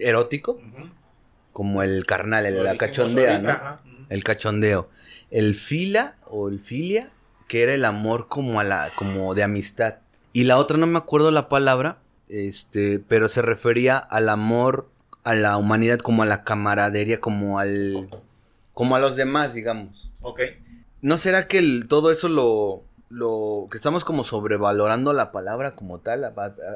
erótico, 0.00 0.60
como 1.52 1.82
el 1.82 2.04
carnal, 2.06 2.46
el, 2.46 2.62
la 2.64 2.76
cachondea, 2.76 3.38
¿no? 3.38 3.50
ajá. 3.50 3.80
El 4.08 4.24
cachondeo. 4.24 4.88
El 5.30 5.54
fila 5.54 6.16
o 6.26 6.48
el 6.48 6.60
filia, 6.60 7.10
que 7.48 7.62
era 7.62 7.74
el 7.74 7.84
amor 7.84 8.28
como 8.28 8.60
a 8.60 8.64
la, 8.64 8.90
como 8.96 9.34
de 9.34 9.42
amistad. 9.44 9.96
Y 10.32 10.44
la 10.44 10.58
otra 10.58 10.76
no 10.78 10.86
me 10.86 10.98
acuerdo 10.98 11.30
la 11.30 11.48
palabra, 11.48 11.98
este, 12.28 12.98
pero 12.98 13.28
se 13.28 13.42
refería 13.42 13.96
al 13.98 14.28
amor 14.28 14.88
a 15.22 15.34
la 15.34 15.56
humanidad 15.56 15.98
como 16.00 16.22
a 16.22 16.26
la 16.26 16.42
camaradería, 16.44 17.20
como 17.20 17.58
al, 17.58 18.10
como 18.72 18.96
a 18.96 18.98
los 19.00 19.16
demás, 19.16 19.54
digamos. 19.54 20.10
Ok. 20.20 20.40
¿No 21.02 21.16
será 21.16 21.46
que 21.48 21.58
el- 21.58 21.86
todo 21.88 22.10
eso 22.10 22.28
lo, 22.28 22.82
lo, 23.10 23.66
que 23.70 23.76
estamos 23.76 24.04
como 24.04 24.24
sobrevalorando 24.24 25.12
la 25.12 25.30
palabra 25.32 25.74
como 25.74 26.00
tal, 26.00 26.24
a, 26.24 26.28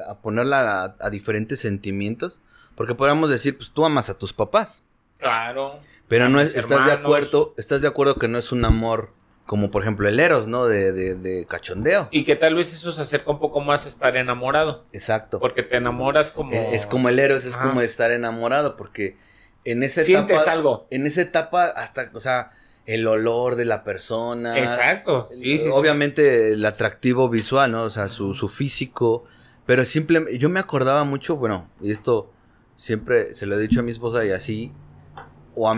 a- 0.07 0.21
ponerla 0.21 0.83
a, 0.83 0.95
a 0.99 1.09
diferentes 1.09 1.59
sentimientos? 1.59 2.39
Porque 2.75 2.95
podríamos 2.95 3.29
decir, 3.29 3.57
pues 3.57 3.71
tú 3.71 3.85
amas 3.85 4.09
a 4.09 4.17
tus 4.17 4.31
papás. 4.33 4.83
Claro. 5.17 5.79
Pero 6.07 6.29
no 6.29 6.39
es, 6.39 6.55
estás 6.55 6.85
de 6.85 6.93
acuerdo, 6.93 7.53
estás 7.57 7.81
de 7.81 7.87
acuerdo 7.89 8.15
que 8.15 8.27
no 8.27 8.37
es 8.37 8.51
un 8.51 8.63
amor 8.65 9.11
como 9.45 9.71
por 9.71 9.81
ejemplo 9.81 10.07
el 10.07 10.19
Eros, 10.19 10.47
¿no? 10.47 10.67
De, 10.67 10.91
de, 10.91 11.15
de 11.15 11.45
cachondeo. 11.45 12.07
Y 12.11 12.23
que 12.23 12.35
tal 12.35 12.53
vez 12.55 12.71
eso 12.71 12.91
se 12.91 13.01
acerca 13.01 13.31
un 13.31 13.39
poco 13.39 13.59
más 13.61 13.85
a 13.85 13.89
estar 13.89 14.15
enamorado. 14.15 14.83
Exacto. 14.93 15.39
Porque 15.39 15.63
te 15.63 15.77
enamoras 15.77 16.31
como. 16.31 16.51
Eh, 16.53 16.69
Es 16.75 16.85
como 16.85 17.09
el 17.09 17.17
Eros, 17.19 17.45
es 17.45 17.57
como 17.57 17.81
estar 17.81 18.11
enamorado, 18.11 18.75
porque 18.77 19.17
en 19.65 19.81
esa 19.83 20.03
Sientes 20.03 20.37
etapa. 20.37 20.51
algo. 20.51 20.87
En 20.91 21.05
esa 21.07 21.21
etapa, 21.21 21.65
hasta, 21.65 22.11
o 22.13 22.19
sea, 22.19 22.51
el 22.89 23.05
olor 23.07 23.55
de 23.55 23.65
la 23.65 23.83
persona. 23.83 24.57
Exacto. 24.57 25.29
Sí, 25.31 25.57
sí, 25.57 25.65
sí. 25.65 25.69
Obviamente 25.71 26.53
el 26.53 26.65
atractivo 26.65 27.29
visual, 27.29 27.71
¿no? 27.71 27.83
O 27.83 27.89
sea, 27.91 28.07
su, 28.07 28.33
su 28.33 28.49
físico. 28.49 29.25
Pero 29.67 29.85
simplemente, 29.85 30.39
yo 30.39 30.49
me 30.49 30.59
acordaba 30.59 31.03
mucho, 31.03 31.35
bueno, 31.35 31.69
y 31.79 31.91
esto 31.91 32.31
siempre 32.75 33.35
se 33.35 33.45
lo 33.45 33.55
he 33.55 33.59
dicho 33.59 33.81
a 33.81 33.83
mi 33.83 33.91
esposa 33.91 34.25
y 34.25 34.31
así, 34.31 34.71
o 35.55 35.69
a 35.69 35.77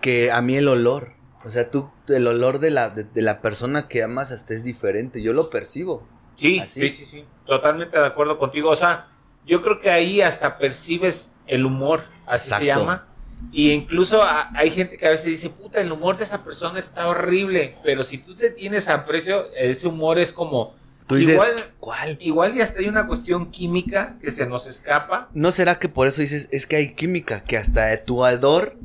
que 0.00 0.30
a 0.30 0.40
mí 0.40 0.56
el 0.56 0.68
olor, 0.68 1.14
o 1.44 1.50
sea, 1.50 1.68
tú, 1.68 1.90
el 2.06 2.24
olor 2.28 2.60
de 2.60 2.70
la, 2.70 2.90
de, 2.90 3.02
de 3.02 3.22
la 3.22 3.40
persona 3.40 3.88
que 3.88 4.04
amas 4.04 4.30
hasta 4.30 4.54
es 4.54 4.62
diferente, 4.62 5.22
yo 5.22 5.32
lo 5.32 5.50
percibo. 5.50 6.06
Sí, 6.36 6.60
Así. 6.60 6.82
sí, 6.82 6.88
sí, 6.88 7.04
sí. 7.04 7.24
Totalmente 7.44 7.98
de 7.98 8.06
acuerdo 8.06 8.38
contigo. 8.38 8.70
O 8.70 8.76
sea, 8.76 9.08
yo 9.44 9.62
creo 9.62 9.80
que 9.80 9.90
ahí 9.90 10.20
hasta 10.20 10.58
percibes 10.58 11.34
el 11.48 11.66
humor, 11.66 12.02
así 12.26 12.50
se 12.50 12.66
llama. 12.66 13.08
Y 13.52 13.70
incluso 13.72 14.22
a- 14.22 14.50
hay 14.54 14.70
gente 14.70 14.96
que 14.96 15.06
a 15.06 15.10
veces 15.10 15.26
dice, 15.26 15.50
puta, 15.50 15.80
el 15.80 15.90
humor 15.92 16.16
de 16.16 16.24
esa 16.24 16.42
persona 16.44 16.78
está 16.78 17.08
horrible. 17.08 17.76
Pero 17.84 18.02
si 18.02 18.18
tú 18.18 18.34
te 18.34 18.50
tienes 18.50 18.88
aprecio, 18.88 19.46
ese 19.54 19.88
humor 19.88 20.18
es 20.18 20.32
como. 20.32 20.74
Tú 21.06 21.14
dices, 21.14 21.34
igual, 21.34 21.50
¿cuál? 21.78 22.16
igual 22.20 22.56
y 22.56 22.60
hasta 22.60 22.80
hay 22.80 22.88
una 22.88 23.06
cuestión 23.06 23.50
química 23.52 24.16
que 24.20 24.30
se 24.32 24.46
nos 24.46 24.66
escapa. 24.66 25.28
¿No 25.34 25.52
será 25.52 25.78
que 25.78 25.88
por 25.88 26.08
eso 26.08 26.20
dices, 26.20 26.48
es 26.50 26.66
que 26.66 26.76
hay 26.76 26.94
química, 26.94 27.44
que 27.44 27.56
hasta 27.56 28.04
tu 28.04 28.26
hedor 28.26 28.76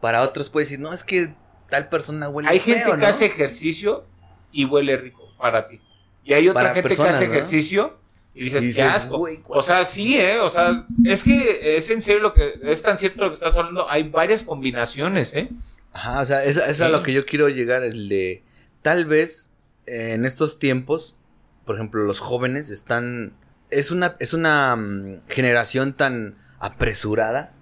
para 0.00 0.22
otros 0.22 0.50
puede 0.50 0.66
decir, 0.66 0.78
no, 0.78 0.92
es 0.92 1.02
que 1.02 1.34
tal 1.68 1.88
persona 1.88 2.28
huele 2.28 2.48
Hay 2.48 2.60
feo, 2.60 2.74
gente 2.76 2.90
que 2.92 2.96
¿no? 2.98 3.06
hace 3.06 3.26
ejercicio 3.26 4.06
y 4.52 4.66
huele 4.66 4.96
rico. 4.98 5.34
para 5.36 5.66
ti. 5.68 5.80
Y 6.22 6.32
hay 6.34 6.48
otra 6.48 6.62
Para 6.62 6.74
gente 6.74 6.88
personas, 6.88 7.10
que 7.12 7.16
hace 7.16 7.26
¿no? 7.26 7.32
ejercicio 7.32 7.94
y 8.34 8.44
dices, 8.44 8.62
Y 8.64 8.72
qué 8.72 8.82
dices, 8.82 8.96
asco. 8.96 9.18
"Güey, 9.18 9.38
o 9.46 9.62
sea, 9.62 9.84
sí, 9.84 10.18
¿eh? 10.18 10.40
O 10.40 10.48
sea, 10.48 10.86
es 11.04 11.22
que 11.22 11.76
es 11.76 11.88
en 11.90 12.02
serio 12.02 12.20
lo 12.20 12.34
que, 12.34 12.58
es 12.62 12.82
tan 12.82 12.98
cierto 12.98 13.20
lo 13.22 13.28
que 13.30 13.34
estás 13.34 13.56
hablando. 13.56 13.88
Hay 13.88 14.08
varias 14.08 14.42
combinaciones, 14.42 15.34
¿eh? 15.34 15.48
Ajá, 15.92 16.20
o 16.20 16.26
sea, 16.26 16.42
eso, 16.42 16.60
eso 16.60 16.70
es 16.70 16.80
a 16.80 16.88
lo 16.88 17.02
que 17.04 17.12
yo 17.12 17.24
quiero 17.24 17.48
llegar, 17.48 17.84
el 17.84 18.08
de 18.08 18.42
tal 18.82 19.06
vez 19.06 19.50
eh, 19.86 20.14
en 20.14 20.24
estos 20.24 20.58
tiempos, 20.58 21.16
por 21.64 21.76
ejemplo, 21.76 22.02
los 22.02 22.18
jóvenes 22.18 22.70
están, 22.70 23.34
es 23.70 23.92
una, 23.92 24.16
es 24.18 24.34
una 24.34 24.74
mm, 24.74 25.20
generación 25.28 25.94
tan 25.94 26.36
apresurada 26.58 27.52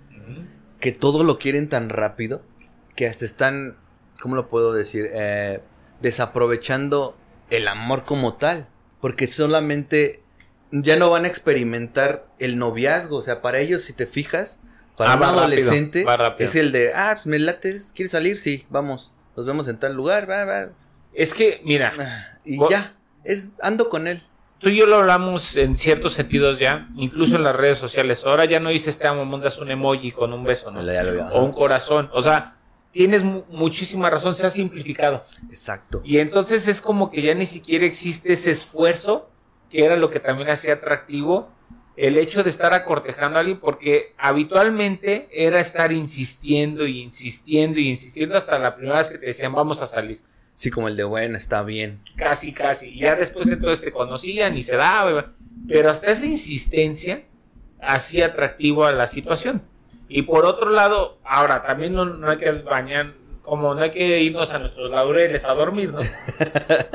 que 0.80 0.92
todo 0.92 1.22
lo 1.22 1.38
quieren 1.38 1.68
tan 1.68 1.90
rápido 1.90 2.42
que 2.96 3.06
hasta 3.06 3.24
están, 3.24 3.76
¿cómo 4.20 4.35
lo 4.35 4.48
puedo 4.48 4.72
decir? 4.72 5.08
Eh, 5.12 5.61
desaprovechando 6.00 7.16
el 7.50 7.68
amor 7.68 8.04
como 8.04 8.35
tal, 8.35 8.68
porque 9.00 9.26
solamente 9.26 10.21
ya 10.72 10.96
no 10.96 11.11
van 11.11 11.24
a 11.24 11.28
experimentar 11.28 12.26
el 12.38 12.58
noviazgo, 12.58 13.18
o 13.18 13.22
sea, 13.22 13.42
para 13.42 13.58
ellos 13.61 13.82
si 13.82 13.92
te 13.92 14.06
fijas, 14.06 14.58
para 14.96 15.12
Ah, 15.12 15.16
un 15.16 15.22
adolescente 15.24 16.04
rápido. 16.06 16.48
es 16.48 16.56
el 16.56 16.72
de, 16.72 16.92
ah, 16.94 17.11
pues 17.14 17.26
me 17.26 17.38
late, 17.38 17.78
¿quieres 17.94 18.12
salir? 18.12 18.38
Sí, 18.38 18.66
vamos, 18.70 19.12
nos 19.37 19.46
vemos 19.46 19.68
en 19.68 19.78
tal 19.78 19.94
lugar, 19.94 20.28
va, 20.28 20.44
va, 20.44 20.68
Es 21.14 21.35
que, 21.35 21.61
mira, 21.64 21.92
y 22.44 22.56
Bo- 22.56 22.70
ya, 22.70 22.94
es, 23.24 23.48
ando 23.61 23.88
con 23.90 24.06
él. 24.08 24.22
tú 24.58 24.68
y 24.70 24.76
yo 24.76 24.87
lo 24.87 24.96
hablamos 24.96 25.56
en 25.56 25.76
ciertos 25.76 26.12
sentidos 26.14 26.58
ya, 26.58 26.88
incluso 26.96 27.37
en 27.37 27.42
las 27.42 27.54
redes 27.56 27.76
sociales. 27.78 28.24
Ahora 28.24 28.44
ya 28.46 28.61
no 28.61 28.70
dices 28.70 28.98
te 28.98 29.06
amo, 29.08 29.24
mandas 29.26 29.58
un 29.58 29.70
emoji 29.70 30.12
con 30.12 30.32
un 30.32 30.44
beso, 30.44 30.70
¿no? 30.70 30.80
O 31.32 31.44
un 31.44 31.52
corazón. 31.52 32.08
O 32.14 32.22
sea, 32.22 32.56
tienes 32.92 33.24
mu- 33.24 33.42
muchísima 33.50 34.08
razón, 34.08 34.35
se 34.35 34.46
ha 34.46 34.50
simplificado. 34.50 35.24
Exacto. 35.50 36.00
Y 36.04 36.18
entonces 36.18 36.68
es 36.68 36.80
como 36.80 37.11
que 37.11 37.20
ya 37.22 37.35
ni 37.35 37.44
siquiera 37.46 37.85
existe 37.85 38.32
ese 38.32 38.50
esfuerzo, 38.52 39.28
que 39.72 39.87
era 39.87 39.96
lo 39.96 40.11
que 40.11 40.20
también 40.20 40.50
hacía 40.50 40.74
atractivo, 40.74 41.50
el 41.96 42.18
hecho 42.18 42.42
de 42.42 42.50
estar 42.50 42.74
acortejando 42.74 43.38
a 43.38 43.40
alguien, 43.40 43.58
porque 43.58 44.14
habitualmente 44.18 45.28
era 45.32 45.61
estar 45.61 45.92
insistiendo 45.92 46.87
y 46.87 47.00
insistiendo 47.00 47.80
y 47.80 47.88
insistiendo 47.88 48.37
hasta 48.37 48.58
la 48.58 48.76
primera 48.76 48.98
vez 48.98 49.08
que 49.08 49.16
te 49.16 49.26
decían 49.26 49.52
vamos 49.52 49.80
a 49.80 49.87
salir. 49.87 50.20
Sí, 50.54 50.70
como 50.70 50.88
el 50.88 50.96
de, 50.96 51.04
bueno, 51.04 51.38
está 51.38 51.62
bien. 51.62 52.02
Casi, 52.16 52.52
casi. 52.52 52.90
Y 52.90 53.00
ya 53.00 53.14
después 53.14 53.48
entonces 53.48 53.82
te 53.82 53.90
conocían 53.90 54.56
y 54.56 54.62
se 54.62 54.76
daba. 54.76 55.32
Pero 55.66 55.88
hasta 55.88 56.11
esa 56.11 56.26
insistencia 56.26 57.24
hacía 57.80 58.26
atractivo 58.26 58.85
a 58.85 58.92
la 58.92 59.06
situación. 59.06 59.62
Y 60.08 60.22
por 60.22 60.44
otro 60.44 60.68
lado, 60.68 61.18
ahora 61.24 61.62
también 61.62 61.94
no, 61.94 62.04
no 62.04 62.28
hay 62.28 62.37
que 62.37 62.52
bañar, 62.52 63.14
como 63.42 63.74
no 63.74 63.83
hay 63.83 63.90
que 63.90 64.20
irnos 64.20 64.52
a 64.52 64.59
nuestros 64.61 64.90
laureles 64.90 65.44
a 65.44 65.55
dormir, 65.55 65.92
¿no? 65.92 66.00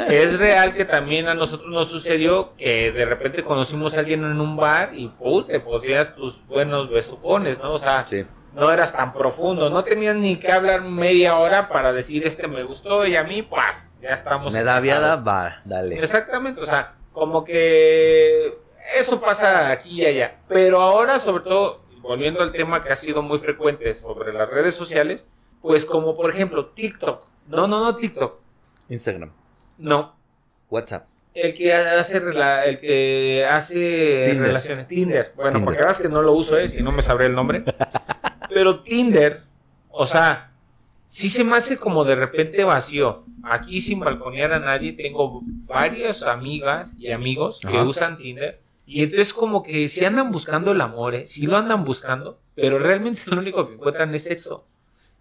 es 0.10 0.40
real 0.40 0.74
que 0.74 0.86
también 0.86 1.28
a 1.28 1.34
nosotros 1.36 1.70
nos 1.70 1.88
sucedió 1.90 2.56
que 2.56 2.92
de 2.92 3.06
repente 3.06 3.44
conocimos 3.44 3.96
a 3.96 4.00
alguien 4.00 4.24
en 4.24 4.40
un 4.40 4.56
bar 4.56 4.92
y 4.96 5.10
pues 5.10 5.48
te 5.48 5.60
podías 5.60 6.16
tus 6.16 6.46
buenos 6.48 6.90
besucones, 6.90 7.60
¿no? 7.60 7.72
O 7.74 7.80
sea, 7.80 8.06
Sí. 8.08 8.26
no 8.54 8.72
eras 8.72 8.94
tan 8.94 9.12
profundo, 9.12 9.70
no 9.70 9.84
tenías 9.84 10.16
ni 10.16 10.38
que 10.38 10.52
hablar 10.52 10.82
media 10.82 11.38
hora 11.38 11.68
para 11.68 11.92
decir 11.94 12.26
este 12.26 12.48
me 12.48 12.64
gustó 12.64 13.06
y 13.06 13.16
a 13.16 13.24
mí, 13.24 13.42
pues, 13.42 13.94
ya 14.02 14.10
estamos. 14.10 14.52
Me 14.54 14.64
da 14.64 14.80
viada, 14.80 15.18
va, 15.18 15.62
dale. 15.66 16.00
Exactamente, 16.00 16.62
o 16.62 16.66
sea, 16.66 16.96
como 17.12 17.44
que 17.44 18.58
eso 18.98 19.20
pasa 19.20 19.70
aquí 19.72 20.02
y 20.02 20.06
allá. 20.06 20.40
Pero 20.48 20.80
ahora, 20.80 21.20
sobre 21.20 21.44
todo, 21.44 21.82
volviendo 22.00 22.42
al 22.42 22.52
tema 22.54 22.82
que 22.82 22.90
ha 22.90 22.96
sido 22.96 23.22
muy 23.22 23.38
frecuente 23.38 23.94
sobre 23.94 24.32
las 24.32 24.50
redes 24.50 24.76
sociales, 24.76 25.28
pues 25.62 25.86
como 25.86 26.16
por 26.16 26.30
ejemplo 26.30 26.68
TikTok. 26.68 27.26
No, 27.48 27.68
no, 27.68 27.80
no 27.84 27.96
TikTok. 27.96 28.40
Instagram, 28.90 29.32
No. 29.78 30.16
WhatsApp. 30.70 31.08
El 31.34 31.54
que 31.54 31.72
hace 31.74 32.22
rela- 32.22 32.64
el 32.66 32.80
que 32.80 33.46
hace 33.50 34.24
Tinder. 34.26 34.48
relaciones. 34.48 34.88
Tinder. 34.88 35.34
Bueno, 35.36 35.52
Tinder. 35.52 35.66
porque 35.66 35.84
veas 35.84 36.00
que 36.00 36.10
no 36.10 36.22
lo 36.24 36.32
uso, 36.34 36.58
¿eh? 36.58 36.68
si 36.68 36.82
no 36.82 36.92
me 36.92 37.02
sabré 37.02 37.28
el 37.28 37.36
nombre. 37.36 37.64
Pero 38.50 38.82
Tinder, 38.82 39.44
o 39.90 40.06
sea, 40.06 40.52
sí 41.06 41.30
se 41.30 41.44
me 41.44 41.56
hace 41.58 41.78
como 41.78 42.04
de 42.06 42.16
repente 42.16 42.64
vacío. 42.64 43.24
Aquí 43.44 43.80
sin 43.82 44.00
balconear 44.00 44.52
a 44.52 44.60
nadie, 44.60 44.94
tengo 44.94 45.42
varias 45.66 46.24
amigas 46.24 46.98
y 47.00 47.12
amigos 47.12 47.60
que 47.62 47.68
Ajá. 47.78 47.84
usan 47.84 48.18
Tinder. 48.18 48.60
Y 48.86 49.04
entonces 49.04 49.34
como 49.34 49.64
que 49.64 49.88
si 49.90 50.04
andan 50.06 50.32
buscando 50.32 50.72
el 50.72 50.82
amor, 50.82 51.14
¿eh? 51.16 51.24
sí 51.26 51.46
lo 51.46 51.56
andan 51.58 51.84
buscando, 51.86 52.40
pero 52.56 52.80
realmente 52.80 53.22
lo 53.28 53.40
único 53.40 53.68
que 53.68 53.76
encuentran 53.76 54.14
es 54.16 54.24
sexo. 54.24 54.66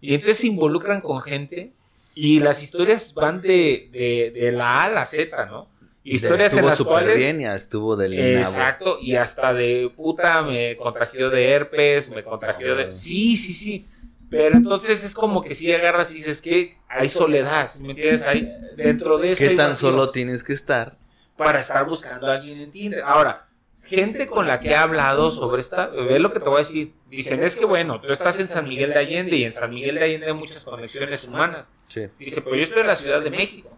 Y 0.01 0.13
entonces 0.13 0.39
se 0.39 0.47
involucran 0.47 1.01
con 1.01 1.21
gente 1.21 1.71
y 2.15 2.39
las 2.39 2.63
historias 2.63 3.13
van 3.13 3.41
de, 3.41 3.89
de, 3.91 4.31
de 4.31 4.51
la 4.51 4.81
A 4.81 4.83
a 4.85 4.89
la 4.89 5.05
Z, 5.05 5.45
¿no? 5.47 5.67
Historias 6.03 6.53
en 6.53 6.59
estuvo 6.59 6.69
las 6.69 6.77
súper 6.77 6.91
cuales... 6.93 7.17
bien, 7.17 7.39
ya 7.39 7.55
estuvo 7.55 7.95
del. 7.95 8.13
Exacto, 8.13 8.97
y 9.01 9.15
hasta 9.15 9.53
de 9.53 9.91
puta 9.93 10.41
me 10.41 10.75
contagió 10.77 11.29
de 11.29 11.49
herpes, 11.49 12.09
me 12.11 12.23
contagió 12.23 12.75
de... 12.75 12.89
Sí, 12.91 13.35
sí, 13.35 13.53
sí. 13.53 13.85
Pero 14.29 14.55
entonces 14.55 15.03
es 15.03 15.13
como 15.13 15.41
que 15.41 15.53
si 15.53 15.71
agarras 15.71 16.11
y 16.11 16.15
dices 16.15 16.41
que 16.41 16.75
hay 16.87 17.09
soledad, 17.09 17.69
¿sí 17.69 17.83
¿me 17.83 17.89
entiendes? 17.89 18.25
Hay, 18.25 18.49
dentro 18.75 19.17
de 19.17 19.31
eso 19.31 19.39
¿Qué 19.39 19.49
hay 19.49 19.55
tan 19.55 19.69
vacío 19.69 19.89
solo 19.89 20.11
tienes 20.11 20.43
que 20.43 20.53
estar? 20.53 20.95
para 21.37 21.59
estar 21.59 21.85
buscando 21.85 22.27
a 22.27 22.33
alguien 22.33 22.59
en 22.59 22.71
Tinder. 22.71 23.03
Ahora, 23.05 23.46
gente 23.87 24.27
con 24.27 24.47
la 24.47 24.59
que 24.59 24.69
he 24.69 24.75
hablado 24.75 25.31
sobre 25.31 25.61
esta, 25.61 25.87
ve 25.87 26.19
lo 26.19 26.31
que 26.31 26.39
te 26.39 26.49
voy 26.49 26.57
a 26.57 26.59
decir. 26.59 26.93
Dicen, 27.09 27.43
es 27.43 27.55
que 27.55 27.65
bueno, 27.65 27.99
tú 28.01 28.11
estás 28.11 28.39
en 28.39 28.47
San 28.47 28.67
Miguel 28.67 28.91
de 28.91 28.99
Allende 28.99 29.35
y 29.35 29.43
en 29.43 29.51
San 29.51 29.69
Miguel 29.69 29.95
de 29.95 30.03
Allende 30.03 30.27
hay 30.27 30.33
muchas 30.33 30.63
conexiones 30.65 31.27
humanas. 31.27 31.71
Sí. 31.87 32.07
Dice, 32.19 32.41
pero 32.41 32.55
yo 32.55 32.63
estoy 32.63 32.81
en 32.81 32.87
la 32.87 32.95
Ciudad 32.95 33.21
de 33.21 33.29
México. 33.29 33.69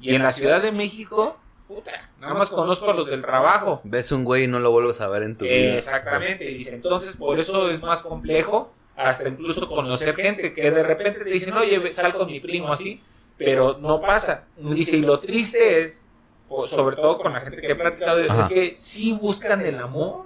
Y 0.00 0.14
en 0.14 0.22
la 0.22 0.32
Ciudad 0.32 0.62
de 0.62 0.70
México, 0.70 1.38
puta, 1.66 2.10
nada 2.20 2.34
más 2.34 2.50
conozco 2.50 2.88
a 2.88 2.94
los 2.94 3.08
del 3.08 3.20
trabajo. 3.20 3.80
Ves 3.84 4.12
un 4.12 4.24
güey 4.24 4.44
y 4.44 4.46
no 4.46 4.60
lo 4.60 4.70
vuelves 4.70 5.00
a 5.00 5.08
ver 5.08 5.24
en 5.24 5.36
tu 5.36 5.44
vida. 5.44 5.74
Exactamente, 5.74 6.44
dice, 6.44 6.74
entonces 6.74 7.16
por 7.16 7.38
eso 7.38 7.68
es 7.68 7.82
más 7.82 8.02
complejo, 8.02 8.72
hasta 8.96 9.28
incluso 9.28 9.68
conocer 9.68 10.14
gente 10.14 10.54
que 10.54 10.70
de 10.70 10.82
repente 10.82 11.24
te 11.24 11.30
dicen, 11.30 11.54
oye, 11.54 11.90
sal 11.90 12.14
con 12.14 12.26
mi 12.26 12.40
primo 12.40 12.72
así, 12.72 13.00
pero 13.36 13.78
no 13.78 14.00
pasa. 14.00 14.46
Dice, 14.56 14.96
y 14.96 15.02
lo 15.02 15.20
triste 15.20 15.82
es, 15.82 16.06
po- 16.48 16.66
sobre 16.66 16.96
todo 16.96 17.18
con 17.18 17.32
la 17.32 17.40
gente 17.40 17.60
que 17.60 17.72
he 17.72 17.74
platicado, 17.76 18.18
es 18.20 18.48
que 18.48 18.74
sí 18.74 19.12
buscan 19.12 19.60
el 19.60 19.78
amor, 19.78 20.24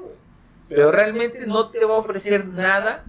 pero 0.68 0.90
realmente 0.90 1.46
no 1.46 1.70
te 1.70 1.84
va 1.84 1.94
a 1.94 1.98
ofrecer 1.98 2.46
nada 2.46 3.04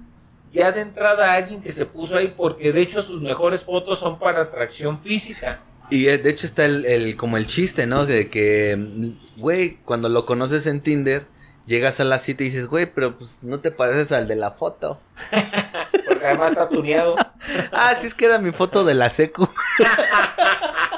ya 0.51 0.71
de 0.71 0.81
entrada 0.81 1.33
alguien 1.33 1.61
que 1.61 1.71
se 1.71 1.85
puso 1.85 2.15
ahí, 2.17 2.33
porque 2.35 2.71
de 2.71 2.81
hecho 2.81 3.01
sus 3.01 3.21
mejores 3.21 3.63
fotos 3.63 3.97
son 3.99 4.19
para 4.19 4.41
atracción 4.41 4.99
física. 4.99 5.61
Y 5.89 6.07
eh, 6.07 6.17
de 6.17 6.29
hecho 6.29 6.45
está 6.45 6.65
el, 6.65 6.85
el- 6.85 7.15
como 7.15 7.37
el 7.37 7.47
chiste, 7.47 7.87
¿no? 7.87 8.05
De 8.05 8.29
que, 8.29 8.77
güey, 9.37 9.77
cuando 9.85 10.09
lo 10.09 10.25
conoces 10.25 10.65
en 10.67 10.81
Tinder, 10.81 11.25
llegas 11.65 11.99
a 11.99 12.03
la 12.03 12.19
cita 12.19 12.43
y 12.43 12.47
dices, 12.47 12.67
güey, 12.67 12.91
pero 12.93 13.17
pues 13.17 13.39
no 13.43 13.59
te 13.59 13.71
pareces 13.71 14.11
al 14.11 14.27
de 14.27 14.35
la 14.35 14.51
foto. 14.51 14.99
Porque 16.07 16.25
además 16.25 16.51
está 16.51 16.69
tuneado. 16.69 17.15
ah, 17.71 17.93
sí 17.97 18.07
es 18.07 18.13
que 18.13 18.25
era 18.25 18.37
mi 18.37 18.51
foto 18.51 18.83
de 18.83 18.93
la 18.93 19.09
secu. 19.09 19.47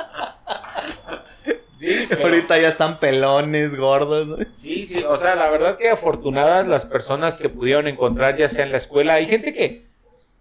Sí, 1.86 2.06
pero- 2.10 2.24
Ahorita 2.24 2.58
ya 2.60 2.68
están 2.68 3.00
pelones, 3.00 3.78
gordos. 3.78 4.28
¿no? 4.28 4.38
Sí, 4.52 4.84
sí, 4.84 5.04
o 5.08 5.18
sea, 5.18 5.36
la 5.36 5.50
verdad 5.50 5.78
que 5.78 5.90
afortunadas 5.90 6.68
las 6.68 6.86
personas 6.86 7.38
que 7.38 7.50
pudieron 7.50 7.88
encontrar 7.88 8.38
ya 8.38 8.50
sea 8.50 8.66
en 8.66 8.72
la 8.72 8.78
escuela. 8.78 9.16
Hay 9.16 9.26
gente 9.26 9.54
que, 9.54 9.84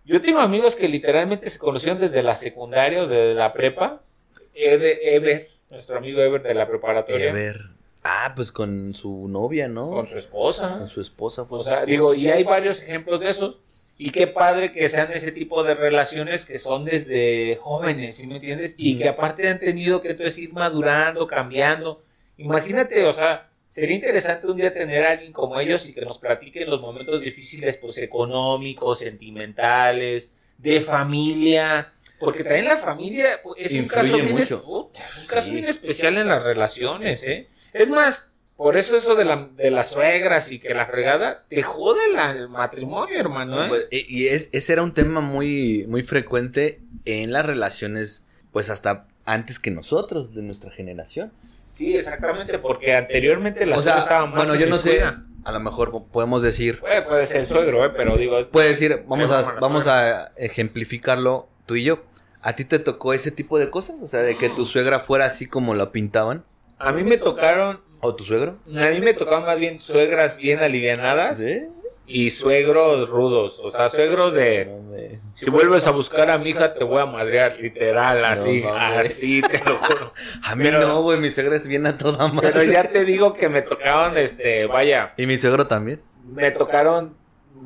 yo 0.05 0.21
tengo 0.21 0.41
amigos 0.41 0.77
que 0.77 0.89
literalmente 0.89 1.49
se 1.49 1.59
conocieron 1.59 1.99
desde 2.01 2.23
la 2.23 2.35
secundaria 2.35 3.03
o 3.03 3.07
desde 3.07 3.35
la 3.35 3.53
prepa. 3.53 4.01
Ede- 4.55 5.15
Ever, 5.17 5.49
nuestro 5.71 5.97
amigo 5.99 6.21
Ever 6.21 6.43
de 6.43 6.55
la 6.55 6.69
preparatoria, 6.69 7.31
Ever. 7.31 7.61
Ah, 8.07 8.33
pues 8.37 8.53
con 8.53 8.95
su 8.95 9.29
novia, 9.29 9.67
¿no? 9.67 9.91
con 9.91 10.07
su 10.07 10.17
esposa. 10.19 10.77
Con 10.79 10.89
su 10.89 11.01
esposa 11.01 11.47
fue 11.47 11.59
O 11.59 11.63
sea, 11.63 11.87
digo, 11.87 12.15
y 12.15 12.29
hay 12.29 12.45
varios 12.45 12.83
ejemplos 12.83 13.21
de 13.21 13.31
esos. 13.31 13.57
Y 13.97 14.11
qué 14.11 14.27
padre 14.27 14.73
que 14.73 14.89
sean 14.89 15.11
ese 15.13 15.31
tipo 15.31 15.63
de 15.63 15.75
relaciones 15.75 16.47
que 16.47 16.59
son 16.59 16.85
desde 16.85 17.57
jóvenes, 17.61 18.17
¿sí 18.17 18.27
me 18.27 18.35
entiendes? 18.37 18.75
Y 18.77 18.97
que 18.97 19.09
aparte 19.09 19.49
han 19.49 19.61
tenido 19.61 20.01
que 20.03 20.11
entonces 20.11 20.37
ir 20.39 20.53
madurando, 20.53 21.27
cambiando. 21.29 22.03
Imagínate, 22.37 23.05
o 23.05 23.13
sea, 23.13 23.49
sería 23.69 23.95
interesante 23.95 24.49
un 24.49 24.57
día 24.57 24.75
tener 24.75 25.05
a 25.05 25.13
alguien 25.13 25.33
como 25.33 25.59
ellos 25.61 25.89
y 25.89 25.95
que 25.95 26.01
nos 26.01 26.19
platiquen 26.19 26.69
los 26.69 26.81
momentos 26.81 27.21
difíciles, 27.21 27.77
pues 27.77 27.97
económicos, 27.99 28.99
sentimentales, 28.99 30.33
de 30.59 30.81
familia. 30.81 31.93
Porque 32.19 32.43
también 32.43 32.65
la 32.67 32.77
familia 32.77 33.41
pues, 33.43 33.61
es 33.67 33.73
un 33.81 33.87
caso 33.87 34.15
bien 34.17 34.33
mucho. 34.33 34.57
es- 34.57 34.63
puta, 34.63 35.05
es 35.05 35.19
un 35.23 35.27
caso 35.29 35.43
Sí. 35.47 35.51
bien 35.53 35.65
especial 35.67 36.19
en 36.19 36.29
las 36.29 36.43
relaciones, 36.43 37.23
¿eh? 37.25 37.49
Es 37.73 37.91
más, 37.91 38.33
por 38.57 38.77
eso 38.77 38.97
eso 38.97 39.15
de, 39.17 39.25
la, 39.25 39.49
de 39.57 39.71
las 39.71 39.91
suegras 39.91 40.51
y 40.53 40.59
que 40.61 40.75
la 40.75 40.87
fregada 40.87 41.45
te 41.49 41.63
jode 41.63 42.13
la- 42.13 42.31
el 42.31 42.49
matrimonio, 42.49 43.19
hermano, 43.19 43.65
¿eh? 43.65 43.69
Pues, 43.69 43.89
y 43.91 44.07
y 44.23 44.29
es, 44.29 44.49
ese 44.53 44.73
era 44.75 44.83
un 44.83 44.93
tema 44.93 45.21
muy, 45.21 45.85
muy 45.89 46.03
frecuente 46.03 46.81
en 47.05 47.33
las 47.33 47.45
relaciones, 47.47 48.27
pues 48.53 48.71
hasta 48.71 49.07
antes 49.27 49.59
que 49.59 49.71
nosotros, 49.71 50.35
de 50.35 50.43
nuestra 50.43 50.71
generación. 50.71 51.33
sí, 51.67 51.97
exactamente, 51.97 52.59
porque 52.59 52.95
anteriormente 52.95 53.65
la 53.67 53.77
o 53.77 53.81
suegra 53.81 53.95
sea, 53.95 54.03
estaba 54.03 54.27
más 54.27 54.37
bueno, 54.49 54.55
yo 54.55 54.67
no 54.71 54.77
sé, 54.77 55.03
a 55.03 55.53
lo 55.53 55.61
mejor 55.61 56.07
podemos 56.13 56.43
decir, 56.43 56.79
Puede, 56.81 57.03
puede 57.03 57.27
ser 57.27 57.41
el 57.41 57.47
suegro, 57.47 57.85
¿eh? 57.85 57.91
Pero 57.97 58.17
digo... 58.17 58.47
puede 58.51 58.69
decir, 58.69 59.03
vamos 59.09 59.31
a, 59.31 59.37
vamos 59.37 59.49
a 59.49 59.55
la 59.55 59.61
vamos 59.61 59.87
a 59.87 60.33
ejemplificarlo 60.37 61.49
tú 61.67 61.77
y 61.77 61.85
yo. 61.85 62.05
¿A 62.43 62.55
ti 62.55 62.65
te 62.67 62.79
tocó 62.79 63.15
ese 63.15 63.31
tipo 63.31 63.59
de 63.59 63.71
cosas? 63.71 64.01
O 64.03 64.07
sea, 64.07 64.21
de 64.21 64.37
que 64.37 64.51
tu 64.51 64.67
suegra 64.67 65.01
fuera 65.01 65.25
así 65.25 65.47
como 65.47 65.75
lo 65.75 65.91
pintaban. 65.93 66.45
A 66.79 66.93
mí 66.93 67.03
me 67.05 67.17
tocaron, 67.17 67.81
¿O 68.07 68.15
tu 68.15 68.23
suegro? 68.23 68.59
a 68.67 68.91
mí 68.91 69.01
me 69.01 69.15
tocaron 69.15 69.47
más 69.47 69.59
bien 69.59 69.81
suegras 69.81 70.37
bien 70.37 70.59
alivianadas 70.61 71.43
y 72.07 72.29
suegros 72.29 73.09
rudos. 73.09 73.59
O 73.63 73.71
sea, 73.71 73.89
suegros 73.89 74.35
de, 74.35 74.67
No, 74.67 75.21
si 75.33 75.49
vuelves 75.49 75.87
a 75.87 75.91
buscar 75.93 76.31
a 76.31 76.37
mi 76.37 76.51
hija 76.51 76.75
te 76.75 76.85
voy 76.85 77.01
a 77.01 77.07
madrear, 77.07 77.57
literal, 77.59 78.23
así, 78.27 78.63
así, 78.63 79.41
te 79.41 79.59
lo 79.67 79.79
juro. 79.79 80.13
A 80.43 80.55
mí 80.55 80.65
Pero- 80.65 80.81
no, 80.81 81.01
güey, 81.01 81.19
mi 81.19 81.31
suegra 81.31 81.57
es 81.57 81.67
bien 81.67 81.87
a 81.87 81.97
toda 81.97 82.29
madre. 82.29 82.51
Pero 82.53 82.71
ya 82.71 82.85
te 82.85 83.07
digo 83.07 83.33
que 83.33 83.49
me 83.49 83.63
tocaron, 83.63 84.19
este, 84.19 84.67
vaya, 84.67 85.15
¿Y 85.17 85.25
mi 85.25 85.39
suegro 85.39 85.67
también? 85.67 86.03
me 86.27 86.51
tocaron 86.51 87.17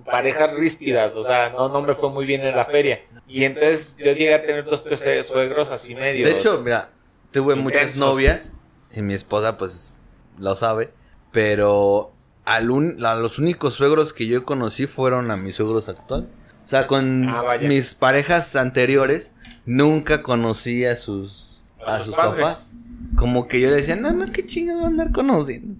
parejas 0.05 0.55
ríspidas, 0.55 1.17
o 1.17 1.25
sea, 1.25 1.51
no, 1.51 1.69
no 1.69 1.83
me 1.83 1.95
fue 1.95 2.11
muy 2.11 2.27
bien 2.27 2.43
en 2.43 2.55
la 2.55 2.65
feria. 2.65 3.01
Y 3.27 3.43
entonces 3.43 3.97
yo 3.99 4.13
llegué 4.13 4.35
a 4.35 4.43
tener 4.43 4.65
dos, 4.65 4.85
tres 4.85 5.05
eh, 5.05 5.23
suegros 5.25 5.73
así 5.73 5.97
medio. 5.97 6.25
De 6.25 6.31
hecho, 6.33 6.61
mira, 6.63 6.91
tuve 7.33 7.57
muchas 7.57 7.97
novias 7.97 8.55
y 8.95 9.03
mi 9.03 9.15
esposa 9.15 9.57
pues 9.57 9.98
lo 10.41 10.55
sabe, 10.55 10.91
pero 11.33 12.13
al 12.45 12.71
un- 12.71 13.05
a 13.05 13.15
los 13.15 13.39
únicos 13.39 13.75
suegros 13.75 14.13
que 14.13 14.27
yo 14.27 14.45
conocí 14.45 14.87
fueron 14.87 15.31
a 15.31 15.37
mis 15.37 15.55
suegros 15.57 15.89
actual. 15.89 16.29
O 16.65 16.69
sea, 16.69 16.87
con 16.87 17.29
Ah, 17.29 17.43
mis 17.63 17.95
parejas 17.95 18.55
anteriores 18.57 19.35
nunca 19.67 20.23
conocí 20.23 20.85
a 20.85 20.97
sus 20.97 21.63
A 21.87 21.97
a, 21.97 22.03
sus 22.03 22.15
papás. 22.15 22.75
Como 23.17 23.47
que 23.47 23.61
yo 23.61 23.71
decía, 23.71 23.97
"No, 23.97 24.11
no, 24.13 24.31
qué 24.33 24.45
chingas 24.47 24.79
va 24.79 24.85
a 24.85 24.87
andar 24.89 25.13
conociendo." 25.13 25.75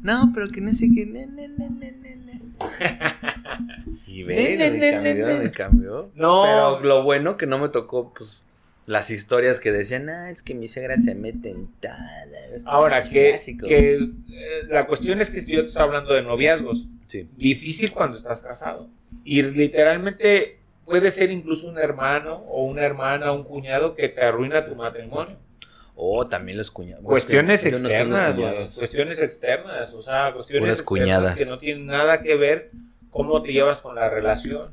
No, 0.00 0.30
pero 0.34 0.48
que 0.48 0.60
no 0.60 0.72
sé 0.72 0.88
qué. 0.94 1.06
ne, 1.06 1.26
ne, 1.26 1.48
ne, 1.48 1.94
y 4.06 4.22
ve, 4.22 4.56
me 4.78 4.90
cambió, 4.90 5.26
me 5.38 5.50
cambió. 5.50 6.10
No. 6.14 6.42
Pero 6.42 6.80
lo 6.80 7.02
bueno 7.02 7.36
que 7.36 7.46
no 7.46 7.58
me 7.58 7.68
tocó, 7.68 8.12
pues, 8.14 8.46
las 8.86 9.10
historias 9.10 9.60
que 9.60 9.72
decían, 9.72 10.08
ah, 10.08 10.30
es 10.30 10.42
que 10.42 10.54
mi 10.54 10.68
suegra 10.68 10.96
se 10.98 11.14
mete 11.14 11.50
en 11.50 11.68
tal. 11.80 12.30
Ahora, 12.64 13.02
que, 13.02 13.38
que 13.66 13.94
eh, 13.94 14.62
la 14.68 14.86
cuestión 14.86 15.20
es 15.20 15.30
que 15.30 15.40
yo 15.40 15.62
te 15.62 15.68
estoy 15.68 15.82
hablando 15.82 16.12
de 16.12 16.22
noviazgos. 16.22 16.86
Sí. 17.06 17.28
Difícil 17.36 17.92
cuando 17.92 18.16
estás 18.16 18.42
casado. 18.42 18.88
Y 19.24 19.42
literalmente 19.42 20.58
puede 20.84 21.10
ser 21.10 21.30
incluso 21.30 21.68
un 21.68 21.78
hermano 21.78 22.44
o 22.48 22.64
una 22.64 22.82
hermana, 22.82 23.32
un 23.32 23.44
cuñado 23.44 23.94
que 23.94 24.08
te 24.08 24.22
arruina 24.22 24.64
tu 24.64 24.74
matrimonio. 24.74 25.38
Oh, 25.96 26.24
también 26.24 26.58
los 26.58 26.70
cuñados. 26.70 27.04
Cuestiones 27.04 27.64
externas, 27.64 28.34
cuñados. 28.34 28.74
cuestiones 28.74 29.20
externas, 29.20 29.94
o 29.94 30.02
sea, 30.02 30.32
cuestiones 30.32 30.70
externas 30.70 30.82
cuñadas. 30.82 31.36
que 31.36 31.46
no 31.46 31.58
tienen 31.58 31.86
nada 31.86 32.20
que 32.20 32.34
ver 32.34 32.70
cómo 33.10 33.40
te 33.42 33.52
llevas 33.52 33.80
con 33.80 33.94
la 33.94 34.10
relación. 34.10 34.72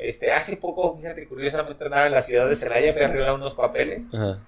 Este, 0.00 0.32
hace 0.32 0.56
poco, 0.56 0.96
fíjate, 0.96 1.28
curiosamente 1.28 1.84
andaba 1.84 2.06
en 2.06 2.12
la 2.12 2.20
ciudad 2.20 2.48
de 2.48 2.56
Celaya, 2.56 2.92
fui 2.92 3.02
a 3.02 3.06
arreglar 3.06 3.34
unos 3.34 3.54
papeles. 3.54 4.08
Ajá. 4.12 4.38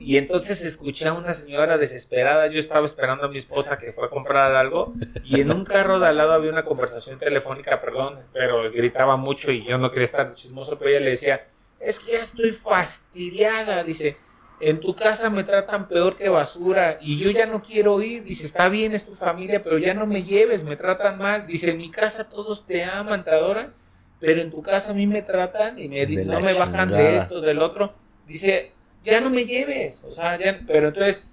y 0.00 0.16
entonces 0.16 0.64
escuché 0.64 1.08
a 1.08 1.12
una 1.12 1.32
señora 1.32 1.76
desesperada, 1.76 2.46
yo 2.46 2.60
estaba 2.60 2.86
esperando 2.86 3.24
a 3.24 3.28
mi 3.28 3.38
esposa 3.38 3.78
que 3.78 3.90
fue 3.90 4.06
a 4.06 4.10
comprar 4.10 4.54
algo. 4.54 4.92
Y 5.24 5.40
en 5.40 5.50
un 5.50 5.64
carro 5.64 5.98
de 5.98 6.06
al 6.06 6.16
lado 6.16 6.32
había 6.32 6.52
una 6.52 6.64
conversación 6.64 7.18
telefónica, 7.18 7.80
perdón, 7.80 8.20
pero 8.32 8.70
gritaba 8.70 9.16
mucho 9.16 9.50
y 9.50 9.64
yo 9.64 9.76
no 9.78 9.90
quería 9.90 10.04
estar 10.04 10.32
chismoso, 10.34 10.78
pero 10.78 10.90
ella 10.90 11.00
le 11.00 11.10
decía, 11.10 11.48
es 11.80 11.98
que 11.98 12.12
ya 12.12 12.20
estoy 12.20 12.52
fastidiada, 12.52 13.82
dice, 13.82 14.16
en 14.60 14.80
tu 14.80 14.94
casa 14.94 15.30
me 15.30 15.44
tratan 15.44 15.88
peor 15.88 16.16
que 16.16 16.28
basura 16.28 16.98
y 17.00 17.18
yo 17.18 17.30
ya 17.30 17.46
no 17.46 17.62
quiero 17.62 18.00
ir, 18.02 18.24
dice, 18.24 18.44
está 18.46 18.68
bien, 18.68 18.92
es 18.92 19.04
tu 19.04 19.12
familia, 19.12 19.62
pero 19.62 19.78
ya 19.78 19.94
no 19.94 20.06
me 20.06 20.22
lleves, 20.22 20.64
me 20.64 20.76
tratan 20.76 21.18
mal, 21.18 21.46
dice, 21.46 21.70
en 21.70 21.78
mi 21.78 21.90
casa 21.90 22.28
todos 22.28 22.66
te 22.66 22.84
aman, 22.84 23.24
te 23.24 23.30
adoran, 23.30 23.72
pero 24.20 24.40
en 24.40 24.50
tu 24.50 24.62
casa 24.62 24.90
a 24.90 24.94
mí 24.94 25.06
me 25.06 25.22
tratan 25.22 25.78
y 25.78 25.88
me, 25.88 26.06
De 26.06 26.24
no 26.24 26.40
me 26.40 26.54
bajan 26.54 26.90
de 26.90 27.14
esto, 27.16 27.40
del 27.40 27.60
otro, 27.60 27.94
dice, 28.26 28.72
ya 29.02 29.20
no 29.20 29.30
me 29.30 29.44
lleves, 29.44 30.04
o 30.04 30.10
sea, 30.10 30.38
ya, 30.38 30.60
pero 30.66 30.88
entonces 30.88 31.28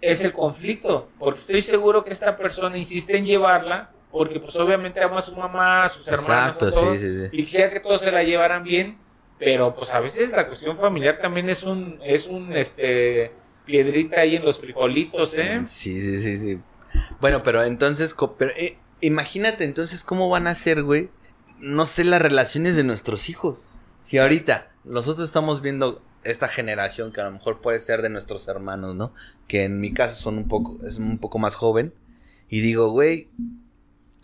es 0.00 0.22
el 0.22 0.32
conflicto, 0.32 1.08
porque 1.18 1.40
estoy 1.40 1.62
seguro 1.62 2.04
que 2.04 2.10
esta 2.10 2.36
persona 2.36 2.78
insiste 2.78 3.16
en 3.16 3.26
llevarla, 3.26 3.90
porque 4.10 4.40
pues 4.40 4.54
obviamente 4.56 5.02
ama 5.02 5.16
a 5.18 5.22
su 5.22 5.36
mamá, 5.36 5.84
a 5.84 5.88
sus 5.88 6.06
hermanos, 6.06 6.28
Exacto, 6.28 6.66
a 6.66 6.70
todos, 6.70 7.00
sí, 7.00 7.06
sí, 7.06 7.20
sí. 7.24 7.28
y 7.32 7.44
quisiera 7.44 7.70
que 7.70 7.80
todos 7.80 8.00
se 8.00 8.12
la 8.12 8.22
llevaran 8.22 8.62
bien, 8.62 8.96
pero 9.38 9.72
pues 9.72 9.92
a 9.92 10.00
veces 10.00 10.32
la 10.32 10.46
cuestión 10.46 10.76
familiar 10.76 11.18
también 11.18 11.48
es 11.48 11.64
un, 11.64 12.00
es 12.04 12.26
un, 12.26 12.52
este, 12.56 13.32
piedrita 13.68 14.22
ahí 14.22 14.36
en 14.36 14.44
los 14.44 14.58
frijolitos, 14.58 15.34
¿eh? 15.34 15.60
Sí, 15.64 16.00
sí, 16.00 16.18
sí, 16.20 16.38
sí. 16.38 16.60
Bueno, 17.20 17.42
pero 17.42 17.62
entonces, 17.62 18.16
pero, 18.38 18.50
eh, 18.56 18.78
imagínate 19.02 19.64
entonces 19.64 20.04
cómo 20.04 20.30
van 20.30 20.46
a 20.46 20.54
ser, 20.54 20.82
güey. 20.82 21.10
No 21.60 21.84
sé, 21.84 22.04
las 22.04 22.22
relaciones 22.22 22.76
de 22.76 22.84
nuestros 22.84 23.28
hijos. 23.28 23.58
Si 24.02 24.18
ahorita 24.18 24.70
nosotros 24.84 25.26
estamos 25.26 25.60
viendo 25.60 26.02
esta 26.24 26.48
generación 26.48 27.12
que 27.12 27.20
a 27.20 27.24
lo 27.24 27.32
mejor 27.32 27.60
puede 27.60 27.78
ser 27.78 28.02
de 28.02 28.08
nuestros 28.08 28.48
hermanos, 28.48 28.94
¿no? 28.94 29.12
Que 29.46 29.64
en 29.64 29.80
mi 29.80 29.92
caso 29.92 30.14
son 30.14 30.38
un 30.38 30.48
poco, 30.48 30.78
es 30.84 30.98
un 30.98 31.18
poco 31.18 31.38
más 31.38 31.56
joven. 31.56 31.92
Y 32.48 32.60
digo, 32.60 32.90
güey, 32.90 33.28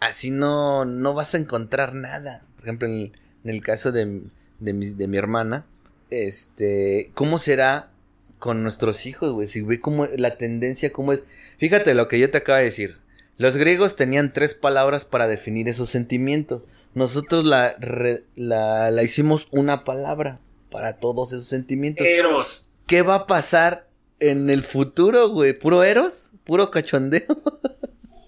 así 0.00 0.30
no, 0.30 0.84
no 0.84 1.14
vas 1.14 1.34
a 1.34 1.38
encontrar 1.38 1.94
nada. 1.94 2.44
Por 2.56 2.64
ejemplo, 2.64 2.88
en 2.88 3.12
el, 3.44 3.62
caso 3.62 3.92
de, 3.92 4.22
de, 4.60 4.72
mi, 4.72 4.86
de 4.86 5.08
mi 5.08 5.16
hermana, 5.16 5.66
este, 6.10 7.10
¿cómo 7.14 7.38
será 7.38 7.90
con 8.38 8.62
nuestros 8.62 9.06
hijos, 9.06 9.32
güey? 9.32 9.46
Si 9.46 9.62
ve 9.62 9.80
cómo 9.80 10.06
la 10.16 10.36
tendencia, 10.36 10.92
cómo 10.92 11.12
es. 11.12 11.22
Fíjate 11.56 11.94
lo 11.94 12.08
que 12.08 12.18
yo 12.18 12.30
te 12.30 12.38
acabo 12.38 12.58
de 12.58 12.64
decir. 12.64 12.98
Los 13.36 13.56
griegos 13.56 13.96
tenían 13.96 14.32
tres 14.32 14.54
palabras 14.54 15.04
para 15.04 15.26
definir 15.26 15.68
esos 15.68 15.90
sentimientos. 15.90 16.62
Nosotros 16.94 17.44
la, 17.44 17.74
re- 17.78 18.22
la, 18.36 18.90
la 18.90 19.02
hicimos 19.02 19.48
una 19.50 19.84
palabra 19.84 20.38
para 20.70 20.94
todos 20.94 21.32
esos 21.32 21.48
sentimientos. 21.48 22.06
Eros. 22.06 22.68
¿Qué 22.86 23.02
va 23.02 23.14
a 23.16 23.26
pasar 23.26 23.88
en 24.20 24.50
el 24.50 24.62
futuro, 24.62 25.28
güey? 25.28 25.58
¿Puro 25.58 25.82
eros? 25.82 26.32
¿Puro 26.44 26.70
cachondeo? 26.70 27.22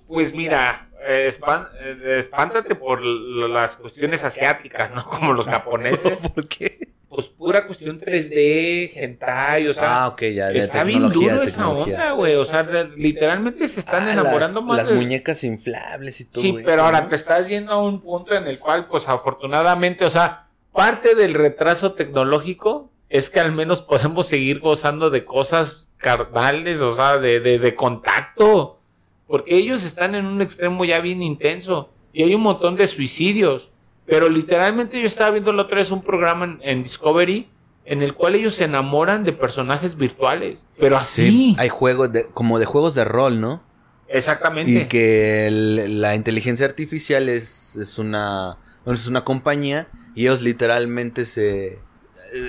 Pues 0.08 0.36
mira, 0.36 0.88
eh, 1.04 1.26
espan- 1.28 1.68
eh, 1.80 2.18
espántate 2.20 2.76
por 2.76 3.02
las 3.04 3.74
cuestiones 3.76 4.22
asiáticas, 4.22 4.92
¿no? 4.92 5.04
Como 5.10 5.32
los 5.32 5.46
japoneses. 5.54 6.20
¿Por 6.28 6.46
qué? 6.46 6.90
Pues 7.08 7.28
pura 7.28 7.64
cuestión 7.66 8.00
3D, 8.00 8.90
hentai, 8.96 9.68
o 9.68 9.72
sea. 9.72 10.06
ah, 10.06 10.16
ya. 10.20 10.50
Está 10.50 10.82
bien 10.82 11.08
duro 11.08 11.40
esa 11.42 11.68
onda, 11.68 12.10
güey. 12.12 12.34
O 12.34 12.44
sea, 12.44 12.62
literalmente 12.96 13.68
se 13.68 13.78
están 13.80 14.08
Ah, 14.08 14.12
enamorando 14.12 14.60
las, 14.60 14.66
más 14.68 14.76
Las 14.78 14.88
de- 14.88 14.94
muñecas 14.94 15.44
inflables 15.44 16.20
y 16.20 16.24
todo 16.24 16.40
Sí, 16.42 16.48
eso, 16.50 16.58
pero 16.64 16.82
ahora 16.82 17.02
¿no? 17.02 17.08
te 17.08 17.14
estás 17.14 17.48
yendo 17.48 17.72
a 17.72 17.82
un 17.82 18.00
punto 18.00 18.34
en 18.34 18.46
el 18.48 18.58
cual, 18.58 18.86
pues 18.86 19.08
afortunadamente, 19.08 20.04
o 20.04 20.10
sea, 20.10 20.48
parte 20.72 21.14
del 21.14 21.34
retraso 21.34 21.92
tecnológico 21.92 22.90
es 23.08 23.30
que 23.30 23.38
al 23.38 23.52
menos 23.52 23.80
podemos 23.82 24.26
seguir 24.26 24.58
gozando 24.58 25.08
de 25.10 25.24
cosas 25.24 25.90
carnales, 25.98 26.80
o 26.80 26.90
sea, 26.90 27.18
de, 27.18 27.38
de, 27.38 27.60
de 27.60 27.74
contacto. 27.76 28.80
Porque 29.28 29.56
ellos 29.56 29.84
están 29.84 30.14
en 30.16 30.26
un 30.26 30.42
extremo 30.42 30.84
ya 30.84 30.98
bien 31.00 31.22
intenso. 31.22 31.90
Y 32.12 32.24
hay 32.24 32.34
un 32.34 32.42
montón 32.42 32.74
de 32.76 32.86
suicidios. 32.88 33.70
Pero 34.06 34.28
literalmente 34.28 35.00
yo 35.00 35.06
estaba 35.06 35.30
viendo 35.30 35.52
la 35.52 35.62
otra 35.62 35.78
vez 35.78 35.90
un 35.90 36.02
programa 36.02 36.44
en, 36.44 36.58
en 36.62 36.82
Discovery 36.82 37.48
en 37.84 38.02
el 38.02 38.14
cual 38.14 38.34
ellos 38.34 38.54
se 38.54 38.64
enamoran 38.64 39.24
de 39.24 39.32
personajes 39.32 39.96
virtuales. 39.96 40.66
Pero 40.78 40.96
así. 40.96 41.28
Sí, 41.28 41.56
hay 41.58 41.68
juegos 41.68 42.10
de, 42.12 42.26
como 42.26 42.58
de 42.58 42.66
juegos 42.66 42.94
de 42.94 43.04
rol, 43.04 43.40
¿no? 43.40 43.62
Exactamente. 44.08 44.70
Y 44.72 44.84
que 44.86 45.46
el- 45.48 46.00
la 46.00 46.14
inteligencia 46.14 46.66
artificial 46.66 47.28
es, 47.28 47.76
es 47.76 47.98
una 47.98 48.58
es 48.86 49.08
una 49.08 49.24
compañía 49.24 49.88
y 50.14 50.22
ellos 50.22 50.42
literalmente 50.42 51.26
se 51.26 51.66
eh, 51.74 51.80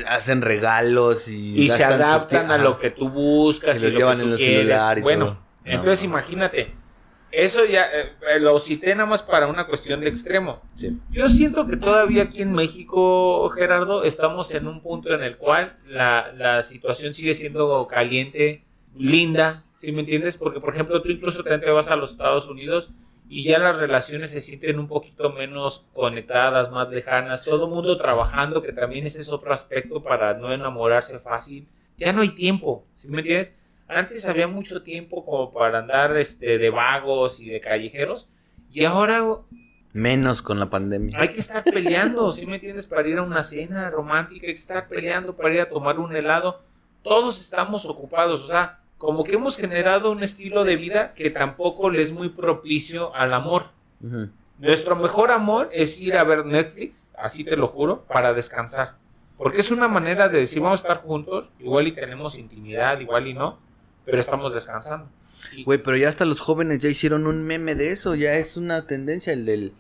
hacen 0.08 0.42
regalos 0.44 1.28
y, 1.30 1.62
y 1.64 1.70
se 1.70 1.84
adaptan 1.84 2.52
a 2.52 2.58
lo 2.60 2.80
que 2.80 2.92
tú 2.92 3.10
buscas 3.10 3.76
Y 3.78 3.80
y, 3.80 3.84
los 3.86 3.94
lo 3.94 4.00
llevan 4.00 4.18
que 4.18 4.24
en 4.24 4.30
tú 4.30 4.34
el 4.36 4.40
quieres. 4.40 4.58
celular 4.60 4.98
y 5.00 5.02
bueno, 5.02 5.26
todo. 5.26 5.34
No, 5.34 5.40
entonces 5.66 6.04
no. 6.04 6.10
imagínate, 6.12 6.74
eso 7.32 7.66
ya 7.66 7.86
eh, 7.94 8.14
eh, 8.34 8.40
lo 8.40 8.60
cité 8.60 8.96
nada 8.96 9.06
más 9.08 9.22
para 9.22 9.48
una 9.48 9.68
cuestión 9.68 10.00
de 10.00 10.08
extremo. 10.08 10.62
Sí. 10.76 10.98
Yo 11.12 11.30
siento 11.30 11.68
que 11.68 11.78
todavía 11.78 12.24
aquí 12.24 12.42
en 12.42 12.54
México, 12.54 13.50
Gerardo, 13.50 14.04
estamos 14.04 14.52
en 14.52 14.68
un 14.68 14.82
punto 14.82 15.14
en 15.14 15.24
el 15.24 15.38
cual 15.38 15.78
la, 15.88 16.32
la 16.36 16.64
situación 16.64 17.14
sigue 17.14 17.34
siendo 17.34 17.88
caliente, 17.88 18.64
linda, 18.96 19.64
¿sí 19.76 19.92
me 19.92 20.02
entiendes? 20.02 20.38
Porque, 20.38 20.60
por 20.60 20.74
ejemplo, 20.74 21.02
tú 21.02 21.10
incluso 21.10 21.44
te 21.44 21.58
vas 21.72 21.90
a 21.90 21.96
los 21.96 22.12
Estados 22.12 22.48
Unidos 22.48 22.92
y 23.30 23.44
ya 23.44 23.60
las 23.60 23.78
relaciones 23.78 24.32
se 24.32 24.40
sienten 24.40 24.80
un 24.80 24.88
poquito 24.88 25.32
menos 25.32 25.86
conectadas, 25.94 26.72
más 26.72 26.90
lejanas, 26.90 27.44
todo 27.44 27.68
mundo 27.68 27.98
trabajando, 27.98 28.62
que 28.62 28.72
también 28.72 29.06
ese 29.06 29.20
es 29.20 29.30
otro 29.30 29.52
aspecto 29.52 30.02
para 30.02 30.34
no 30.34 30.52
enamorarse 30.52 31.20
fácil. 31.20 31.68
Ya 31.98 32.14
no 32.14 32.22
hay 32.22 32.30
tiempo, 32.30 32.86
¿sí 32.96 33.10
me 33.10 33.20
entiendes? 33.20 33.56
Antes 33.88 34.28
había 34.28 34.48
mucho 34.48 34.84
tiempo 34.84 35.24
como 35.24 35.54
para 35.54 35.80
andar 35.80 36.18
este, 36.18 36.58
de 36.58 36.70
vagos 36.70 37.40
y 37.40 37.50
de 37.50 37.62
callejeros 37.62 38.30
y 38.72 38.84
ahora 38.86 39.24
Menos 39.94 40.42
con 40.42 40.60
la 40.60 40.70
pandemia. 40.70 41.18
hay 41.20 41.30
que 41.30 41.40
estar 41.40 41.64
peleando, 41.64 42.30
¿sí 42.32 42.46
me 42.46 42.56
entiendes? 42.56 42.86
Para 42.86 43.08
ir 43.08 43.18
a 43.18 43.24
una 43.24 43.42
cena 43.42 43.90
romántica, 43.90 44.46
hay 44.46 44.54
que 44.54 44.60
estar 44.60 44.88
peleando 44.88 45.36
para 45.36 45.54
ir 45.54 45.62
a 45.62 45.70
tomar 45.70 45.98
un 46.00 46.16
helado. 46.16 46.62
Todos 47.02 47.40
estamos 47.40 47.86
ocupados, 47.86 48.44
o 48.44 48.48
sea, 48.48 48.80
como 48.98 49.24
que 49.24 49.36
hemos 49.36 49.58
generado 49.58 50.12
un 50.12 50.22
estilo 50.22 50.66
de 50.66 50.76
vida 50.76 51.14
que 51.14 51.30
tampoco 51.30 51.90
le 51.90 52.02
es 52.02 52.12
muy 52.12 52.30
propicio 52.30 53.16
al 53.16 53.34
amor. 53.34 53.64
Ujú. 54.04 54.30
Nuestro 54.60 54.96
mejor 54.96 55.32
amor 55.32 55.70
es 55.72 56.00
ir 56.02 56.18
a 56.18 56.24
ver 56.24 56.46
Netflix, 56.46 57.12
así 57.18 57.44
te 57.44 57.56
lo 57.56 57.68
juro, 57.68 58.04
para 58.04 58.34
descansar. 58.34 58.96
Porque 59.38 59.62
es 59.62 59.72
una 59.72 59.88
manera 59.88 60.28
de 60.30 60.40
decir, 60.40 60.62
vamos 60.62 60.84
a 60.84 60.88
estar 60.88 61.04
juntos, 61.04 61.52
igual 61.60 61.88
y 61.88 61.92
tenemos 61.92 62.38
intimidad, 62.38 63.00
igual 63.00 63.28
y 63.28 63.34
no, 63.34 63.60
pero 64.08 64.20
estamos 64.20 64.54
descansando. 64.54 65.10
Güey, 65.66 65.84
pero 65.84 65.98
ya 65.98 66.10
hasta 66.10 66.26
los 66.26 66.40
jóvenes 66.40 66.80
ya 66.80 66.90
hicieron 66.90 67.28
un 67.28 67.44
meme 67.44 67.76
de 67.76 67.92
eso, 67.92 68.16
ya 68.16 68.34
es 68.34 68.58
una 68.58 68.88
tendencia 68.88 69.34
el 69.34 69.46
del 69.46 69.74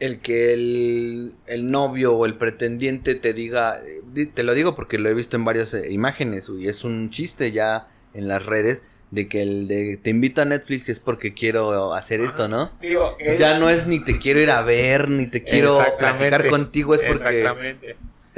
el 0.00 0.20
que 0.20 0.52
el, 0.52 1.34
el 1.46 1.70
novio 1.70 2.14
o 2.14 2.24
el 2.24 2.36
pretendiente 2.36 3.16
te 3.16 3.32
diga, 3.32 3.80
eh, 4.16 4.26
te 4.26 4.44
lo 4.44 4.54
digo 4.54 4.74
porque 4.76 4.98
lo 4.98 5.08
he 5.08 5.14
visto 5.14 5.36
en 5.36 5.44
varias 5.44 5.74
eh, 5.74 5.90
imágenes 5.90 6.50
y 6.56 6.68
es 6.68 6.84
un 6.84 7.10
chiste 7.10 7.50
ya 7.50 7.88
en 8.14 8.28
las 8.28 8.46
redes 8.46 8.82
de 9.10 9.28
que 9.28 9.42
el 9.42 9.66
de 9.66 9.98
te 10.00 10.10
invito 10.10 10.42
a 10.42 10.44
Netflix 10.44 10.88
es 10.88 11.00
porque 11.00 11.34
quiero 11.34 11.94
hacer 11.94 12.20
esto, 12.20 12.46
¿no? 12.46 12.70
Digo, 12.80 13.16
Ya 13.38 13.58
no 13.58 13.70
es 13.70 13.86
ni 13.86 14.04
te 14.04 14.18
quiero 14.18 14.40
ir 14.40 14.50
a 14.50 14.62
ver, 14.62 15.08
ni 15.08 15.26
te 15.26 15.42
quiero 15.42 15.76
platicar 15.98 16.48
contigo, 16.48 16.94
es 16.94 17.02
porque 17.02 17.44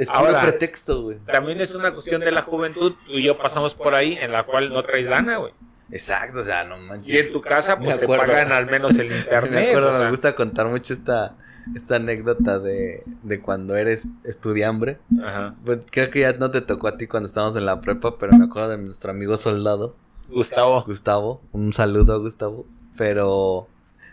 Es 0.01 0.09
puro 0.09 0.19
Ahora, 0.27 0.41
pretexto, 0.41 1.01
güey. 1.03 1.17
También 1.31 1.61
es 1.61 1.75
una 1.75 1.91
cuestión 1.93 2.21
de 2.21 2.31
la 2.31 2.41
juventud. 2.41 2.93
Tú 3.05 3.11
y 3.13 3.23
yo 3.23 3.37
pasamos 3.37 3.75
por 3.75 3.93
ahí 3.93 4.17
en 4.19 4.31
la 4.31 4.43
cual 4.45 4.69
no 4.73 4.81
traes 4.83 5.07
lana, 5.07 5.37
güey. 5.37 5.53
Exacto, 5.91 6.39
o 6.39 6.43
sea, 6.43 6.63
no 6.63 6.77
Y 6.77 6.87
manches. 6.87 7.21
en 7.27 7.33
tu 7.33 7.41
casa, 7.41 7.77
pues 7.77 7.99
te 7.99 8.07
pagan 8.07 8.51
al 8.51 8.65
menos 8.65 8.97
el 8.97 9.11
internet. 9.15 9.51
me 9.51 9.69
acuerdo, 9.69 9.89
o 9.89 9.91
sea. 9.91 10.05
me 10.05 10.09
gusta 10.09 10.33
contar 10.35 10.67
mucho 10.67 10.93
esta, 10.93 11.35
esta 11.75 11.97
anécdota 11.97 12.59
de, 12.59 13.03
de 13.23 13.41
cuando 13.41 13.75
eres 13.75 14.07
estudiambre. 14.23 14.99
Ajá. 15.23 15.55
Pues, 15.65 15.85
creo 15.91 16.09
que 16.09 16.21
ya 16.21 16.31
no 16.33 16.49
te 16.49 16.61
tocó 16.61 16.87
a 16.87 16.97
ti 16.97 17.07
cuando 17.07 17.27
estábamos 17.27 17.55
en 17.57 17.65
la 17.65 17.81
prepa, 17.81 18.17
pero 18.17 18.31
me 18.37 18.45
acuerdo 18.45 18.69
de 18.69 18.77
nuestro 18.77 19.11
amigo 19.11 19.35
soldado, 19.37 19.95
Gustavo. 20.29 20.83
Gustavo. 20.85 21.41
Un 21.51 21.73
saludo 21.73 22.13
a 22.13 22.17
Gustavo. 22.17 22.65
Pero 22.97 23.67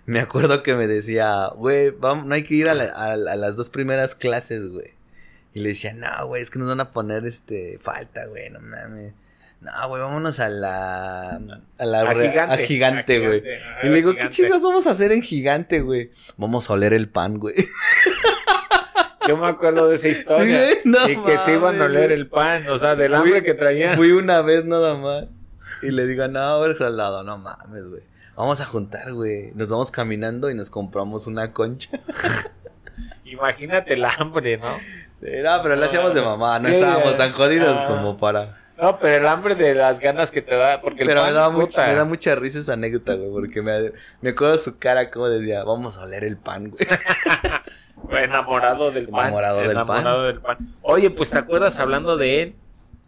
me 0.05 0.19
acuerdo 0.21 0.63
que 0.65 0.75
me 0.75 0.87
decía, 0.89 1.49
güey, 1.55 1.91
vamos, 1.93 2.27
no 2.27 2.35
hay 2.35 2.43
que 2.43 2.55
ir 2.57 2.69
a, 2.69 2.75
la- 2.75 2.85
a 2.93 3.17
la- 3.17 3.33
a 3.33 3.37
las 3.37 3.55
dos 3.57 3.71
primeras 3.71 4.15
clases, 4.17 4.69
güey. 4.69 4.98
Y 5.59 5.61
le 5.63 5.71
decía, 5.71 5.93
no, 5.93 6.09
güey, 6.29 6.41
es 6.41 6.51
que 6.51 6.61
nos 6.61 6.69
van 6.69 6.79
a 6.81 6.91
poner 6.91 7.27
este 7.27 7.79
falta, 7.81 8.27
güey, 8.27 8.49
no 8.51 8.61
mames. 8.61 9.15
No, 9.61 9.73
güey, 9.89 10.01
vámonos 10.01 10.39
a 10.39 10.49
la. 10.49 11.31
A 11.79 11.85
la 11.85 12.01
A 12.03 12.15
Gigante, 12.15 12.55
a 12.55 12.57
gigante, 12.59 13.19
güey. 13.19 13.43
A 13.83 13.85
Y 13.87 13.89
le 13.89 13.97
digo, 13.97 14.11
¿qué 14.13 14.19
Gigante". 14.19 14.37
chingas 14.37 14.63
vamos 14.63 14.87
a 14.87 14.91
hacer 14.93 15.11
en 15.11 15.21
gigante, 15.21 15.81
güey? 15.81 16.13
Vamos 16.37 16.71
a 16.71 16.75
oler 16.75 16.93
el 16.93 17.09
pan, 17.09 17.39
güey. 17.41 17.57
Yo 19.27 19.37
me 19.37 19.49
acuerdo 19.49 19.89
de 19.89 19.97
esa 19.97 20.07
historia. 20.09 20.65
Sí, 20.65 20.79
no 20.85 21.09
y 21.09 21.17
que 21.25 21.37
se 21.39 21.55
iban 21.55 21.83
a 21.83 21.87
oler 21.87 22.13
el 22.13 22.29
pan, 22.29 22.69
o 22.69 22.79
sea, 22.79 22.95
del 22.95 23.15
hambre 23.15 23.33
Fui- 23.33 23.43
que 23.43 23.55
traían. 23.55 23.97
Fui 23.97 24.13
una 24.13 24.41
vez 24.43 24.65
nada 24.65 24.95
más. 24.97 25.25
Y 25.83 25.91
le 25.91 26.07
digo, 26.07 26.29
no, 26.29 26.59
güey, 26.61 26.77
soldado, 26.77 27.25
no 27.25 27.37
mames, 27.37 27.83
güey. 27.91 28.03
Vamos 28.37 28.61
a 28.61 28.65
juntar, 28.65 29.13
güey. 29.13 29.51
Nos 29.55 29.69
vamos 29.71 29.91
caminando 29.91 30.51
y 30.51 30.55
nos 30.55 30.71
compramos 30.71 31.27
una 31.27 31.53
concha. 31.53 31.91
Imagínate 33.25 33.95
el 33.95 34.05
hambre, 34.05 34.57
¿no? 34.57 34.79
No, 35.21 35.63
pero 35.63 35.77
lo 35.77 35.85
hacíamos 35.85 36.15
de 36.15 36.23
mamá, 36.23 36.59
no 36.59 36.69
Sí, 36.69 36.75
estábamos 36.75 37.15
eh, 37.15 37.17
tan 37.17 37.33
jodidos 37.33 37.77
ah. 37.77 37.87
como 37.89 38.17
para. 38.17 38.57
No, 38.81 38.99
pero 38.99 39.17
el 39.17 39.27
hambre 39.27 39.57
de 39.57 39.75
las 39.75 39.99
ganas 39.99 40.31
que 40.31 40.41
te 40.41 40.55
da, 40.55 40.81
porque 40.81 41.03
el 41.03 41.09
Pero 41.09 41.21
pan, 41.21 41.31
me, 41.31 41.35
daba 41.35 41.53
puta, 41.53 41.65
mucha, 41.65 41.87
me 41.89 41.95
da 41.95 42.05
mucha 42.05 42.35
risa 42.37 42.61
esa 42.61 42.75
anécdota, 42.75 43.15
güey, 43.15 43.31
porque 43.33 43.61
me, 43.61 43.93
me 44.21 44.31
acuerdo 44.31 44.57
su 44.57 44.79
cara 44.79 45.11
como 45.11 45.29
decía, 45.29 45.65
vamos 45.65 45.99
a 45.99 46.03
oler 46.03 46.23
el 46.23 46.37
pan, 46.37 46.71
güey. 46.71 46.87
enamorado 48.25 48.93
del 48.93 49.09
pan. 49.09 49.27
Enamorado 49.27 49.61
del 49.61 49.71
enamorado 49.73 50.25
del 50.25 50.41
pan. 50.41 50.59
Oye, 50.83 51.11
pues 51.11 51.31
te 51.31 51.39
acuerdas 51.39 51.79
hablando 51.81 52.17
de 52.17 52.43
él, 52.43 52.57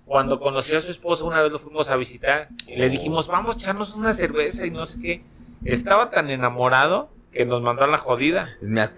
cuando 0.04 0.38
conoció 0.40 0.78
a 0.78 0.80
su 0.80 0.90
esposa, 0.90 1.22
una 1.24 1.40
vez 1.40 1.52
lo 1.52 1.60
fuimos 1.60 1.88
a 1.88 1.96
visitar 1.96 2.48
y 2.66 2.74
le 2.74 2.88
dijimos, 2.88 3.28
vamos 3.28 3.54
a 3.54 3.58
echarnos 3.58 3.94
una 3.94 4.12
cerveza 4.12 4.66
y 4.66 4.72
no 4.72 4.84
sé 4.84 5.00
qué. 5.00 5.24
Estaba 5.64 6.10
tan 6.10 6.30
enamorado 6.30 7.10
que 7.32 7.46
nos 7.46 7.62
mandó 7.62 7.84
a 7.84 7.86
la 7.86 7.98
jodida. 7.98 8.48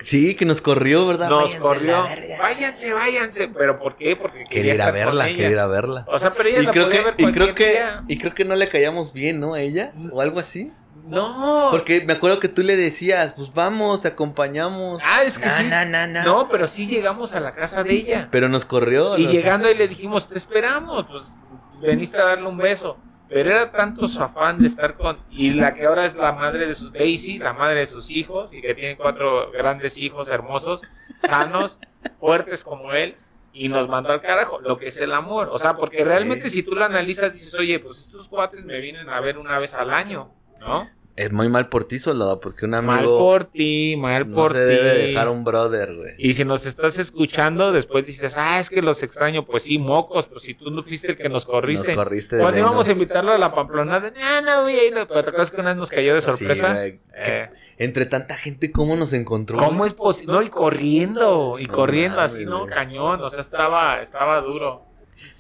Sí, 0.01 0.35
que 0.35 0.45
nos 0.47 0.61
corrió, 0.63 1.07
¿verdad? 1.07 1.29
Nos 1.29 1.43
Váyanse 1.43 1.59
corrió. 1.61 2.03
Váyanse, 2.41 2.93
váyanse. 2.95 3.49
¿Pero 3.49 3.79
por 3.79 3.97
qué? 3.97 4.17
Porque 4.17 4.45
Quería 4.45 4.75
ir 4.75 4.83
a 4.83 4.91
verla, 4.91 5.27
quería 5.27 5.51
ir 5.51 5.59
a 5.59 5.67
verla. 5.67 6.05
O 6.09 6.19
sea, 6.19 6.33
pero 6.33 6.49
ella 6.49 6.61
Y 6.61 6.65
la 6.65 6.73
creo, 6.73 6.85
podía 6.87 6.99
que, 6.99 7.05
ver 7.05 7.15
y, 7.19 7.33
creo 7.33 7.55
que, 7.55 7.71
día. 7.71 8.05
y 8.09 8.19
creo 8.19 8.35
que 8.35 8.45
no 8.45 8.55
le 8.57 8.69
caíamos 8.69 9.13
bien, 9.13 9.39
¿no? 9.41 9.55
A 9.55 9.61
ella, 9.61 9.93
o 10.11 10.21
algo 10.21 10.41
así. 10.41 10.73
No. 11.07 11.69
Porque 11.71 12.05
me 12.07 12.15
acuerdo 12.15 12.39
que 12.41 12.49
tú 12.49 12.63
le 12.63 12.77
decías, 12.77 13.35
pues 13.35 13.53
vamos, 13.53 14.01
te 14.01 14.09
acompañamos. 14.09 15.03
Ah, 15.05 15.23
es 15.25 15.39
que 15.39 15.47
No, 15.47 15.53
sí. 15.53 16.25
no, 16.25 16.49
pero 16.49 16.67
sí 16.67 16.87
llegamos 16.87 17.35
a 17.35 17.41
la 17.41 17.55
casa 17.55 17.83
de 17.83 17.93
ella. 17.93 18.29
Pero 18.31 18.49
nos 18.49 18.65
corrió. 18.65 19.19
Y 19.19 19.25
¿no? 19.27 19.31
llegando 19.31 19.69
ahí 19.69 19.77
le 19.77 19.89
dijimos, 19.89 20.29
te 20.29 20.39
esperamos, 20.39 21.05
pues 21.11 21.35
veniste 21.83 22.17
a 22.19 22.25
darle 22.25 22.49
un 22.49 22.57
beso. 22.57 22.97
Pero 23.33 23.51
era 23.51 23.73
tanto 23.73 24.07
su 24.09 24.23
afán 24.23 24.59
de 24.59 24.67
estar 24.67 24.95
con... 24.95 25.17
Y 25.31 25.55
la 25.55 25.73
que 25.73 25.87
ahora 25.87 26.05
es 26.05 26.17
la 26.17 26.33
madre 26.33 26.67
de 26.67 26.75
su 26.75 26.91
Daisy, 26.91 27.39
la 27.39 27.55
madre 27.55 27.81
de 27.81 27.87
sus 27.87 28.11
hijos, 28.11 28.53
y 28.53 28.61
que 28.61 28.75
tiene 28.75 28.97
cuatro 28.97 29.51
grandes 29.51 29.99
hijos 29.99 30.29
hermosos, 30.29 30.83
sanos, 31.15 31.81
fuertes 32.21 32.63
como 32.63 32.93
él, 32.93 33.17
y 33.55 33.69
nos 33.69 33.89
mandó 33.89 34.13
al 34.13 34.21
carajo, 34.21 34.61
lo 34.61 34.77
que 34.77 34.89
es 34.89 35.01
el 35.01 35.15
amor. 35.15 35.49
O 35.51 35.59
sea, 35.59 35.75
porque 35.75 36.05
realmente 36.05 36.51
si 36.51 36.63
tú 36.63 36.73
lo 36.75 36.85
analizas, 36.85 37.33
dices, 37.33 37.55
oye, 37.59 37.79
pues 37.79 37.99
estos 38.01 38.29
cuates 38.29 38.65
me 38.65 38.81
vienen 38.81 39.09
a 39.09 39.21
ver 39.21 39.39
una 39.39 39.59
vez 39.59 39.75
al 39.77 39.93
año, 39.93 40.31
¿no? 40.61 40.91
Es 41.23 41.31
muy 41.31 41.49
mal 41.49 41.69
por 41.69 41.85
ti, 41.85 42.01
soldado, 42.01 42.41
porque 42.41 42.65
un 42.65 42.73
Mal 42.73 42.89
amigo 42.89 43.17
por 43.17 43.45
ti, 43.45 43.95
mal 43.97 44.29
no 44.29 44.35
por 44.35 44.51
se 44.53 44.59
ti. 44.59 44.75
debe 44.75 44.95
dejar 45.07 45.29
un 45.29 45.45
brother, 45.45 45.95
güey. 45.95 46.15
Y 46.19 46.33
si 46.33 46.45
nos 46.45 46.67
estás 46.67 46.99
escuchando, 46.99 47.71
después 47.71 48.07
dices, 48.07 48.35
ah, 48.37 48.59
es 48.59 48.71
que 48.71 48.83
los 48.83 49.05
extraño. 49.05 49.45
Pues 49.45 49.63
sí, 49.63 49.79
mocos, 49.79 50.27
pues 50.27 50.43
si 50.43 50.55
tú 50.55 50.71
no 50.73 50.83
fuiste 50.83 51.07
el 51.13 51.17
que 51.17 51.29
nos 51.29 51.45
corriste. 51.45 51.95
Nos 51.95 51.97
corriste 52.05 52.37
de 52.37 52.43
Cuando 52.43 52.57
lleno. 52.57 52.69
íbamos 52.71 52.89
a 52.89 52.93
invitarlo 52.93 53.31
a 53.33 53.39
la 53.39 53.55
pamplonada, 53.55 54.11
no, 54.43 54.63
no 54.65 54.69
ir. 54.69 54.95
Pero 54.95 55.07
te 55.23 55.31
acuerdas 55.31 55.51
que 55.53 55.61
una 55.61 55.71
vez 55.71 55.77
nos 55.77 55.91
cayó 55.91 56.13
de 56.15 56.21
sorpresa. 56.23 56.69
Sí, 56.71 56.75
güey. 56.75 57.01
Eh, 57.25 57.51
Entre 57.79 58.07
tanta 58.07 58.35
gente, 58.37 58.73
¿cómo 58.73 58.97
nos 58.97 59.13
encontró? 59.13 59.59
¿Cómo 59.59 59.79
güey? 59.79 59.89
es 59.89 59.95
posible? 59.95 60.33
No, 60.33 60.43
y 60.43 60.49
corriendo, 60.49 61.57
y 61.61 61.67
No 61.67 61.73
corriendo 61.75 62.21
así, 62.21 62.45
¿no? 62.45 62.63
güey. 62.63 62.75
Cañón, 62.75 63.21
o 63.23 63.31
sea, 63.31 63.43
estaba, 63.43 64.01
estaba 64.01 64.41
duro. 64.41 64.83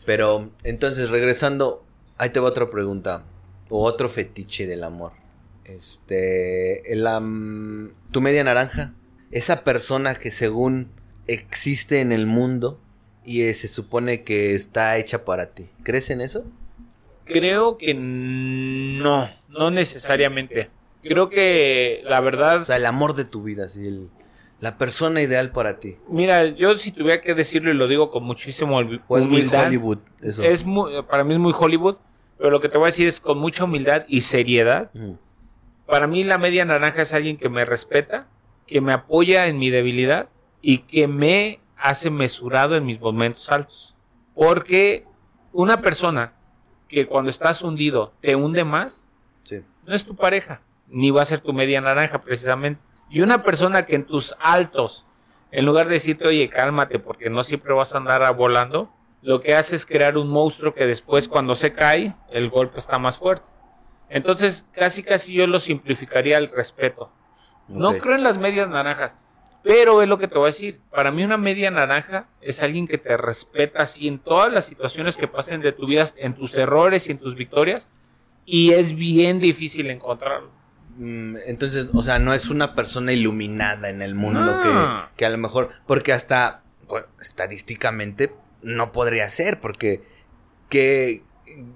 Pero, 0.04 0.50
entonces, 0.62 1.10
regresando, 1.10 1.84
ahí 2.18 2.30
te 2.30 2.38
va 2.38 2.48
otra 2.50 2.70
pregunta. 2.70 3.24
O 3.68 3.84
otro 3.84 4.08
fetiche 4.08 4.66
del 4.66 4.84
amor. 4.84 5.12
Este, 5.64 6.92
el, 6.92 7.06
am- 7.06 7.92
tu 8.10 8.20
media 8.20 8.44
naranja. 8.44 8.94
Esa 9.30 9.64
persona 9.64 10.14
que 10.14 10.30
según 10.30 10.90
existe 11.26 12.00
en 12.00 12.12
el 12.12 12.26
mundo 12.26 12.80
y 13.24 13.42
eh, 13.42 13.54
se 13.54 13.68
supone 13.68 14.22
que 14.24 14.54
está 14.54 14.98
hecha 14.98 15.24
para 15.24 15.46
ti. 15.54 15.68
¿Crees 15.84 16.10
en 16.10 16.20
eso? 16.20 16.44
Creo 17.24 17.78
que 17.78 17.94
no, 17.94 19.26
no 19.48 19.70
necesariamente. 19.70 20.70
Creo 21.02 21.28
que 21.30 22.02
la 22.04 22.20
verdad 22.20 22.60
O 22.60 22.64
sea, 22.64 22.76
el 22.76 22.86
amor 22.86 23.14
de 23.14 23.24
tu 23.24 23.42
vida, 23.42 23.64
así, 23.66 23.82
el- 23.82 24.10
la 24.60 24.78
persona 24.78 25.20
ideal 25.22 25.50
para 25.50 25.80
ti. 25.80 25.96
Mira, 26.08 26.46
yo 26.46 26.74
si 26.76 26.92
tuviera 26.92 27.20
que 27.20 27.34
decirlo 27.34 27.72
y 27.72 27.74
lo 27.74 27.88
digo 27.88 28.10
con 28.12 28.22
muchísimo 28.22 28.78
hum- 28.78 29.00
O 29.08 29.18
es 29.18 29.26
muy 29.26 29.40
humildad. 29.40 29.66
Hollywood, 29.66 29.98
eso. 30.20 30.42
Es 30.44 30.64
muy, 30.64 30.92
para 31.10 31.24
mí 31.24 31.32
es 31.32 31.40
muy 31.40 31.52
Hollywood, 31.58 31.96
pero 32.38 32.50
lo 32.50 32.60
que 32.60 32.68
te 32.68 32.78
voy 32.78 32.84
a 32.84 32.86
decir 32.86 33.08
es 33.08 33.18
con 33.18 33.38
mucha 33.38 33.64
humildad 33.64 34.04
y 34.06 34.20
seriedad. 34.20 34.90
Ujú. 34.94 35.18
Para 35.92 36.06
mí 36.06 36.24
la 36.24 36.38
media 36.38 36.64
naranja 36.64 37.02
es 37.02 37.12
alguien 37.12 37.36
que 37.36 37.50
me 37.50 37.66
respeta, 37.66 38.26
que 38.66 38.80
me 38.80 38.94
apoya 38.94 39.46
en 39.48 39.58
mi 39.58 39.68
debilidad 39.68 40.30
y 40.62 40.78
que 40.78 41.06
me 41.06 41.60
hace 41.76 42.08
mesurado 42.08 42.76
en 42.76 42.86
mis 42.86 42.98
momentos 42.98 43.50
altos. 43.52 43.94
Porque 44.34 45.04
una 45.52 45.82
persona 45.82 46.32
que 46.88 47.04
cuando 47.04 47.30
estás 47.30 47.60
hundido 47.62 48.14
te 48.22 48.36
hunde 48.36 48.64
más, 48.64 49.06
Sí. 49.42 49.60
no 49.84 49.94
es 49.94 50.06
tu 50.06 50.16
pareja, 50.16 50.62
ni 50.88 51.10
va 51.10 51.20
a 51.20 51.26
ser 51.26 51.42
tu 51.42 51.52
media 51.52 51.82
naranja 51.82 52.22
precisamente. 52.22 52.80
Y 53.10 53.20
una 53.20 53.42
persona 53.42 53.84
que 53.84 53.96
en 53.96 54.06
tus 54.06 54.34
altos, 54.40 55.04
en 55.50 55.66
lugar 55.66 55.88
de 55.88 55.92
decirte, 55.96 56.26
oye, 56.26 56.48
cálmate, 56.48 57.00
porque 57.00 57.28
no 57.28 57.42
siempre 57.42 57.74
vas 57.74 57.94
a 57.94 57.98
andar 57.98 58.34
volando, 58.34 58.90
lo 59.20 59.42
que 59.42 59.54
hace 59.54 59.76
es 59.76 59.84
crear 59.84 60.16
un 60.16 60.30
monstruo 60.30 60.72
que 60.72 60.86
después 60.86 61.28
cuando 61.28 61.54
se 61.54 61.74
cae, 61.74 62.14
el 62.30 62.48
golpe 62.48 62.78
está 62.78 62.98
más 62.98 63.18
fuerte. 63.18 63.51
Entonces, 64.12 64.68
casi 64.72 65.02
casi 65.02 65.32
yo 65.32 65.46
lo 65.46 65.58
simplificaría 65.58 66.36
al 66.36 66.48
respeto. 66.48 67.10
No 67.68 67.96
creo 67.98 68.14
en 68.14 68.22
las 68.22 68.36
medias 68.36 68.68
naranjas, 68.68 69.16
pero 69.62 70.02
es 70.02 70.08
lo 70.08 70.18
que 70.18 70.28
te 70.28 70.34
voy 70.34 70.44
a 70.44 70.46
decir. 70.46 70.80
Para 70.90 71.10
mí 71.10 71.24
una 71.24 71.38
media 71.38 71.70
naranja 71.70 72.28
es 72.42 72.62
alguien 72.62 72.86
que 72.86 72.98
te 72.98 73.16
respeta 73.16 73.82
así 73.82 74.08
en 74.08 74.18
todas 74.18 74.52
las 74.52 74.66
situaciones 74.66 75.16
que 75.16 75.28
pasen 75.28 75.62
de 75.62 75.72
tu 75.72 75.86
vida, 75.86 76.04
en 76.16 76.34
tus 76.34 76.54
errores 76.56 77.08
y 77.08 77.12
en 77.12 77.18
tus 77.18 77.36
victorias, 77.36 77.88
y 78.44 78.72
es 78.72 78.94
bien 78.94 79.40
difícil 79.40 79.88
encontrarlo. 79.88 80.50
Mm, 80.98 81.36
Entonces, 81.46 81.88
o 81.94 82.02
sea, 82.02 82.18
no 82.18 82.34
es 82.34 82.50
una 82.50 82.74
persona 82.74 83.12
iluminada 83.12 83.88
en 83.88 84.02
el 84.02 84.14
mundo 84.14 84.60
que, 84.62 85.16
que 85.16 85.24
a 85.24 85.30
lo 85.30 85.38
mejor, 85.38 85.70
porque 85.86 86.12
hasta 86.12 86.64
bueno, 86.86 87.06
estadísticamente 87.18 88.34
no 88.62 88.92
podría 88.92 89.26
ser, 89.30 89.58
porque 89.58 90.02
qué, 90.68 91.22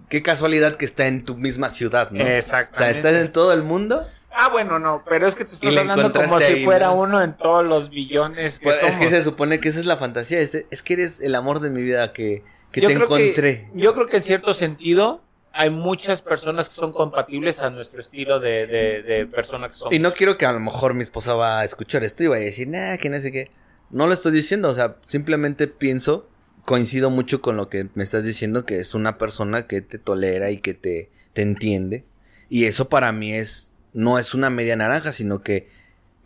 qué 0.09 0.23
casualidad 0.23 0.77
que 0.77 0.85
está 0.85 1.07
en 1.07 1.25
tu 1.25 1.37
misma 1.37 1.69
ciudad, 1.69 2.11
¿no? 2.11 2.25
O 2.25 2.43
sea, 2.43 2.91
estás 2.91 3.15
en 3.15 3.33
todo 3.33 3.53
el 3.53 3.63
mundo. 3.63 4.07
Ah, 4.39 4.49
bueno, 4.51 4.79
no, 4.79 5.03
pero 5.09 5.27
es 5.27 5.35
que 5.35 5.45
tú 5.47 5.53
estás 5.55 5.77
hablando 5.77 6.13
como 6.13 6.39
si 6.41 6.63
fuera 6.63 6.89
¿no? 6.89 6.97
uno 6.97 7.23
en 7.23 7.35
todos 7.37 7.65
los 7.65 7.89
billones 7.89 8.59
que 8.59 8.65
Pues, 8.65 8.83
es 8.83 8.97
que 8.97 9.09
se 9.09 9.23
supone 9.23 9.61
que 9.61 9.71
esa 9.71 9.81
es 9.81 9.87
la 9.87 9.97
fantasía, 9.97 10.41
es, 10.41 10.67
es 10.71 10.83
que 10.83 10.93
eres 10.93 11.23
el 11.23 11.35
amor 11.35 11.61
de 11.61 11.71
mi 11.71 11.81
vida 11.81 12.13
que, 12.13 12.45
que 12.71 12.83
Yo 12.83 12.89
te 12.89 12.95
encontré. 12.95 13.71
yo 13.73 13.95
creo 13.95 14.07
que 14.07 14.19
en 14.19 14.23
cierto 14.23 14.53
sentido 14.53 15.23
hay 15.55 15.71
muchas 15.71 16.21
personas 16.21 16.69
que 16.69 16.75
son 16.75 16.93
compatibles 16.93 17.61
a 17.61 17.71
nuestro 17.71 17.99
estilo 17.99 18.39
de, 18.39 18.67
de, 18.67 19.03
de 19.03 19.27
persona 19.27 19.69
que 19.69 19.75
somos. 19.75 19.95
Y 19.95 20.01
no 20.01 20.13
quiero 20.13 20.37
que 20.37 20.45
a 20.45 20.53
lo 20.53 20.61
mejor 20.61 20.93
mi 20.93 21.01
esposa 21.01 21.33
va 21.35 21.61
a 21.61 21.65
escuchar 21.65 22.05
esto 22.05 22.23
y 22.23 22.27
vaya 22.27 22.43
a 22.43 22.47
decir, 22.47 22.69
nah, 22.69 22.99
que 22.99 23.09
no 23.09 23.19
sé 23.19 23.33
qué. 23.33 23.51
No 23.89 24.07
lo 24.07 24.13
estoy 24.13 24.33
diciendo, 24.33 24.69
o 24.69 24.75
sea, 24.75 24.97
simplemente 25.07 25.67
pienso, 25.67 26.29
coincido 26.67 27.09
mucho 27.09 27.41
con 27.41 27.57
lo 27.57 27.71
que 27.71 27.89
me 27.95 28.03
estás 28.03 28.25
diciendo, 28.25 28.67
que 28.67 28.79
es 28.79 28.95
una 28.95 29.17
persona 29.17 29.67
que 29.67 29.81
te 29.81 29.99
tolera 29.99 30.51
y 30.51 30.59
que 30.59 30.75
te, 30.75 31.11
te 31.33 31.41
entiende. 31.41 32.05
Y 32.51 32.65
eso 32.65 32.91
para 32.91 33.13
mí 33.13 33.33
es, 33.33 33.75
no 33.95 34.19
es 34.19 34.35
una 34.35 34.51
media 34.51 34.77
naranja, 34.77 35.13
sino 35.13 35.41
que 35.43 35.69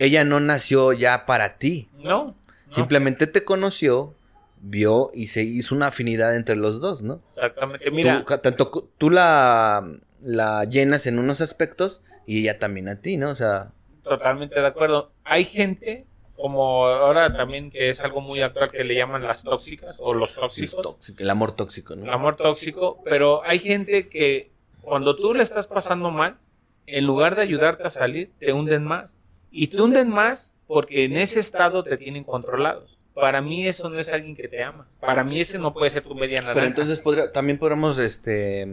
ella 0.00 0.24
no 0.24 0.40
nació 0.40 0.92
ya 0.92 1.26
para 1.26 1.58
ti. 1.58 1.88
No. 1.94 2.24
no. 2.24 2.36
Simplemente 2.68 3.28
te 3.28 3.44
conoció, 3.44 4.14
vio 4.60 5.10
y 5.14 5.28
se 5.28 5.42
hizo 5.42 5.74
una 5.74 5.88
afinidad 5.88 6.34
entre 6.34 6.56
los 6.56 6.80
dos, 6.80 7.02
¿no? 7.02 7.22
Exactamente. 7.28 7.90
Mira, 7.90 8.24
Tú, 8.24 8.38
tanto 8.38 8.90
tú 8.98 9.10
la, 9.10 9.86
la 10.22 10.64
llenas 10.64 11.06
en 11.06 11.18
unos 11.18 11.40
aspectos 11.40 12.02
y 12.26 12.40
ella 12.40 12.58
también 12.58 12.88
a 12.88 12.96
ti, 12.96 13.16
¿no? 13.16 13.30
O 13.30 13.34
sea, 13.34 13.72
totalmente 14.02 14.60
de 14.60 14.66
acuerdo. 14.66 15.12
Hay 15.24 15.44
gente, 15.44 16.06
como 16.40 16.86
ahora 16.86 17.36
también 17.36 17.70
que 17.70 17.88
es 17.88 18.00
algo 18.02 18.20
muy 18.20 18.40
actual 18.42 18.70
que 18.70 18.82
le 18.84 18.94
llaman 18.94 19.22
las 19.22 19.42
tóxicas 19.44 19.98
o 20.00 20.14
los 20.14 20.34
tóxicos, 20.34 20.82
tóxico, 20.82 21.22
el 21.22 21.30
amor 21.30 21.52
tóxico, 21.52 21.96
¿no? 21.96 22.04
el 22.04 22.10
amor 22.12 22.36
tóxico, 22.36 23.00
pero 23.04 23.42
hay 23.44 23.58
gente 23.58 24.08
que 24.08 24.50
cuando 24.82 25.14
tú 25.16 25.34
le 25.34 25.42
estás 25.42 25.66
pasando 25.66 26.10
mal, 26.10 26.38
en 26.86 27.06
lugar 27.06 27.36
de 27.36 27.42
ayudarte 27.42 27.84
a 27.84 27.90
salir, 27.90 28.32
te 28.40 28.52
hunden 28.52 28.84
más. 28.84 29.18
Y 29.52 29.68
te 29.68 29.80
hunden 29.80 30.08
más 30.08 30.52
porque 30.66 31.04
en 31.04 31.16
ese 31.16 31.38
estado 31.40 31.84
te 31.84 31.96
tienen 31.96 32.24
controlados. 32.24 32.96
Para 33.14 33.42
mí 33.42 33.66
eso 33.66 33.90
no 33.90 33.98
es 33.98 34.12
alguien 34.12 34.34
que 34.34 34.48
te 34.48 34.62
ama. 34.62 34.88
Para 35.00 35.24
mí 35.24 35.40
ese 35.40 35.58
no 35.58 35.72
puede 35.74 35.90
ser 35.90 36.02
tu 36.02 36.14
media 36.14 36.40
naranja. 36.40 36.54
Pero 36.54 36.66
entonces 36.66 37.00
podría- 37.00 37.30
también 37.32 37.58
podríamos 37.58 37.98
este 37.98 38.66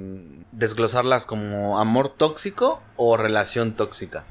desglosarlas 0.51 1.25
como 1.25 1.79
amor 1.79 2.13
tóxico 2.15 2.81
o 2.95 3.17
relación 3.17 3.73
tóxica. 3.75 4.25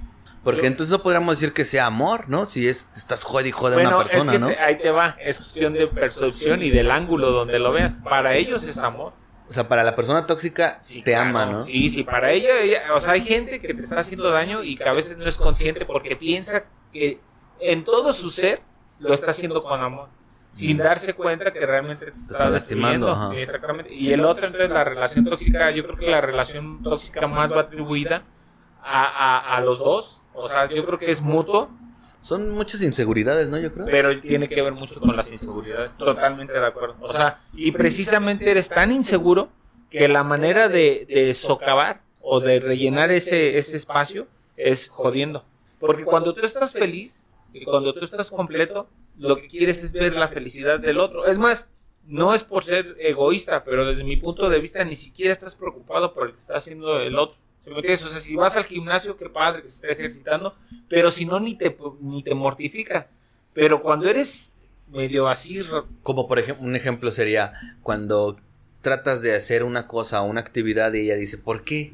Porque 0.47 0.61
Yo- 0.63 0.67
entonces 0.69 0.93
no 0.93 1.03
podríamos 1.03 1.37
decir 1.41 1.53
que 1.53 1.65
sea 1.65 1.87
amor, 1.87 2.29
¿no? 2.29 2.47
Si 2.47 2.69
es 2.69 2.89
estás 2.95 3.25
jode 3.25 3.49
y 3.49 3.51
jode 3.51 3.83
a 3.85 3.89
una 3.89 3.99
persona, 3.99 4.23
es 4.23 4.29
que 4.31 4.39
¿no? 4.39 4.47
te- 4.47 4.59
ahí 4.61 4.77
te 4.79 4.91
va. 4.91 5.17
Es 5.21 5.39
cuestión 5.39 5.73
de 5.75 5.89
percepción 5.89 6.63
y 6.63 6.71
del 6.71 6.93
ángulo 6.93 7.33
donde 7.33 7.59
lo 7.59 7.73
veas. 7.73 7.97
Para 7.97 8.35
ellos 8.37 8.63
es 8.63 8.79
amor. 8.79 9.13
O 9.49 9.53
sea, 9.53 9.67
para 9.67 9.83
la 9.83 9.97
persona 9.97 10.25
tóxica 10.25 10.79
Sí, 10.81 11.03
te 11.03 11.11
claro. 11.15 11.31
ama, 11.31 11.47
¿no? 11.47 11.63
Sí, 11.65 11.89
sí, 11.89 12.05
para 12.05 12.31
ella, 12.31 12.61
ella- 12.63 12.95
o 12.95 13.01
sea, 13.01 13.15
hay 13.15 13.23
gente 13.23 13.59
que 13.59 13.75
te 13.75 13.81
está 13.81 13.99
haciendo 13.99 14.31
daño 14.31 14.63
y 14.63 14.77
que 14.77 14.89
a 14.89 14.93
veces 14.93 15.19
no 15.19 15.25
es 15.25 15.37
consciente 15.37 15.85
porque 15.85 16.15
piensa 16.15 16.65
que 16.93 17.21
en 17.59 17.83
todo 17.83 18.13
su 18.13 18.31
ser 18.31 18.63
lo 19.01 19.13
está 19.15 19.33
haciendo 19.33 19.63
con 19.65 19.81
amor, 19.81 20.09
sin 20.53 20.77
darse 20.79 21.15
cuenta 21.15 21.53
que 21.53 21.67
realmente 21.67 22.07
te 22.07 22.13
está, 22.13 22.33
está 22.35 22.51
lastimando, 22.51 23.11
ajá. 23.11 23.35
Exactamente. 23.37 23.93
Y 23.93 24.13
el 24.13 24.25
otro, 24.25 24.47
entonces, 24.47 24.71
la 24.71 24.85
relación 24.85 25.25
tóxica, 25.25 25.73
yo 25.73 25.85
creo 25.85 25.97
que 25.97 26.07
la 26.09 26.21
relación 26.21 26.83
tóxica 26.85 27.27
más 27.27 27.53
va 27.53 27.63
atribuida 27.63 28.23
a, 28.83 29.03
a, 29.05 29.57
a 29.57 29.61
los 29.61 29.81
dos. 29.81 30.23
O 30.37 30.49
sea, 30.49 30.69
yo 30.69 30.85
creo 30.85 30.99
que 30.99 31.11
es 31.11 31.23
mutuo, 31.23 31.71
Son 32.21 32.51
muchas 32.51 32.83
inseguridades, 32.83 33.49
¿no? 33.49 33.59
Yo 33.59 33.73
creo. 33.73 33.87
pero 33.87 34.21
tiene 34.21 34.49
que 34.49 34.61
ver 34.61 34.73
mucho 34.73 35.01
con 35.01 35.15
las 35.15 35.31
inseguridades. 35.31 35.97
Totalmente 35.97 36.53
de 36.53 36.67
acuerdo. 36.67 36.97
O 37.01 37.13
sea, 37.13 37.41
y 37.55 37.71
precisamente 37.73 38.51
eres 38.51 38.69
tan 38.69 38.91
inseguro 38.91 39.51
que 39.91 40.09
la 40.09 40.25
manera 40.25 40.69
de, 40.69 41.07
de 41.09 41.33
socavar 41.35 42.03
o 42.21 42.41
de 42.41 42.59
rellenar 42.59 43.13
ese, 43.13 43.57
ese 43.57 43.77
espacio 43.77 44.27
es 44.57 44.89
jodiendo. 44.89 45.45
Porque 45.79 46.05
cuando 46.05 46.35
tú 46.35 46.45
estás 46.45 46.73
feliz 46.73 47.29
y 47.53 47.65
cuando 47.65 47.95
tú 47.95 48.05
estás 48.05 48.31
completo, 48.31 48.89
lo 49.19 49.37
que 49.37 49.47
quieres 49.47 49.85
es 49.85 49.93
ver 49.93 50.15
la 50.15 50.27
felicidad 50.27 50.81
del 50.81 50.99
otro. 50.99 51.25
Es 51.27 51.39
más, 51.39 51.71
no 52.05 52.35
es 52.35 52.43
por 52.43 52.65
ser 52.65 52.97
egoísta, 52.99 53.63
pero 53.65 53.87
desde 53.87 54.05
mi 54.05 54.17
punto 54.17 54.49
de 54.49 54.59
vista 54.59 54.85
ni 54.85 54.97
siquiera 54.97 55.33
estás 55.33 55.55
preocupado 55.55 56.13
por 56.13 56.27
el 56.27 56.33
que 56.33 56.39
está 56.41 56.55
haciendo 56.55 57.01
el 57.01 57.17
otro. 57.19 57.37
¿Sí 57.67 57.71
me 57.73 57.79
entiendes? 57.79 58.05
O 58.05 58.09
sea, 58.09 58.21
si 58.21 58.37
vas 58.37 58.55
al 58.57 58.63
gimnasio, 58.63 59.17
qué 59.17 59.29
padre 59.29 59.63
que 59.63 59.69
se 59.69 59.75
esté 59.75 59.93
ejercitando, 59.93 60.55
pero 60.89 61.11
si 61.11 61.25
no, 61.25 61.41
ni 61.41 61.55
te, 61.57 61.77
ni 62.01 62.23
te 62.23 62.33
mortifica. 62.33 63.09
Pero 63.55 63.81
cuando 63.81 64.09
eres 64.09 64.57
medio 64.93 65.27
así, 65.27 65.61
Como 66.05 66.29
por 66.29 66.39
ejemplo, 66.39 66.65
un 66.65 66.77
ejemplo 66.77 67.11
sería 67.11 67.55
cuando 67.83 68.37
tratas 68.83 69.21
de 69.21 69.35
hacer 69.35 69.65
una 69.65 69.89
cosa 69.89 70.23
o 70.23 70.27
una 70.27 70.41
actividad 70.43 70.93
y 70.93 71.01
ella 71.01 71.17
dice, 71.17 71.39
¿por 71.39 71.65
qué? 71.65 71.93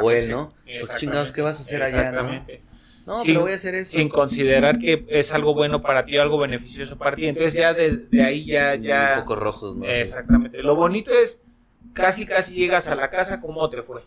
O 0.00 0.10
él, 0.10 0.28
¿no? 0.28 0.52
Pues 0.66 0.94
chingados, 0.96 1.32
¿qué 1.32 1.40
vas 1.40 1.60
a 1.60 1.62
hacer 1.62 1.82
allá, 1.82 2.12
no? 2.12 2.18
Exactamente. 2.18 2.62
No, 3.06 3.18
Sin- 3.22 3.34
pero 3.34 3.40
voy 3.44 3.52
a 3.52 3.54
hacer 3.54 3.74
esto. 3.74 3.96
Sin 3.96 4.10
considerar 4.10 4.78
que 4.78 5.06
es 5.08 5.32
algo 5.32 5.54
bueno 5.54 5.80
para 5.80 6.04
ti, 6.04 6.18
algo 6.18 6.36
beneficioso 6.36 6.98
para 6.98 7.16
ti. 7.16 7.24
Entonces 7.24 7.54
ya 7.54 7.72
de, 7.72 7.96
de 7.96 8.22
ahí 8.22 8.44
ya, 8.44 8.74
ya. 8.74 9.14
Focos 9.20 9.38
rojos, 9.38 9.76
¿no? 9.76 9.86
Exactamente. 9.86 10.62
Lo 10.62 10.74
bonito 10.76 11.10
es 11.10 11.40
casi 11.94 12.26
casi 12.26 12.54
llegas 12.56 12.86
a 12.88 12.94
la 12.94 13.08
casa, 13.08 13.40
¿cómo 13.40 13.70
te 13.70 13.80
fue? 13.80 14.02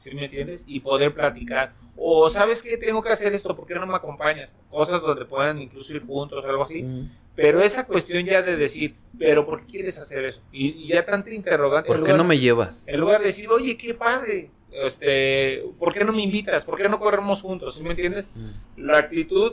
¿Sí 0.00 0.14
me 0.14 0.24
entiendes? 0.24 0.64
Y 0.66 0.80
poder 0.80 1.12
platicar. 1.12 1.74
O 1.94 2.30
sabes 2.30 2.62
que 2.62 2.78
tengo 2.78 3.02
que 3.02 3.10
hacer 3.10 3.34
esto, 3.34 3.54
¿por 3.54 3.66
qué 3.66 3.74
no 3.74 3.84
me 3.86 3.94
acompañas? 3.94 4.58
Cosas 4.70 5.02
donde 5.02 5.26
puedan 5.26 5.60
incluso 5.60 5.94
ir 5.94 6.06
juntos 6.06 6.42
o 6.42 6.48
algo 6.48 6.62
así. 6.62 6.82
Mm. 6.82 7.10
Pero 7.36 7.60
esa 7.60 7.86
cuestión 7.86 8.24
ya 8.24 8.40
de 8.40 8.56
decir, 8.56 8.96
pero 9.18 9.44
¿por 9.44 9.60
qué 9.60 9.66
quieres 9.72 9.98
hacer 9.98 10.24
eso? 10.24 10.40
Y, 10.52 10.68
y 10.68 10.88
ya 10.88 11.04
tanta 11.04 11.28
interrogante. 11.30 11.86
¿Por 11.86 11.98
en 11.98 12.04
qué 12.04 12.12
lugar- 12.12 12.24
no 12.24 12.28
me 12.28 12.38
llevas? 12.38 12.84
En 12.86 12.98
lugar 12.98 13.20
de 13.20 13.26
decir, 13.26 13.50
oye, 13.50 13.76
qué 13.76 13.92
padre, 13.92 14.50
este, 14.72 15.62
¿por 15.78 15.92
qué 15.92 16.02
no 16.02 16.12
me 16.12 16.22
invitas? 16.22 16.64
¿Por 16.64 16.78
qué 16.80 16.88
no 16.88 16.98
corremos 16.98 17.42
juntos? 17.42 17.74
¿Sí 17.74 17.82
me 17.82 17.90
entiendes? 17.90 18.24
Mm. 18.34 18.48
La 18.86 18.96
actitud 19.00 19.52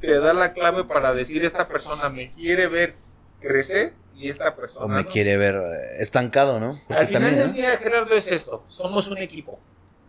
te 0.00 0.20
da 0.20 0.32
la 0.32 0.52
clave 0.52 0.84
para 0.84 1.12
decir, 1.12 1.44
esta 1.44 1.66
persona 1.66 2.08
me 2.08 2.30
quiere 2.30 2.68
ver 2.68 2.92
crecer 3.40 3.94
y 4.16 4.28
esta 4.28 4.54
persona. 4.54 4.84
O 4.86 4.88
me 4.88 5.02
no". 5.02 5.08
quiere 5.08 5.36
ver 5.36 5.60
estancado, 5.98 6.60
¿no? 6.60 6.80
Porque 6.86 7.00
Al 7.00 7.06
final 7.08 7.22
también, 7.22 7.38
del 7.40 7.48
¿no? 7.48 7.54
día, 7.54 7.76
Gerardo, 7.76 8.14
es 8.14 8.30
esto: 8.30 8.62
somos 8.68 9.08
un 9.08 9.18
equipo. 9.18 9.58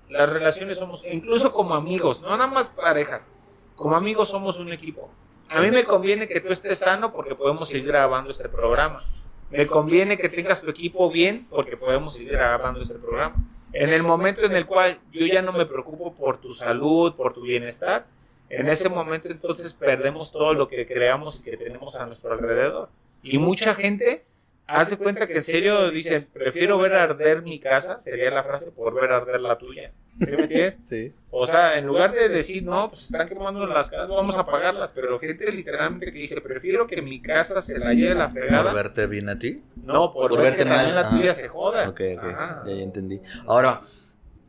Las 0.10 0.30
relaciones 0.30 0.78
somos, 0.78 1.06
incluso 1.10 1.54
como 1.54 1.76
amigos, 1.76 2.22
no 2.22 2.30
nada 2.30 2.48
más 2.48 2.70
parejas. 2.70 3.30
Como 3.76 3.96
amigos 3.96 4.30
somos 4.30 4.58
un 4.58 4.74
equipo. 4.74 5.10
A 5.50 5.62
mí 5.62 5.72
me 5.72 5.84
conviene 5.84 6.28
que 6.28 6.42
tú 6.42 6.50
estés 6.50 6.80
sano 6.80 7.14
porque 7.14 7.36
podemos 7.36 7.70
seguir 7.70 7.88
grabando 7.88 8.30
este 8.32 8.50
programa. 8.50 9.02
Me 9.50 9.66
conviene 9.66 10.18
que 10.18 10.30
tengas 10.30 10.62
tu 10.62 10.70
equipo 10.70 11.10
bien 11.10 11.48
porque 11.50 11.78
podemos 11.78 12.14
seguir 12.14 12.34
grabando 12.34 12.82
este 12.82 12.96
programa. 12.96 13.36
En 13.72 13.90
el 13.90 14.04
momento 14.04 14.42
en 14.42 14.56
el 14.56 14.66
cual 14.66 15.00
yo 15.12 15.26
ya 15.26 15.42
no 15.42 15.54
me 15.54 15.66
preocupo 15.66 16.14
por 16.14 16.40
tu 16.40 16.52
salud, 16.52 17.16
por 17.16 17.34
tu 17.34 17.42
bienestar, 17.42 18.08
en 18.50 18.68
ese 18.68 18.90
momento 18.90 19.28
entonces 19.30 19.74
perdemos 19.76 20.32
todo 20.32 20.54
lo 20.54 20.68
que 20.68 20.88
creamos 20.88 21.40
y 21.40 21.44
que 21.44 21.56
tenemos 21.56 21.96
a 21.96 22.06
nuestro 22.06 22.34
alrededor. 22.34 22.90
Y 23.22 23.38
mucha 23.38 23.76
gente 23.76 24.26
hace 24.70 24.98
cuenta 24.98 25.28
que 25.28 25.36
en 25.36 25.42
serio 25.42 25.92
dicen, 25.92 26.28
prefiero 26.32 26.78
ver 26.78 26.94
arder 26.94 27.42
mi 27.44 27.60
casa, 27.60 27.98
sería 27.98 28.32
la 28.32 28.44
frase, 28.44 28.72
por 28.72 28.94
ver 28.94 29.12
arder 29.12 29.42
la 29.42 29.58
tuya. 29.58 29.92
¿Sí 30.20 30.32
me 30.36 30.42
entiendes? 30.44 30.80
Sí. 30.86 31.14
O 31.32 31.46
sea, 31.48 31.78
en 31.78 31.86
lugar 31.88 32.14
de 32.14 32.28
decir, 32.30 32.64
no, 32.64 32.90
pues 32.90 33.06
están 33.06 33.28
quemando 33.28 33.66
las 33.68 33.90
casas, 33.90 34.10
vamos 34.10 34.36
a 34.38 34.42
apagarlas, 34.42 34.92
pero 34.92 35.20
gente 35.20 35.52
literalmente 35.52 36.08
que 36.08 36.12
dice, 36.20 36.42
prefiero 36.42 36.88
que 36.88 37.02
mi 37.02 37.22
casa 37.22 37.62
se 37.62 37.78
la 37.80 37.94
lleve 37.94 38.16
la 38.16 38.30
¿Por 38.30 38.40
fregada. 38.40 38.74
verte 38.74 39.08
bien 39.08 39.30
a 39.30 39.38
ti? 39.40 39.62
No, 39.84 40.12
por, 40.12 40.30
por 40.30 40.40
ver 40.40 40.52
verte 40.52 40.66
también 40.66 40.94
mal. 40.94 40.96
la 40.96 41.10
tuya 41.10 41.34
se 41.34 41.48
joda. 41.48 41.88
Ok, 41.90 42.02
ok. 42.18 42.24
Ya, 42.24 42.64
ya 42.66 42.72
entendí. 42.84 43.22
Ahora, 43.48 43.82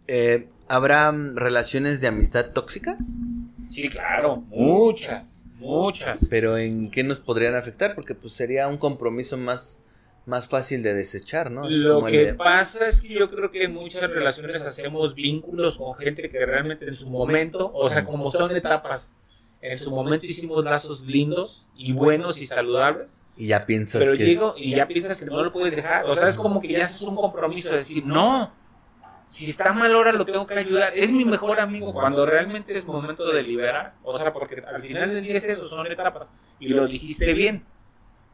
eh, 0.08 0.48
¿habrá 0.68 1.12
relaciones 1.12 2.00
de 2.00 2.08
amistad 2.08 2.50
tóxicas? 2.50 2.98
Sí, 3.68 3.88
claro, 3.88 4.38
muchas, 4.48 5.42
muchas. 5.56 6.26
Pero 6.30 6.58
¿en 6.58 6.90
qué 6.90 7.04
nos 7.04 7.20
podrían 7.20 7.54
afectar? 7.54 7.94
Porque 7.94 8.14
pues 8.16 8.32
sería 8.32 8.66
un 8.66 8.78
compromiso 8.78 9.36
más, 9.36 9.80
más 10.30 10.48
fácil 10.48 10.82
de 10.82 10.94
desechar, 10.94 11.50
¿no? 11.50 11.68
Es 11.68 11.76
Lo 11.76 12.02
que 12.04 12.26
de- 12.26 12.34
pasa 12.34 12.88
es 12.88 13.02
que 13.02 13.08
yo 13.08 13.28
creo 13.28 13.50
que 13.50 13.64
en 13.64 13.74
muchas 13.74 14.08
relaciones 14.10 14.62
hacemos 14.62 15.14
vínculos 15.14 15.76
con 15.76 15.94
gente 15.96 16.30
que 16.30 16.46
realmente 16.46 16.86
en 16.86 16.94
su 16.94 17.10
momento, 17.10 17.70
o 17.74 17.90
sea, 17.90 18.04
como 18.06 18.30
son 18.30 18.56
etapas, 18.56 19.14
en 19.60 19.76
su 19.76 19.90
momento 19.90 20.24
hicimos 20.24 20.64
lazos 20.64 21.02
lindos 21.02 21.66
y 21.76 21.92
buenos 21.92 22.38
y 22.38 22.46
saludables, 22.46 23.16
Y 23.36 23.48
ya 23.48 23.66
piensas 23.66 24.00
pero 24.02 24.16
que 24.16 24.24
llego 24.24 24.54
es- 24.56 24.62
y 24.62 24.70
ya 24.70 24.86
piensas 24.88 25.18
que 25.20 25.26
no 25.26 25.42
lo 25.44 25.52
puedes 25.52 25.76
dejar. 25.76 26.06
O 26.06 26.14
sea, 26.14 26.28
es 26.28 26.38
como 26.38 26.60
que 26.60 26.68
ya 26.68 26.84
haces 26.84 27.02
un 27.02 27.16
compromiso 27.16 27.68
de 27.70 27.76
decir, 27.76 28.04
no, 28.06 28.52
si 29.28 29.48
está 29.48 29.72
mal 29.72 29.92
ahora 29.92 30.12
lo 30.12 30.24
tengo 30.24 30.44
que 30.46 30.54
ayudar. 30.54 30.92
Es 30.96 31.12
mi 31.12 31.24
mejor 31.24 31.60
amigo 31.60 31.92
cuando 31.92 32.26
realmente 32.26 32.76
es 32.76 32.84
momento 32.86 33.24
de 33.32 33.42
liberar. 33.42 33.94
O 34.02 34.12
sea, 34.12 34.32
porque 34.32 34.62
al 34.66 34.82
final 34.82 35.14
del 35.14 35.22
día 35.24 35.36
es 35.36 35.44
eso, 35.46 35.64
son 35.64 35.86
etapas. 35.86 36.32
Y 36.58 36.68
lo 36.68 36.86
dijiste 36.86 37.32
bien. 37.32 37.64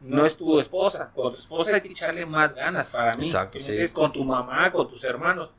No 0.01 0.25
es 0.25 0.37
tu 0.37 0.59
esposa. 0.59 1.11
Con 1.13 1.31
tu 1.33 1.39
esposa 1.39 1.75
hay 1.75 1.81
que 1.81 1.89
echarle 1.89 2.25
más 2.25 2.55
ganas 2.55 2.87
para 2.87 3.15
mí. 3.17 3.25
Exacto, 3.25 3.53
¿Sí 3.53 3.59
me 3.59 3.63
sí. 3.65 3.71
entiendes? 3.71 3.93
Con 3.93 4.11
tu 4.13 4.23
mamá, 4.23 4.71
con 4.71 4.87
tus 4.89 5.03
hermanos. 5.03 5.49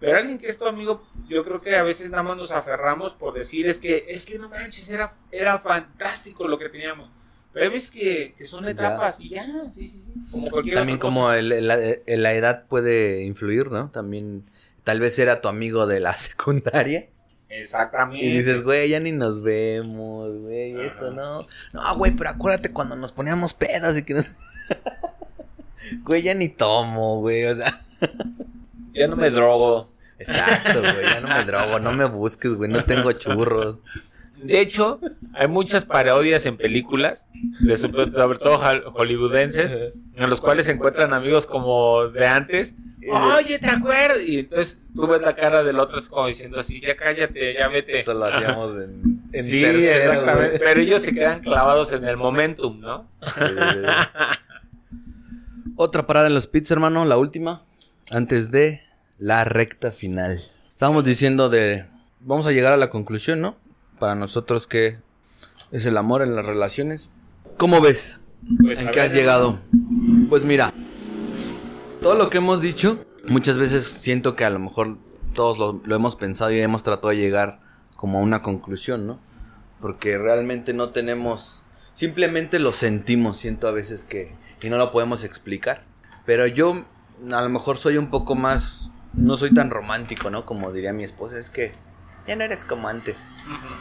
Pero 0.00 0.16
alguien 0.18 0.38
que 0.38 0.48
es 0.48 0.58
tu 0.58 0.66
amigo, 0.66 1.02
yo 1.28 1.44
creo 1.44 1.60
que 1.60 1.76
a 1.76 1.82
veces 1.84 2.10
nada 2.10 2.22
más 2.24 2.36
nos 2.36 2.50
aferramos 2.50 3.14
por 3.14 3.34
decir, 3.34 3.66
es 3.66 3.78
que, 3.78 4.06
es 4.08 4.26
que 4.26 4.38
no 4.38 4.48
manches, 4.48 4.90
era, 4.90 5.14
era 5.30 5.58
fantástico 5.58 6.48
lo 6.48 6.58
que 6.58 6.68
teníamos. 6.68 7.08
Pero 7.52 7.70
ves 7.70 7.90
que, 7.90 8.34
que 8.36 8.44
son 8.44 8.64
Ya. 8.64 8.70
etapas 8.70 9.20
y 9.20 9.28
ya, 9.28 9.46
sí, 9.68 9.86
sí, 9.86 10.00
sí. 10.02 10.12
Como 10.30 10.48
cualquier 10.50 10.76
También 10.78 10.96
otra 10.98 11.08
como 11.08 11.32
el- 11.32 11.66
la, 11.68 11.76
la 12.06 12.34
edad 12.34 12.66
puede 12.66 13.22
influir, 13.22 13.70
¿no? 13.70 13.90
También 13.90 14.50
tal 14.84 14.98
vez 15.00 15.18
era 15.18 15.40
tu 15.40 15.48
amigo 15.48 15.86
de 15.86 16.00
la 16.00 16.16
secundaria 16.16 17.08
Exactamente. 17.52 18.24
y 18.24 18.32
dices, 18.32 18.62
güey, 18.62 18.88
ya 18.88 18.98
ni 18.98 19.12
nos 19.12 19.42
vemos, 19.42 20.34
güey, 20.36 20.74
Ajá. 20.74 20.84
esto 20.84 21.10
no. 21.10 21.46
No, 21.72 21.96
güey, 21.96 22.12
pero 22.12 22.30
acuérdate 22.30 22.72
cuando 22.72 22.96
nos 22.96 23.12
poníamos 23.12 23.52
pedas 23.52 23.96
y 23.98 24.02
que 24.02 24.14
nos... 24.14 24.32
Güey, 26.04 26.22
ya 26.22 26.32
ni 26.32 26.48
tomo, 26.48 27.18
güey, 27.18 27.44
o 27.44 27.54
sea... 27.54 27.78
ya 28.94 29.08
no 29.08 29.16
me 29.16 29.28
drogo. 29.30 29.92
Exacto, 30.18 30.80
güey, 30.80 31.04
ya 31.04 31.20
no 31.20 31.28
me 31.28 31.44
drogo, 31.44 31.80
no 31.80 31.92
me 31.92 32.06
busques, 32.06 32.54
güey, 32.54 32.70
no 32.70 32.84
tengo 32.84 33.12
churros. 33.12 33.82
De 34.42 34.60
hecho, 34.60 35.00
hay 35.34 35.48
muchas 35.48 35.84
parodias 35.84 36.44
en 36.46 36.56
películas, 36.56 37.28
de 37.60 37.76
sobre, 37.76 38.10
sobre 38.10 38.38
todo 38.38 38.58
hol- 38.58 38.84
hollywoodenses, 38.92 39.72
en 40.16 40.28
los 40.30 40.40
cuales 40.40 40.66
se 40.66 40.72
encuentran 40.72 41.12
amigos 41.14 41.46
como 41.46 42.06
de 42.08 42.26
antes, 42.26 42.74
oye, 43.10 43.58
¿te 43.58 43.68
acuerdas? 43.70 44.24
Y 44.26 44.40
entonces 44.40 44.80
tú 44.94 45.06
ves 45.06 45.22
la 45.22 45.34
cara 45.34 45.62
del 45.64 45.78
otro 45.80 45.98
es 45.98 46.08
como 46.08 46.26
diciendo 46.26 46.60
así, 46.60 46.80
ya 46.80 46.94
cállate, 46.96 47.54
ya 47.54 47.68
vete. 47.68 47.98
Eso 47.98 48.14
lo 48.14 48.24
hacíamos 48.26 48.72
en, 48.72 49.22
en 49.32 49.44
sí, 49.44 49.62
tercero, 49.62 50.12
exactamente. 50.12 50.48
güey. 50.48 50.58
Pero 50.60 50.80
ellos 50.80 51.02
se 51.02 51.12
quedan 51.14 51.40
clavados 51.40 51.92
en 51.92 52.04
el 52.04 52.16
momentum, 52.16 52.80
¿no? 52.80 53.08
Otra 55.76 56.06
parada 56.06 56.26
en 56.26 56.34
los 56.34 56.46
pits, 56.46 56.70
hermano, 56.70 57.04
la 57.04 57.16
última. 57.16 57.62
Antes 58.10 58.50
de 58.50 58.82
la 59.18 59.44
recta 59.44 59.90
final. 59.90 60.40
Estábamos 60.74 61.04
diciendo 61.04 61.48
de. 61.48 61.86
Vamos 62.20 62.46
a 62.46 62.52
llegar 62.52 62.72
a 62.72 62.76
la 62.76 62.88
conclusión, 62.90 63.40
¿no? 63.40 63.56
Para 64.02 64.16
nosotros, 64.16 64.66
¿qué 64.66 64.98
es 65.70 65.86
el 65.86 65.96
amor 65.96 66.22
en 66.22 66.34
las 66.34 66.44
relaciones? 66.44 67.12
¿Cómo 67.56 67.80
ves? 67.80 68.18
Pues, 68.60 68.80
¿En 68.80 68.90
qué 68.90 69.00
has 69.00 69.14
llegado? 69.14 69.60
Pues 70.28 70.44
mira, 70.44 70.72
todo 72.00 72.16
lo 72.16 72.28
que 72.28 72.38
hemos 72.38 72.62
dicho, 72.62 73.06
muchas 73.28 73.58
veces 73.58 73.86
siento 73.86 74.34
que 74.34 74.44
a 74.44 74.50
lo 74.50 74.58
mejor 74.58 74.98
todos 75.34 75.56
lo, 75.60 75.80
lo 75.84 75.94
hemos 75.94 76.16
pensado 76.16 76.50
y 76.50 76.58
hemos 76.58 76.82
tratado 76.82 77.10
de 77.10 77.18
llegar 77.18 77.60
como 77.94 78.18
a 78.18 78.22
una 78.22 78.42
conclusión, 78.42 79.06
¿no? 79.06 79.20
Porque 79.80 80.18
realmente 80.18 80.74
no 80.74 80.88
tenemos, 80.88 81.64
simplemente 81.92 82.58
lo 82.58 82.72
sentimos, 82.72 83.36
siento 83.36 83.68
a 83.68 83.70
veces 83.70 84.02
que, 84.02 84.34
y 84.60 84.68
no 84.68 84.78
lo 84.78 84.90
podemos 84.90 85.22
explicar. 85.22 85.84
Pero 86.26 86.48
yo 86.48 86.86
a 87.32 87.40
lo 87.40 87.48
mejor 87.50 87.78
soy 87.78 87.98
un 87.98 88.10
poco 88.10 88.34
más, 88.34 88.90
no 89.12 89.36
soy 89.36 89.54
tan 89.54 89.70
romántico, 89.70 90.28
¿no? 90.28 90.44
Como 90.44 90.72
diría 90.72 90.92
mi 90.92 91.04
esposa, 91.04 91.38
es 91.38 91.50
que 91.50 91.70
ya 92.26 92.36
no 92.36 92.44
eres 92.44 92.64
como 92.64 92.88
antes. 92.88 93.24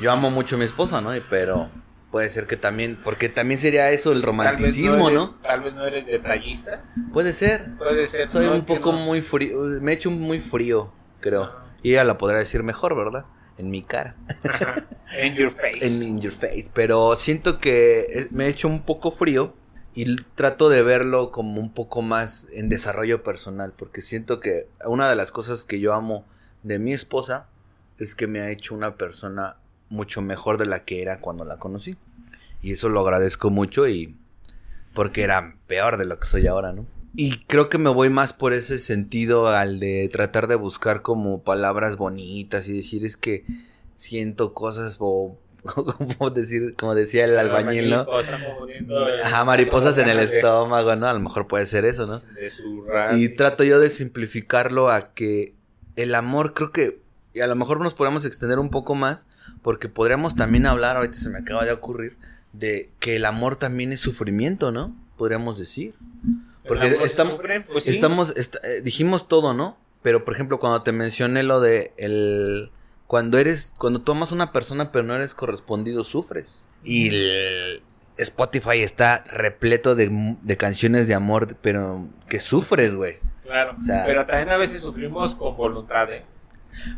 Yo 0.02 0.12
amo 0.12 0.32
mucho 0.32 0.56
a 0.56 0.60
mi 0.60 0.66
esposa, 0.66 1.02
¿no? 1.02 1.16
Y- 1.16 1.22
Pero 1.30 1.70
puede 2.12 2.30
ser 2.30 2.46
que 2.48 2.58
también, 2.58 3.00
porque 3.04 3.30
también 3.30 3.60
sería 3.60 3.90
eso 3.92 4.12
el 4.12 4.20
tal 4.20 4.28
romanticismo, 4.28 5.08
eres- 5.10 5.20
¿no? 5.20 5.36
Tal 5.42 5.62
vez 5.62 5.74
no 5.76 5.86
eres 5.86 6.06
detallista. 6.06 6.84
Puede 7.14 7.34
ser. 7.34 7.76
Puede 7.78 8.06
ser. 8.06 8.28
Soy 8.28 8.46
¿no? 8.48 8.54
un 8.56 8.66
poco 8.66 8.92
no. 8.92 9.00
muy 9.00 9.22
frío, 9.22 9.58
me 9.82 9.92
he 9.92 9.96
hecho 9.96 10.12
muy 10.12 10.40
frío, 10.40 10.92
creo. 11.20 11.44
Ajá. 11.44 11.58
Y 11.84 11.92
ella 11.92 12.04
la 12.04 12.18
podrá 12.18 12.38
decir 12.40 12.64
mejor, 12.64 12.96
¿verdad? 12.96 13.26
En 13.58 13.70
mi 13.70 13.84
cara, 13.84 14.16
En 15.20 15.36
your 15.36 15.52
face. 15.52 15.86
en 15.86 16.04
in 16.04 16.20
your 16.22 16.32
face. 16.32 16.66
Pero 16.74 17.16
siento 17.16 17.60
que 17.60 18.28
me 18.32 18.46
he 18.46 18.50
hecho 18.50 18.68
un 18.68 18.84
poco 18.84 19.12
frío 19.12 19.56
y 19.94 20.16
trato 20.36 20.70
de 20.70 20.82
verlo 20.84 21.32
como 21.32 21.60
un 21.60 21.74
poco 21.74 22.02
más 22.02 22.48
en 22.54 22.70
desarrollo 22.70 23.24
personal, 23.24 23.74
porque 23.78 24.02
siento 24.02 24.40
que 24.40 24.68
una 24.86 25.10
de 25.10 25.16
las 25.16 25.32
cosas 25.32 25.66
que 25.66 25.80
yo 25.80 25.94
amo 25.94 26.26
de 26.64 26.80
mi 26.80 26.94
esposa 26.94 27.48
es 28.04 28.16
que 28.16 28.28
me 28.28 28.42
ha 28.42 28.52
hecho 28.52 28.74
una 28.74 28.96
persona 28.96 29.58
mucho 29.90 30.22
mejor 30.22 30.58
de 30.58 30.66
la 30.66 30.84
que 30.86 31.02
era 31.02 31.20
cuando 31.20 31.46
la 31.46 31.58
conocí. 31.58 31.98
Y 32.62 32.72
eso 32.72 32.90
lo 32.90 33.02
agradezco 33.02 33.50
mucho 33.50 33.88
y 33.88 34.18
porque 34.94 35.24
era 35.24 35.56
peor 35.68 35.98
de 35.98 36.06
lo 36.06 36.20
que 36.20 36.26
soy 36.26 36.48
ahora, 36.48 36.74
¿no? 36.74 36.86
Y 37.16 37.40
creo 37.46 37.70
que 37.70 37.78
me 37.78 37.90
voy 37.90 38.10
más 38.10 38.34
por 38.34 38.54
ese 38.54 38.78
sentido 38.78 39.50
al 39.50 39.80
de 39.80 40.10
tratar 40.12 40.48
de 40.48 40.56
buscar 40.56 41.02
como 41.02 41.44
palabras 41.44 41.98
bonitas 41.98 42.70
y 42.70 42.74
decir 42.74 43.04
es 43.04 43.18
que 43.18 43.44
siento 43.96 44.54
cosas 44.54 44.98
o 45.00 45.38
como 45.64 46.30
decir 46.30 46.76
como 46.76 46.96
decía 46.96 47.26
el 47.26 47.38
albañil, 47.38 47.90
¿no? 47.90 48.06
Ajá, 49.24 49.44
mariposas 49.44 49.98
en 49.98 50.10
el 50.10 50.20
estómago, 50.20 50.96
¿no? 50.96 51.08
A 51.08 51.14
lo 51.14 51.20
mejor 51.20 51.48
puede 51.48 51.66
ser 51.66 51.84
eso, 51.86 52.08
¿no? 52.08 52.22
Y 53.18 53.36
trato 53.36 53.64
yo 53.64 53.80
de 53.80 53.90
simplificarlo 53.90 54.90
a 54.90 55.14
que 55.14 55.54
el 55.98 56.16
amor 56.16 56.54
creo 56.54 56.72
que 56.72 57.01
y 57.34 57.42
a 57.42 57.48
lo 57.48 57.56
mejor 57.56 57.80
nos 57.80 57.94
podemos 57.94 58.26
extender 58.26 58.60
un 58.60 58.70
poco 58.70 58.96
más 58.96 59.28
porque 59.62 59.88
podríamos 59.90 60.36
también 60.36 60.66
hablar, 60.66 60.98
ahorita 60.98 61.18
se 61.18 61.30
me 61.30 61.40
acaba 61.40 61.66
de 61.66 61.72
ocurrir, 61.72 62.18
de 62.54 62.90
que 63.00 63.16
el 63.16 63.26
amor 63.26 63.56
también 63.56 63.94
es 63.94 64.00
sufrimiento, 64.02 64.72
¿no? 64.72 64.96
Podríamos 65.18 65.58
decir. 65.58 65.94
Porque 66.68 66.88
estamos, 67.04 67.34
sufre, 67.36 67.62
pues 67.62 67.86
sí. 67.86 67.92
estamos 67.92 68.36
est- 68.38 68.58
eh, 68.64 68.82
dijimos 68.84 69.28
todo, 69.28 69.54
¿no? 69.54 69.78
Pero 70.02 70.26
por 70.26 70.34
ejemplo, 70.34 70.60
cuando 70.60 70.82
te 70.84 70.92
mencioné 70.92 71.44
lo 71.44 71.60
de 71.62 71.94
el 71.98 72.72
cuando 73.08 73.38
eres 73.38 73.74
cuando 73.78 74.02
tomas 74.02 74.32
una 74.32 74.52
persona 74.52 74.92
pero 74.92 75.04
no 75.06 75.16
eres 75.16 75.34
correspondido 75.36 76.04
sufres. 76.04 76.66
Y 76.84 77.10
el 77.10 77.84
Spotify 78.18 78.78
está 78.84 79.24
repleto 79.32 79.96
de, 79.96 80.36
de 80.42 80.58
canciones 80.58 81.08
de 81.08 81.14
amor, 81.16 81.56
pero 81.62 82.08
que 82.30 82.40
sufres, 82.40 82.94
güey. 82.96 83.20
Claro. 83.44 83.76
O 83.80 83.82
sea- 83.82 84.06
pero 84.06 84.26
también 84.26 84.50
a 84.50 84.58
veces 84.58 84.82
sufrimos 84.82 85.36
con 85.36 85.56
voluntad, 85.58 86.12
¿eh? 86.12 86.24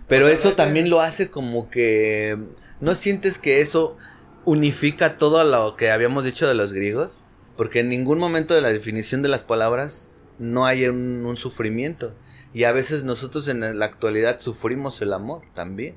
Pero 0.07 0.27
eso 0.27 0.53
también 0.53 0.89
lo 0.89 1.01
hace 1.01 1.29
como 1.29 1.69
que 1.69 2.37
no 2.79 2.95
sientes 2.95 3.39
que 3.39 3.61
eso 3.61 3.97
unifica 4.45 5.17
todo 5.17 5.43
lo 5.43 5.75
que 5.75 5.91
habíamos 5.91 6.25
dicho 6.25 6.47
de 6.47 6.53
los 6.53 6.73
griegos, 6.73 7.25
porque 7.57 7.79
en 7.79 7.89
ningún 7.89 8.19
momento 8.19 8.53
de 8.53 8.61
la 8.61 8.69
definición 8.69 9.21
de 9.21 9.29
las 9.29 9.43
palabras 9.43 10.09
no 10.39 10.65
hay 10.65 10.87
un, 10.87 11.25
un 11.25 11.35
sufrimiento. 11.35 12.13
Y 12.53 12.65
a 12.65 12.71
veces 12.71 13.03
nosotros 13.03 13.47
en 13.47 13.79
la 13.79 13.85
actualidad 13.85 14.39
sufrimos 14.39 15.01
el 15.01 15.13
amor 15.13 15.41
también. 15.55 15.95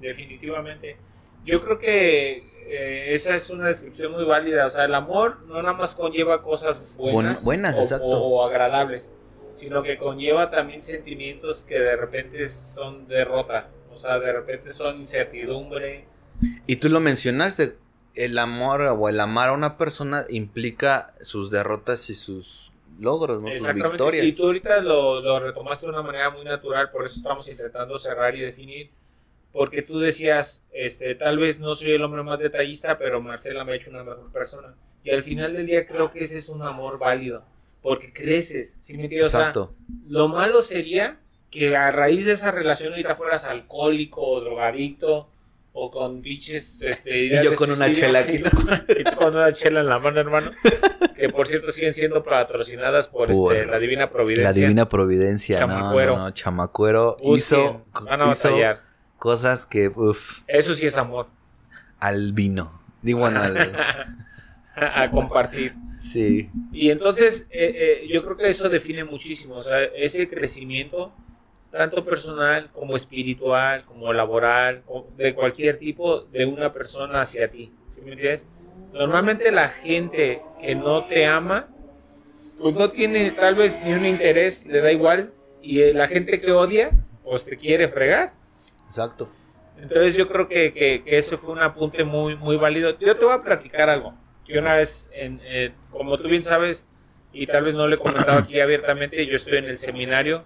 Definitivamente. 0.00 0.96
Yo 1.44 1.62
creo 1.62 1.78
que 1.78 2.48
eh, 2.68 3.14
esa 3.14 3.34
es 3.34 3.48
una 3.50 3.68
descripción 3.68 4.12
muy 4.12 4.24
válida. 4.24 4.66
O 4.66 4.70
sea, 4.70 4.84
el 4.84 4.94
amor 4.94 5.40
no 5.46 5.62
nada 5.62 5.74
más 5.74 5.94
conlleva 5.94 6.42
cosas 6.42 6.82
buenas, 6.96 7.44
o 8.02 8.44
agradables, 8.44 9.12
sino 9.58 9.82
que 9.82 9.98
conlleva 9.98 10.50
también 10.50 10.80
sentimientos 10.80 11.62
que 11.68 11.78
de 11.78 11.96
repente 11.96 12.46
son 12.46 13.08
derrota. 13.08 13.68
O 13.90 13.96
sea, 13.96 14.20
de 14.20 14.32
repente 14.32 14.68
son 14.68 14.98
incertidumbre. 14.98 16.04
Y 16.68 16.76
tú 16.76 16.88
lo 16.88 17.00
mencionaste, 17.00 17.76
el 18.14 18.38
amor 18.38 18.82
o 18.82 19.08
el 19.08 19.18
amar 19.18 19.48
a 19.48 19.52
una 19.52 19.76
persona 19.76 20.24
implica 20.28 21.12
sus 21.22 21.50
derrotas 21.50 22.08
y 22.08 22.14
sus 22.14 22.70
logros, 23.00 23.42
¿no? 23.42 23.50
sus 23.50 23.74
victorias. 23.74 24.24
Y 24.26 24.32
tú 24.32 24.44
ahorita 24.46 24.80
lo, 24.80 25.20
lo 25.20 25.40
retomaste 25.40 25.86
de 25.86 25.92
una 25.92 26.02
manera 26.02 26.30
muy 26.30 26.44
natural, 26.44 26.90
por 26.92 27.04
eso 27.04 27.16
estamos 27.16 27.48
intentando 27.48 27.98
cerrar 27.98 28.36
y 28.36 28.40
definir. 28.40 28.90
Porque 29.50 29.82
tú 29.82 29.98
decías, 29.98 30.68
este, 30.72 31.16
tal 31.16 31.38
vez 31.38 31.58
no 31.58 31.74
soy 31.74 31.92
el 31.92 32.02
hombre 32.04 32.22
más 32.22 32.38
detallista, 32.38 32.96
pero 32.96 33.20
Marcela 33.20 33.64
me 33.64 33.72
ha 33.72 33.74
hecho 33.74 33.90
una 33.90 34.04
mejor 34.04 34.30
persona. 34.30 34.74
Y 35.02 35.10
al 35.10 35.22
final 35.24 35.54
del 35.54 35.66
día 35.66 35.84
creo 35.84 36.12
que 36.12 36.20
ese 36.20 36.36
es 36.36 36.48
un 36.48 36.62
amor 36.62 36.98
válido. 36.98 37.42
Porque 37.82 38.12
creces, 38.12 38.78
¿sí 38.80 38.96
me 38.96 39.04
entiendes? 39.04 39.28
O 39.28 39.30
sea, 39.30 39.40
Exacto. 39.48 39.74
lo 40.08 40.28
malo 40.28 40.62
sería 40.62 41.18
que 41.50 41.76
a 41.76 41.90
raíz 41.90 42.24
de 42.26 42.32
esa 42.32 42.50
relación 42.50 42.92
ahorita 42.92 43.14
fueras 43.14 43.44
alcohólico 43.44 44.20
o 44.22 44.40
drogadicto 44.40 45.30
o 45.72 45.90
con 45.90 46.20
pinches 46.22 46.82
este, 46.82 47.18
ideas 47.26 47.44
yo 47.44 47.54
con 47.54 47.70
una 47.70 47.90
chela 47.92 48.18
aquí. 48.20 48.36
y 48.38 48.42
tú, 48.42 48.50
y 48.98 49.04
con 49.14 49.36
una 49.36 49.52
chela 49.52 49.80
en 49.80 49.86
la 49.86 49.98
mano, 50.00 50.18
hermano. 50.20 50.50
Que 51.14 51.28
por 51.28 51.46
cierto 51.46 51.70
siguen 51.70 51.94
siendo 51.94 52.22
patrocinadas 52.24 53.06
por, 53.08 53.28
Por 53.28 53.54
este, 53.56 53.70
la 53.70 53.78
Divina 53.78 54.08
Providencia. 54.10 54.48
La 54.48 54.52
divina 54.52 54.88
providencia, 54.88 55.58
Chamacuero. 55.60 56.16
no, 56.16 56.24
no, 56.24 56.30
Chamacuero 56.32 57.16
hizo, 57.22 57.84
cosas 59.18 59.66
que, 59.66 59.88
uff, 59.88 60.40
Eso 60.46 60.74
sí 60.74 60.86
es 60.86 60.96
amor. 60.96 61.28
al 62.00 62.32
vino. 62.32 62.80
Digo, 63.02 63.20
bueno, 63.20 63.40
al- 63.42 63.56
a 64.82 65.10
compartir. 65.10 65.74
sí, 65.98 66.50
Y 66.72 66.90
entonces 66.90 67.48
eh, 67.50 68.02
eh, 68.02 68.08
yo 68.08 68.22
creo 68.24 68.36
que 68.36 68.48
eso 68.48 68.68
define 68.68 69.04
muchísimo, 69.04 69.56
o 69.56 69.60
sea, 69.60 69.82
ese 69.82 70.28
crecimiento, 70.28 71.12
tanto 71.70 72.04
personal 72.04 72.70
como 72.72 72.96
espiritual, 72.96 73.84
como 73.84 74.12
laboral, 74.12 74.82
de 75.16 75.34
cualquier 75.34 75.76
tipo 75.76 76.22
de 76.22 76.46
una 76.46 76.72
persona 76.72 77.20
hacia 77.20 77.50
ti. 77.50 77.72
¿Sí 77.88 78.00
me 78.02 78.12
entiendes? 78.12 78.46
Normalmente 78.92 79.50
la 79.52 79.68
gente 79.68 80.42
que 80.60 80.74
no 80.74 81.04
te 81.06 81.26
ama, 81.26 81.68
pues 82.58 82.74
no 82.74 82.90
tiene 82.90 83.30
tal 83.32 83.54
vez 83.54 83.80
ni 83.84 83.92
un 83.92 84.06
interés, 84.06 84.66
le 84.66 84.80
da 84.80 84.90
igual, 84.90 85.32
y 85.62 85.80
eh, 85.82 85.92
la 85.92 86.08
gente 86.08 86.40
que 86.40 86.52
odia, 86.52 86.90
pues 87.22 87.44
te 87.44 87.56
quiere 87.56 87.88
fregar. 87.88 88.32
exacto. 88.86 89.28
Entonces 89.80 90.16
yo 90.16 90.28
creo 90.28 90.48
que, 90.48 90.72
que, 90.72 91.04
que 91.04 91.18
eso 91.18 91.38
fue 91.38 91.52
un 91.52 91.60
apunte 91.60 92.02
muy, 92.02 92.34
muy 92.34 92.56
válido. 92.56 92.98
Yo 92.98 93.16
te 93.16 93.24
voy 93.24 93.34
a 93.34 93.42
platicar 93.42 93.88
algo. 93.88 94.12
Que 94.48 94.58
una 94.58 94.74
vez, 94.74 95.10
en, 95.14 95.40
eh, 95.44 95.72
como 95.90 96.18
tú 96.18 96.28
bien 96.28 96.42
sabes, 96.42 96.88
y 97.32 97.46
tal 97.46 97.64
vez 97.64 97.74
no 97.74 97.86
le 97.86 97.96
he 97.96 97.98
comentado 97.98 98.38
aquí 98.38 98.58
abiertamente, 98.60 99.26
yo 99.26 99.36
estoy 99.36 99.58
en 99.58 99.66
el 99.66 99.76
seminario. 99.76 100.44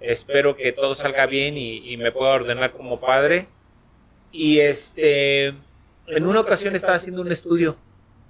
Espero 0.00 0.56
que 0.56 0.72
todo 0.72 0.94
salga 0.94 1.26
bien 1.26 1.56
y, 1.56 1.92
y 1.92 1.96
me 1.96 2.10
pueda 2.10 2.32
ordenar 2.32 2.72
como 2.72 2.98
padre. 2.98 3.46
Y 4.32 4.60
este, 4.60 5.48
en 6.06 6.26
una 6.26 6.40
ocasión 6.40 6.74
estaba 6.74 6.94
haciendo 6.94 7.20
un 7.20 7.30
estudio 7.30 7.76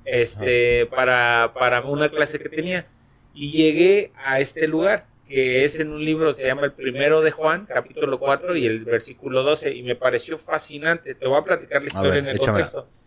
este, 0.05 0.87
para, 0.87 1.53
para 1.55 1.81
una 1.83 2.09
clase 2.09 2.39
que 2.39 2.49
tenía. 2.49 2.87
Y 3.35 3.51
llegué 3.53 4.13
a 4.17 4.41
este 4.41 4.67
lugar, 4.69 5.07
que 5.27 5.65
es 5.65 5.79
en 5.79 5.93
un 5.93 6.05
libro, 6.05 6.33
se 6.33 6.45
llama 6.45 6.65
El 6.65 6.73
primero 6.73 7.23
de 7.23 7.31
Juan, 7.31 7.67
capítulo 7.67 8.19
4 8.19 8.57
y 8.57 8.67
el 8.67 8.85
versículo 8.85 9.43
12, 9.43 9.75
y 9.75 9.83
me 9.83 9.97
pareció 9.97 10.37
fascinante. 10.37 11.15
Te 11.15 11.27
voy 11.27 11.39
a 11.39 11.45
platicar 11.45 11.81
la 11.81 11.89
historia 11.89 12.11
ver, 12.11 12.19
en 12.19 12.27
el 12.27 12.37
échamela. 12.37 12.65
contexto. 12.65 13.02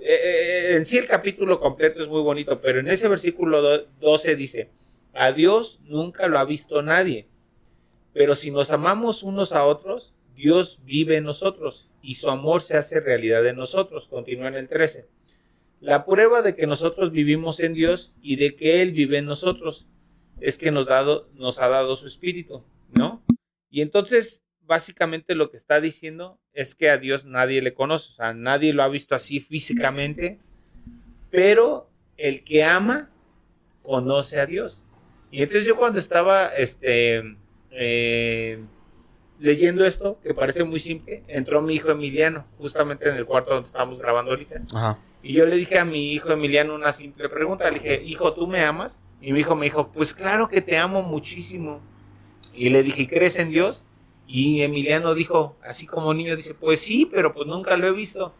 Eh, 0.00 0.14
eh, 0.22 0.76
en 0.76 0.84
sí 0.84 0.96
el 0.98 1.06
capítulo 1.06 1.58
completo 1.60 2.00
es 2.00 2.08
muy 2.08 2.22
bonito, 2.22 2.60
pero 2.60 2.80
en 2.80 2.88
ese 2.88 3.08
versículo 3.08 3.60
do- 3.60 3.86
12 4.00 4.36
dice, 4.36 4.70
a 5.12 5.32
Dios 5.32 5.80
nunca 5.84 6.28
lo 6.28 6.38
ha 6.38 6.44
visto 6.44 6.82
nadie, 6.82 7.26
pero 8.12 8.34
si 8.34 8.50
nos 8.50 8.70
amamos 8.70 9.22
unos 9.22 9.52
a 9.52 9.64
otros, 9.64 10.14
Dios 10.36 10.80
vive 10.84 11.16
en 11.16 11.24
nosotros 11.24 11.90
y 12.00 12.14
su 12.14 12.30
amor 12.30 12.60
se 12.60 12.76
hace 12.76 13.00
realidad 13.00 13.44
en 13.46 13.56
nosotros. 13.56 14.06
Continúa 14.06 14.48
en 14.48 14.54
el 14.54 14.68
13. 14.68 15.08
La 15.80 16.04
prueba 16.06 16.42
de 16.42 16.54
que 16.54 16.66
nosotros 16.66 17.10
vivimos 17.10 17.58
en 17.60 17.74
Dios 17.74 18.14
y 18.22 18.36
de 18.36 18.54
que 18.54 18.80
Él 18.82 18.92
vive 18.92 19.18
en 19.18 19.26
nosotros 19.26 19.86
es 20.40 20.56
que 20.56 20.70
nos, 20.70 20.88
ha 20.88 21.68
dado 21.68 21.96
su 21.96 22.06
espíritu. 22.06 22.62
Y 23.70 23.82
entonces, 23.82 24.44
básicamente 24.68 25.34
lo 25.34 25.50
que 25.50 25.56
está 25.56 25.80
diciendo 25.80 26.38
es 26.52 26.76
que 26.76 26.90
a 26.90 26.98
Dios 26.98 27.26
nadie 27.26 27.60
le 27.62 27.74
conoce, 27.74 28.12
o 28.12 28.14
sea, 28.14 28.34
nadie 28.34 28.72
lo 28.72 28.84
ha 28.84 28.88
visto 28.88 29.16
así 29.16 29.40
físicamente, 29.40 30.38
pero 31.30 31.90
el 32.16 32.44
que 32.44 32.62
ama 32.62 33.10
conoce 33.82 34.38
a 34.38 34.46
Dios. 34.46 34.84
Y 35.30 35.42
entonces 35.42 35.66
yo 35.66 35.76
cuando 35.76 35.98
estaba 35.98 36.48
este, 36.48 37.22
eh, 37.72 38.62
leyendo 39.40 39.84
esto, 39.84 40.20
que 40.22 40.34
parece 40.34 40.62
muy 40.64 40.78
simple, 40.78 41.24
entró 41.26 41.60
mi 41.62 41.74
hijo 41.74 41.90
Emiliano, 41.90 42.46
justamente 42.58 43.08
en 43.08 43.16
el 43.16 43.26
cuarto 43.26 43.54
donde 43.54 43.66
estamos 43.66 43.98
grabando 43.98 44.30
ahorita. 44.30 44.62
Ajá. 44.74 44.98
Y 45.22 45.32
yo 45.32 45.46
le 45.46 45.56
dije 45.56 45.78
a 45.78 45.84
mi 45.84 46.12
hijo 46.12 46.30
Emiliano 46.30 46.74
una 46.74 46.92
simple 46.92 47.28
pregunta. 47.28 47.68
Le 47.70 47.80
dije, 47.80 48.02
hijo, 48.04 48.32
¿tú 48.34 48.46
me 48.46 48.60
amas? 48.60 49.02
Y 49.20 49.32
mi 49.32 49.40
hijo 49.40 49.56
me 49.56 49.64
dijo, 49.64 49.90
pues 49.90 50.14
claro 50.14 50.48
que 50.48 50.60
te 50.60 50.78
amo 50.78 51.02
muchísimo. 51.02 51.80
Y 52.54 52.70
le 52.70 52.82
dije, 52.82 53.06
¿crees 53.06 53.38
en 53.38 53.50
Dios? 53.50 53.84
Y 54.30 54.60
Emiliano 54.60 55.14
dijo, 55.14 55.56
así 55.64 55.86
como 55.86 56.12
niño, 56.12 56.36
dice, 56.36 56.52
pues 56.52 56.80
sí, 56.80 57.08
pero 57.10 57.32
pues 57.32 57.48
nunca 57.48 57.78
lo 57.78 57.86
he 57.86 57.92
visto. 57.92 58.34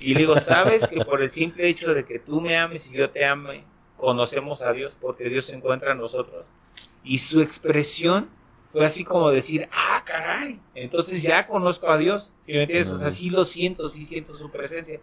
Y 0.00 0.14
le 0.14 0.20
digo, 0.20 0.40
¿sabes 0.40 0.88
que 0.88 1.04
por 1.04 1.20
el 1.20 1.28
simple 1.28 1.68
hecho 1.68 1.92
de 1.92 2.06
que 2.06 2.18
tú 2.18 2.40
me 2.40 2.56
ames 2.56 2.90
y 2.90 2.96
yo 2.96 3.10
te 3.10 3.26
ame, 3.26 3.62
conocemos 3.98 4.62
a 4.62 4.72
Dios 4.72 4.96
porque 4.98 5.28
Dios 5.28 5.44
se 5.44 5.56
encuentra 5.56 5.92
en 5.92 5.98
nosotros? 5.98 6.46
Y 7.04 7.18
su 7.18 7.42
expresión 7.42 8.30
fue 8.72 8.86
así 8.86 9.04
como 9.04 9.30
decir, 9.30 9.68
ah, 9.70 10.02
caray, 10.06 10.58
entonces 10.74 11.22
ya 11.22 11.46
conozco 11.46 11.90
a 11.90 11.98
Dios. 11.98 12.32
¿Sí 12.40 12.52
me 12.52 12.62
entiendes? 12.62 12.90
O 12.90 12.96
sea, 12.96 13.10
sí 13.10 13.28
lo 13.28 13.44
siento, 13.44 13.86
sí 13.90 14.06
siento 14.06 14.32
su 14.32 14.50
presencia. 14.50 14.98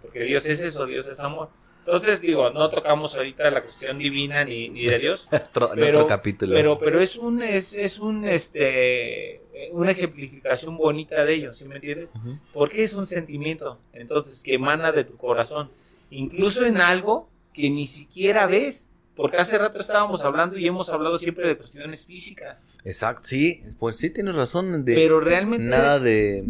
Porque 0.00 0.20
Dios 0.24 0.46
es 0.46 0.60
eso, 0.62 0.86
Dios 0.86 1.06
es 1.06 1.20
amor. 1.20 1.50
Entonces, 1.84 2.20
digo, 2.20 2.50
no 2.50 2.70
tocamos 2.70 3.16
ahorita 3.16 3.50
la 3.50 3.62
cuestión 3.62 3.98
divina 3.98 4.44
ni, 4.44 4.68
ni 4.68 4.84
de 4.86 4.98
Dios. 5.00 5.28
Otro, 5.32 5.70
pero, 5.74 5.98
otro 5.98 6.06
capítulo. 6.06 6.54
Pero, 6.54 6.78
pero 6.78 7.00
es 7.00 7.16
un, 7.16 7.42
es, 7.42 7.74
es 7.74 7.98
un, 7.98 8.24
este, 8.24 9.42
una 9.72 9.90
ejemplificación 9.90 10.76
bonita 10.76 11.24
de 11.24 11.34
ello, 11.34 11.52
¿sí 11.52 11.66
me 11.66 11.76
entiendes? 11.76 12.12
Porque 12.52 12.84
es 12.84 12.94
un 12.94 13.04
sentimiento, 13.04 13.80
entonces, 13.92 14.44
que 14.44 14.54
emana 14.54 14.92
de 14.92 15.02
tu 15.02 15.16
corazón. 15.16 15.70
Incluso 16.10 16.64
en 16.64 16.76
algo 16.76 17.28
que 17.52 17.68
ni 17.70 17.86
siquiera 17.86 18.46
ves. 18.46 18.90
Porque 19.14 19.36
hace 19.36 19.58
rato 19.58 19.78
estábamos 19.78 20.24
hablando 20.24 20.56
y 20.56 20.66
hemos 20.66 20.88
hablado 20.88 21.18
siempre 21.18 21.46
de 21.46 21.56
cuestiones 21.56 22.06
físicas. 22.06 22.68
Exacto, 22.82 23.22
sí, 23.24 23.62
pues 23.78 23.96
sí 23.96 24.08
tienes 24.08 24.34
razón. 24.34 24.86
De 24.86 24.94
Pero 24.94 25.20
realmente 25.20 25.66
nada 25.66 26.00
de. 26.00 26.44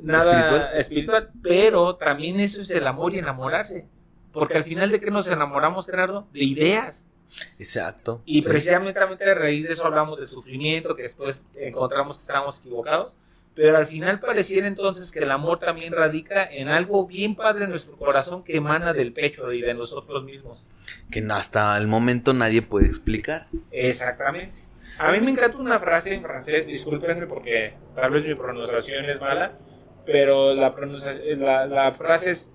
nada 0.00 0.70
espiritual. 0.76 0.78
espiritual. 0.78 1.30
pero 1.42 1.96
también 1.96 2.38
eso 2.38 2.60
es 2.60 2.70
el 2.70 2.86
amor 2.86 3.14
y 3.14 3.18
enamorarse. 3.18 3.88
Porque 4.34 4.58
al 4.58 4.64
final 4.64 4.90
de 4.90 5.00
qué 5.00 5.10
nos 5.10 5.28
enamoramos, 5.28 5.86
Gerardo? 5.86 6.26
De 6.32 6.44
ideas. 6.44 7.08
Exacto. 7.58 8.20
Y 8.26 8.42
Sí. 8.42 8.48
precisamente 8.48 9.00
a 9.00 9.34
raíz 9.34 9.66
de 9.66 9.72
eso 9.72 9.86
hablamos 9.86 10.18
del 10.18 10.26
sufrimiento, 10.26 10.94
que 10.94 11.02
después 11.02 11.46
encontramos 11.54 12.18
que 12.18 12.22
estábamos 12.22 12.58
equivocados. 12.60 13.16
Pero 13.54 13.76
al 13.76 13.86
final 13.86 14.18
pareciera 14.18 14.66
entonces 14.66 15.12
que 15.12 15.20
el 15.20 15.30
amor 15.30 15.60
también 15.60 15.92
radica 15.92 16.44
en 16.44 16.68
algo 16.68 17.06
bien 17.06 17.36
padre 17.36 17.64
en 17.64 17.70
nuestro 17.70 17.96
corazón 17.96 18.42
que 18.42 18.56
emana 18.56 18.92
del 18.92 19.12
pecho 19.12 19.52
y 19.52 19.62
de 19.62 19.74
nosotros 19.74 20.24
mismos. 20.24 20.64
Que 21.08 21.24
hasta 21.30 21.76
el 21.78 21.86
momento 21.86 22.32
nadie 22.34 22.62
puede 22.62 22.86
explicar. 22.86 23.46
Exactamente. 23.70 24.58
A 24.98 25.12
mí 25.12 25.20
me 25.20 25.30
encanta 25.30 25.58
una 25.58 25.78
frase 25.78 26.14
en 26.14 26.22
francés, 26.22 26.66
discúlpenme 26.66 27.26
porque 27.26 27.74
tal 27.94 28.10
vez 28.10 28.24
mi 28.24 28.34
pronunciación 28.34 29.04
es 29.04 29.20
mala, 29.20 29.56
pero 30.04 30.52
la, 30.54 30.74
la, 31.36 31.66
la 31.66 31.92
frase 31.92 32.30
es 32.30 32.50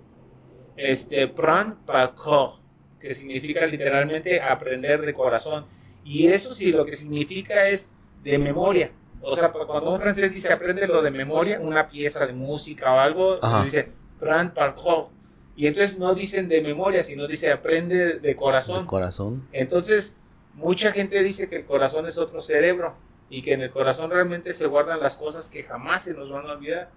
este, 0.79 1.27
par 1.27 1.75
cœur, 2.15 2.59
que 2.99 3.13
significa 3.13 3.65
literalmente 3.65 4.41
aprender 4.41 5.01
de 5.01 5.13
corazón. 5.13 5.65
Y 6.03 6.27
eso 6.27 6.53
sí, 6.53 6.71
lo 6.71 6.85
que 6.85 6.93
significa 6.93 7.67
es 7.67 7.91
de 8.23 8.37
memoria. 8.37 8.91
O 9.21 9.35
sea, 9.35 9.51
cuando 9.51 9.91
un 9.91 9.99
francés 9.99 10.33
dice 10.33 10.51
aprende 10.53 10.87
lo 10.87 11.01
de 11.01 11.11
memoria, 11.11 11.59
una 11.59 11.89
pieza 11.89 12.25
de 12.25 12.33
música 12.33 12.93
o 12.93 12.99
algo, 12.99 13.37
Ajá. 13.41 13.63
dice 13.63 13.91
par 14.19 14.75
cœur. 14.75 15.09
Y 15.55 15.67
entonces 15.67 15.99
no 15.99 16.15
dicen 16.15 16.47
de 16.47 16.61
memoria, 16.61 17.03
sino 17.03 17.27
dice 17.27 17.51
aprende 17.51 18.19
de 18.19 18.35
corazón. 18.35 18.83
De 18.83 18.87
corazón. 18.87 19.47
Entonces, 19.51 20.21
mucha 20.53 20.93
gente 20.93 21.21
dice 21.21 21.49
que 21.49 21.57
el 21.57 21.65
corazón 21.65 22.05
es 22.05 22.17
otro 22.17 22.39
cerebro 22.39 22.95
y 23.29 23.41
que 23.41 23.53
en 23.53 23.61
el 23.61 23.69
corazón 23.69 24.09
realmente 24.09 24.53
se 24.53 24.67
guardan 24.67 25.01
las 25.01 25.17
cosas 25.17 25.49
que 25.49 25.63
jamás 25.63 26.03
se 26.03 26.13
nos 26.13 26.31
van 26.31 26.45
a 26.47 26.53
olvidar. 26.53 26.91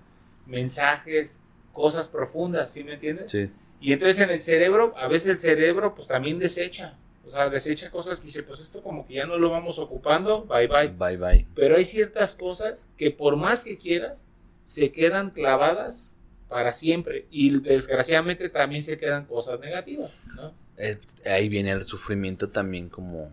Mensajes, 0.47 1.43
cosas 1.73 2.07
profundas, 2.07 2.73
¿sí 2.73 2.85
me 2.85 2.95
entiendes? 2.95 3.31
Sí. 3.31 3.51
Y 3.83 3.93
entonces 3.93 4.21
en 4.21 4.31
el 4.31 4.41
cerebro, 4.41 4.95
a 4.97 5.09
veces 5.09 5.29
el 5.33 5.39
cerebro 5.39 5.95
pues 5.95 6.07
también 6.09 6.39
desecha. 6.39 6.97
O 7.25 7.29
sea, 7.31 7.51
desecha 7.51 7.91
cosas 7.91 8.19
que 8.21 8.27
dice, 8.27 8.43
pues 8.43 8.61
esto 8.61 8.83
como 8.83 9.07
que 9.07 9.15
ya 9.15 9.27
no 9.27 9.39
lo 9.39 9.51
vamos 9.51 9.79
ocupando, 9.79 10.45
bye 10.45 10.67
bye. 10.67 10.89
Bye 10.89 11.17
bye. 11.17 11.47
Pero 11.55 11.77
hay 11.77 11.85
ciertas 11.85 12.35
cosas 12.35 12.89
que 12.97 13.11
por 13.11 13.37
más 13.37 13.65
que 13.65 13.77
quieras, 13.79 14.27
se 14.65 14.93
quedan 14.93 15.31
clavadas 15.31 16.17
para 16.49 16.73
siempre. 16.73 17.27
Y 17.31 17.59
desgraciadamente 17.61 18.49
también 18.49 18.83
se 18.83 18.99
quedan 18.99 19.25
cosas 19.27 19.61
negativas, 19.61 20.15
¿no? 20.35 20.53
Eh, 20.79 20.99
ahí 21.31 21.49
viene 21.49 21.71
el 21.73 21.87
sufrimiento 21.87 22.49
también 22.49 22.89
como 22.89 23.31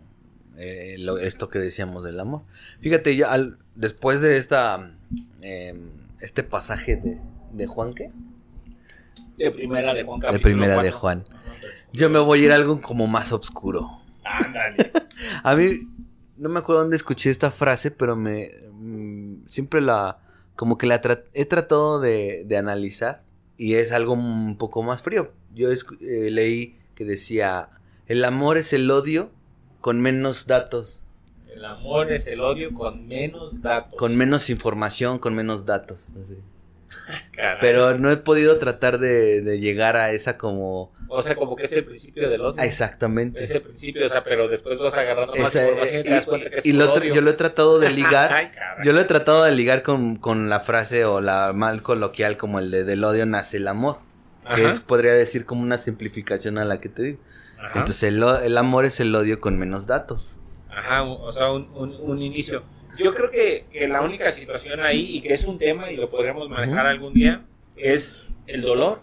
eh, 0.58 0.96
lo- 0.98 1.18
esto 1.18 1.48
que 1.48 1.58
decíamos 1.58 2.04
del 2.04 2.20
amor. 2.20 2.42
Fíjate, 2.80 3.16
ya 3.16 3.32
al, 3.32 3.58
después 3.74 4.20
de 4.20 4.36
esta 4.36 4.92
eh, 5.42 5.74
este 6.20 6.42
pasaje 6.44 6.96
de, 6.96 7.18
de 7.52 7.66
Juan, 7.66 7.94
¿qué? 7.94 8.10
De 9.44 9.50
primera 9.50 9.94
de 9.94 10.04
Juan 10.04 10.20
De 10.20 10.38
primera 10.40 10.82
de. 10.82 10.90
Juan. 10.92 11.24
Yo 11.92 12.08
me 12.10 12.18
voy 12.18 12.42
a 12.42 12.44
ir 12.46 12.52
a 12.52 12.56
algo 12.56 12.80
como 12.80 13.06
más 13.06 13.32
oscuro. 13.32 14.00
Ándale. 14.24 14.90
A 15.44 15.54
mí 15.54 15.88
no 16.36 16.48
me 16.48 16.58
acuerdo 16.60 16.82
dónde 16.82 16.96
escuché 16.96 17.30
esta 17.30 17.50
frase, 17.50 17.90
pero 17.90 18.16
me 18.16 18.50
mm, 18.72 19.46
siempre 19.48 19.80
la 19.80 20.18
como 20.56 20.76
que 20.78 20.86
la 20.86 21.00
tra- 21.00 21.24
he 21.32 21.44
tratado 21.46 22.00
de, 22.00 22.44
de 22.46 22.56
analizar 22.56 23.22
y 23.56 23.74
es 23.74 23.92
algo 23.92 24.12
un 24.14 24.56
poco 24.56 24.82
más 24.82 25.02
frío. 25.02 25.32
Yo 25.54 25.68
eh, 25.70 26.30
leí 26.30 26.78
que 26.94 27.04
decía 27.04 27.68
el 28.06 28.24
amor 28.24 28.56
es 28.58 28.72
el 28.72 28.90
odio 28.90 29.30
con 29.80 30.00
menos 30.00 30.46
datos, 30.46 31.04
El 31.48 31.64
amor 31.64 32.12
es 32.12 32.26
el 32.26 32.40
odio 32.40 32.72
con 32.74 33.06
menos 33.08 33.62
datos. 33.62 33.98
con 33.98 34.16
menos 34.16 34.50
información, 34.50 35.18
con 35.18 35.34
menos 35.34 35.64
datos. 35.66 36.08
así. 36.20 36.38
Caray. 37.32 37.58
Pero 37.60 37.98
no 37.98 38.10
he 38.10 38.16
podido 38.16 38.58
tratar 38.58 38.98
de, 38.98 39.40
de 39.42 39.58
llegar 39.60 39.96
a 39.96 40.10
esa 40.12 40.36
como 40.38 40.92
O 41.08 41.22
sea, 41.22 41.34
como 41.34 41.56
que 41.56 41.64
es 41.66 41.72
el 41.72 41.84
principio 41.84 42.28
del 42.28 42.40
odio. 42.42 42.54
Ah, 42.58 42.66
exactamente. 42.66 43.42
Es 43.42 43.50
el 43.50 43.62
principio, 43.62 44.04
o 44.06 44.08
sea, 44.08 44.22
pero 44.24 44.48
después 44.48 44.78
vas 44.78 44.94
agarrando 44.94 45.34
más 45.34 45.54
Esa- 45.54 45.68
información 45.68 46.00
y 46.00 46.04
te 46.04 46.10
das 46.10 46.26
cuenta 46.26 46.50
que 46.50 46.56
es 46.56 46.66
y 46.66 46.72
puro 46.72 46.84
lo 46.86 46.92
odio. 46.94 47.14
yo 47.14 47.20
lo 47.20 47.30
he 47.30 47.34
tratado 47.34 47.78
de 47.78 47.90
ligar. 48.00 48.32
Ay. 48.32 48.50
Yo 48.84 48.92
lo 48.92 49.00
he 49.00 49.04
tratado 49.04 49.44
de 49.44 49.52
ligar 49.52 49.82
con, 49.82 50.16
con 50.16 50.48
la 50.48 50.60
frase 50.60 51.04
o 51.04 51.20
la 51.20 51.52
mal 51.54 51.82
coloquial 51.82 52.36
como 52.36 52.58
el 52.58 52.70
de 52.70 52.84
del 52.84 53.02
odio 53.04 53.26
nace 53.26 53.56
el 53.58 53.68
amor. 53.68 53.98
Que 54.54 54.66
es, 54.66 54.80
podría 54.80 55.12
decir 55.12 55.44
como 55.44 55.62
una 55.62 55.76
simplificación 55.76 56.58
a 56.58 56.64
la 56.64 56.80
que 56.80 56.88
te 56.88 57.02
digo. 57.02 57.18
Ajá. 57.58 57.78
Entonces 57.80 58.02
el, 58.04 58.22
el 58.22 58.56
amor 58.58 58.84
es 58.86 58.98
el 58.98 59.14
odio 59.14 59.38
con 59.38 59.58
menos 59.58 59.86
datos. 59.86 60.38
Ajá, 60.70 61.02
o 61.02 61.30
sea, 61.30 61.52
un, 61.52 61.68
un- 61.74 61.96
un 62.00 62.22
inicio. 62.22 62.62
Yo 62.98 63.14
creo 63.14 63.30
que, 63.30 63.66
que 63.70 63.88
la 63.88 64.02
única 64.02 64.30
situación 64.32 64.80
ahí, 64.80 65.16
y 65.16 65.20
que 65.20 65.32
es 65.32 65.44
un 65.44 65.58
tema 65.58 65.90
y 65.90 65.96
lo 65.96 66.10
podremos 66.10 66.48
manejar 66.50 66.86
algún 66.86 67.14
día, 67.14 67.44
es 67.76 68.22
el 68.46 68.62
dolor. 68.62 69.00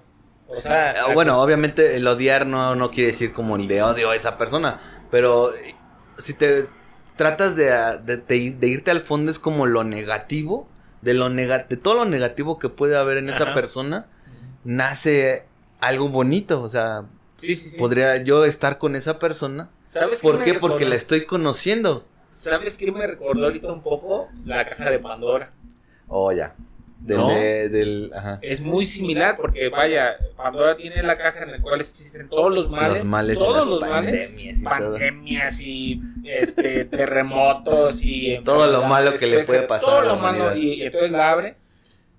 O 0.48 0.56
sea, 0.58 0.92
Ah, 0.92 1.14
bueno, 1.14 1.42
obviamente 1.42 1.96
el 1.98 2.08
odiar 2.08 2.46
no, 2.48 2.76
no 2.76 2.90
quiere 2.92 3.08
decir 3.12 3.34
como 3.34 3.56
el 3.58 3.68
de 3.68 3.82
odio 3.82 4.12
a 4.12 4.16
esa 4.16 4.38
persona. 4.38 4.80
Pero 5.12 5.54
eh, 5.54 5.76
si 6.18 6.34
te 6.34 6.68
tratas 7.16 7.56
de, 7.56 7.72
ah, 7.74 7.98
de- 7.98 8.18
de 8.18 8.36
ir- 8.38 8.58
de 8.60 8.68
irte 8.68 8.92
al 8.92 9.02
fondo 9.02 9.32
es 9.32 9.40
como 9.40 9.66
lo 9.66 9.84
negativo. 9.84 10.70
De, 11.02 11.14
lo 11.14 11.30
nega- 11.30 11.68
de 11.68 11.78
todo 11.78 11.96
lo 11.96 12.06
negativo 12.06 12.60
que 12.60 12.70
puede 12.70 12.96
haber 12.98 13.18
en 13.18 13.30
esa 13.30 13.54
persona, 13.54 14.08
nace 14.64 15.46
algo 15.80 16.10
bonito. 16.10 16.62
O 16.62 16.70
sea, 16.70 17.04
sí, 17.36 17.56
sí, 17.56 17.70
sí. 17.72 17.78
podría 17.78 18.18
yo 18.24 18.46
estar 18.46 18.78
con 18.78 18.96
esa 18.96 19.20
persona. 19.20 19.70
¿Sabes 19.86 20.22
¿Por 20.22 20.44
qué? 20.44 20.56
Porque 20.56 20.86
la 20.86 20.96
estoy 20.96 21.26
conociendo. 21.26 22.06
¿Sabes 22.38 22.78
qué 22.78 22.92
me 22.92 23.06
recordó 23.08 23.46
ahorita 23.46 23.72
un 23.72 23.82
poco? 23.82 24.30
La 24.46 24.64
caja 24.68 24.92
de 24.92 25.00
Pandora. 25.00 25.50
Oh, 26.08 26.32
ya. 26.32 26.56
Del, 27.00 27.18
¿No? 27.18 27.30
de- 27.30 27.70
del, 27.70 28.12
ajá. 28.14 28.40
Es 28.42 28.60
muy 28.62 28.86
similar 28.86 29.36
porque, 29.38 29.70
vaya, 29.70 30.18
Pandora 30.36 30.76
tiene 30.76 31.02
la 31.04 31.18
caja 31.18 31.44
en 31.44 31.52
la 31.52 31.62
cual 31.62 31.80
existen 31.80 32.28
todos 32.30 32.54
los 32.54 32.70
males. 32.70 33.00
los 33.00 33.06
males 33.06 33.38
y 33.38 33.42
todos 33.42 33.56
las 33.58 33.66
los 33.68 33.82
males. 33.82 34.12
pandemias 34.12 34.60
y 34.60 34.64
todo. 34.64 34.70
pandemias 34.72 35.62
y 35.62 36.02
este 36.26 36.86
terremotos 36.98 38.00
y 38.04 38.40
Todo 38.44 38.72
lo 38.72 38.84
malo 38.84 39.14
que 39.18 39.28
le 39.28 39.44
puede 39.44 39.62
pasar 39.64 39.90
todo 39.90 40.00
a 40.00 40.04
la 40.04 40.08
lo 40.14 40.18
malo 40.18 40.56
y 40.56 40.82
entonces 40.84 41.12
la 41.12 41.32
abre 41.32 41.56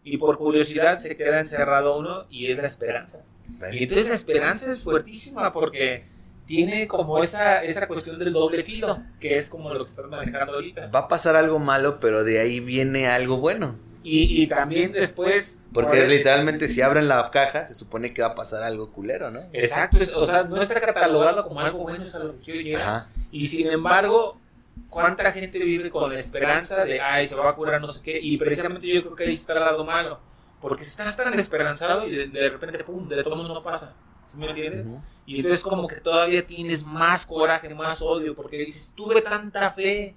y 0.05 0.16
por 0.16 0.37
curiosidad 0.39 0.97
se 0.97 1.16
queda 1.16 1.39
encerrado 1.41 1.99
uno 1.99 2.27
y 2.31 2.47
es 2.47 2.57
la 2.57 2.64
esperanza 2.64 3.25
y 3.73 3.83
entonces 3.83 4.09
la 4.09 4.14
esperanza 4.14 4.71
es 4.71 4.83
fuertísima 4.85 5.53
porque 5.53 6.05
tiene 6.49 6.88
como 6.88 7.22
esa 7.22 7.62
esa 7.62 7.86
cuestión 7.86 8.18
del 8.18 8.32
doble 8.32 8.64
filo 8.64 9.03
que 9.20 9.36
es 9.36 9.49
como 9.51 9.72
lo 9.72 9.84
que 9.84 9.90
estás 9.90 10.07
manejando 10.07 10.55
ahorita 10.55 10.88
Va 10.88 11.01
a 11.01 11.09
pasar 11.09 11.36
algo 11.36 11.59
malo, 11.59 12.01
pero 12.01 12.24
de 12.24 12.40
ahí 12.40 12.59
viene 12.59 13.07
algo 13.07 13.36
bueno. 13.36 13.76
y, 14.03 14.42
y 14.42 14.46
también 14.46 14.90
después 14.92 15.64
Porque 15.74 15.99
por- 15.99 16.09
literalmente 16.09 16.66
si 16.66 16.80
abren 16.80 17.07
la 17.07 17.30
caja, 17.30 17.66
se 17.66 17.74
supone 17.74 18.14
que 18.14 18.22
va 18.22 18.28
a 18.28 18.34
pasar 18.34 18.62
algo 18.62 18.90
culero, 18.90 19.30
¿no? 19.30 19.42
exacto 19.53 19.99
es- 19.99 20.14
o 20.14 20.24
sea 20.26 20.44
no 20.44 20.57
está 20.61 20.80
catalogado 20.80 21.44
como 21.46 21.61
algo 21.61 21.80
bueno 21.80 22.03
es 22.03 22.14
a 22.14 22.20
lo 22.20 22.32
que 22.32 22.38
quiero 22.40 22.61
llegar 22.62 22.82
Ajá. 22.82 23.09
Y 23.30 23.46
sin 23.46 23.70
embargo, 23.70 24.40
¿Cuánta 24.88 25.30
gente 25.32 25.59
vive 25.59 25.90
con 25.90 26.09
la 26.11 26.16
esperanza 26.16 26.82
de, 26.84 26.99
ay, 27.01 27.26
se 27.26 27.34
va 27.34 27.51
a 27.51 27.55
curar 27.55 27.78
no 27.80 27.88
sé 27.88 28.01
qué? 28.03 28.18
Y 28.18 28.38
precisamente 28.38 28.86
yo 28.86 29.03
creo 29.03 29.14
que 29.16 29.24
ahí 29.24 29.34
está 29.34 29.53
el 29.53 29.61
lado 29.61 29.84
malo. 29.84 30.18
Porque 30.62 30.82
estás 30.82 31.14
tan 31.16 31.34
esperanzado 31.38 32.07
y 32.09 32.14
de, 32.14 32.26
de 32.28 32.49
repente, 32.49 32.82
pum, 32.84 33.07
de 33.07 33.22
todo 33.22 33.34
el 33.34 33.40
mundo 33.40 33.53
no 33.55 33.62
pasa. 33.62 33.92
¿Sí 34.31 34.37
me 34.37 34.49
entiendes? 34.49 34.87
Y 35.26 35.37
entonces 35.37 35.62
como 35.62 35.87
que 35.87 35.97
todavía 35.97 36.47
tienes 36.47 36.85
más 36.85 37.26
coraje, 37.26 37.74
más 37.74 38.01
odio, 38.03 38.35
porque 38.35 38.59
dices, 38.59 38.93
tuve 38.97 39.20
tanta 39.20 39.70
fe, 39.70 40.14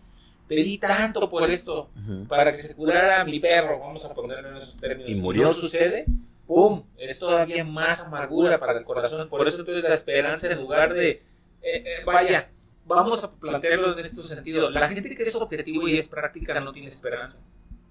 pedí 0.48 0.78
tanto 0.78 1.28
por 1.30 1.50
esto, 1.50 1.90
para 2.28 2.52
que 2.52 2.58
se 2.58 2.76
curara 2.76 3.24
mi 3.24 3.40
perro, 3.40 3.80
vamos 3.80 4.04
a 4.06 4.14
ponerlo 4.14 4.50
en 4.50 4.58
esos 4.58 4.78
términos. 4.78 5.12
Y 5.12 5.16
murió. 5.16 5.44
no 5.44 5.54
sucede, 5.54 6.06
¡pum! 6.46 6.84
Es 6.98 7.20
todavía 7.20 7.64
más 7.64 8.06
amargura 8.06 8.60
para 8.60 8.78
el 8.78 8.84
corazón. 8.84 9.30
Por 9.30 9.48
eso 9.48 9.60
entonces 9.60 9.84
la 9.84 9.96
esperanza 9.96 10.52
en 10.52 10.60
lugar 10.60 10.94
de, 10.94 11.10
eh, 11.10 11.24
eh, 11.62 12.04
vaya, 12.06 12.50
vamos 12.86 13.24
a 13.24 13.32
plantearlo 13.32 13.94
en 13.94 14.00
este 14.00 14.22
sentido. 14.24 14.70
La 14.70 14.88
gente 14.90 15.16
que 15.16 15.24
es 15.24 15.36
objetivo 15.36 15.88
y 15.88 15.98
es 15.98 16.08
práctica 16.08 16.60
no 16.60 16.72
tiene 16.72 16.88
esperanza. 16.88 17.44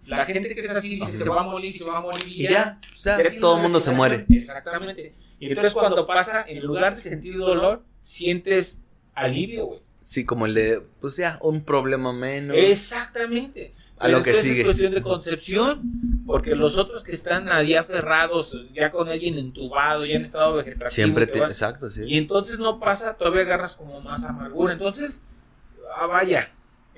La 0.07 0.25
gente 0.25 0.55
que 0.55 0.61
es 0.61 0.71
así 0.71 0.97
dice, 0.97 1.13
se 1.13 1.29
va 1.29 1.43
a 1.43 1.45
morir, 1.45 1.73
se 1.77 1.85
va 1.85 1.99
a 1.99 2.01
morir 2.01 2.25
y 2.27 2.43
ya. 2.43 2.81
o 2.93 2.97
sea, 2.97 3.19
todo 3.41 3.57
el 3.57 3.63
mundo 3.63 3.81
se 3.81 3.91
muere. 3.93 4.27
Exactamente. 4.29 5.15
Y 5.39 5.49
entonces 5.49 5.73
cuando 5.73 6.07
pasa, 6.07 6.45
en 6.47 6.63
lugar 6.63 6.95
de 6.95 7.01
sentir 7.01 7.37
dolor, 7.39 7.83
sientes 8.01 8.85
alivio, 9.15 9.67
güey. 9.67 9.81
Sí, 10.03 10.25
como 10.25 10.47
el 10.47 10.55
de, 10.55 10.83
pues 11.01 11.17
ya, 11.17 11.39
un 11.43 11.63
problema 11.65 12.13
menos. 12.13 12.57
Exactamente. 12.57 13.75
A 13.99 14.09
lo 14.09 14.23
que 14.23 14.35
sigue. 14.35 14.61
Es 14.61 14.65
cuestión 14.65 14.93
de 14.93 15.03
concepción, 15.03 15.83
porque 16.27 16.55
los 16.55 16.79
otros 16.79 17.05
que 17.05 17.13
están 17.13 17.49
ahí 17.51 17.75
aferrados, 17.75 18.67
ya 18.75 18.91
con 18.91 19.09
alguien 19.09 19.39
entubado, 19.39 20.07
ya 20.07 20.15
en 20.15 20.23
estado 20.23 20.55
vegetativo. 20.57 20.89
Siempre 20.89 21.27
te, 21.27 21.39
exacto, 21.39 21.89
sí. 21.89 22.05
Y 22.07 22.17
entonces 22.17 22.59
no 22.59 22.81
pasa, 22.81 23.15
todavía 23.17 23.43
agarras 23.43 23.77
como 23.77 24.01
más 24.01 24.25
amargura. 24.25 24.73
Entonces, 24.73 25.25
ah, 25.97 26.07
vaya. 26.07 26.51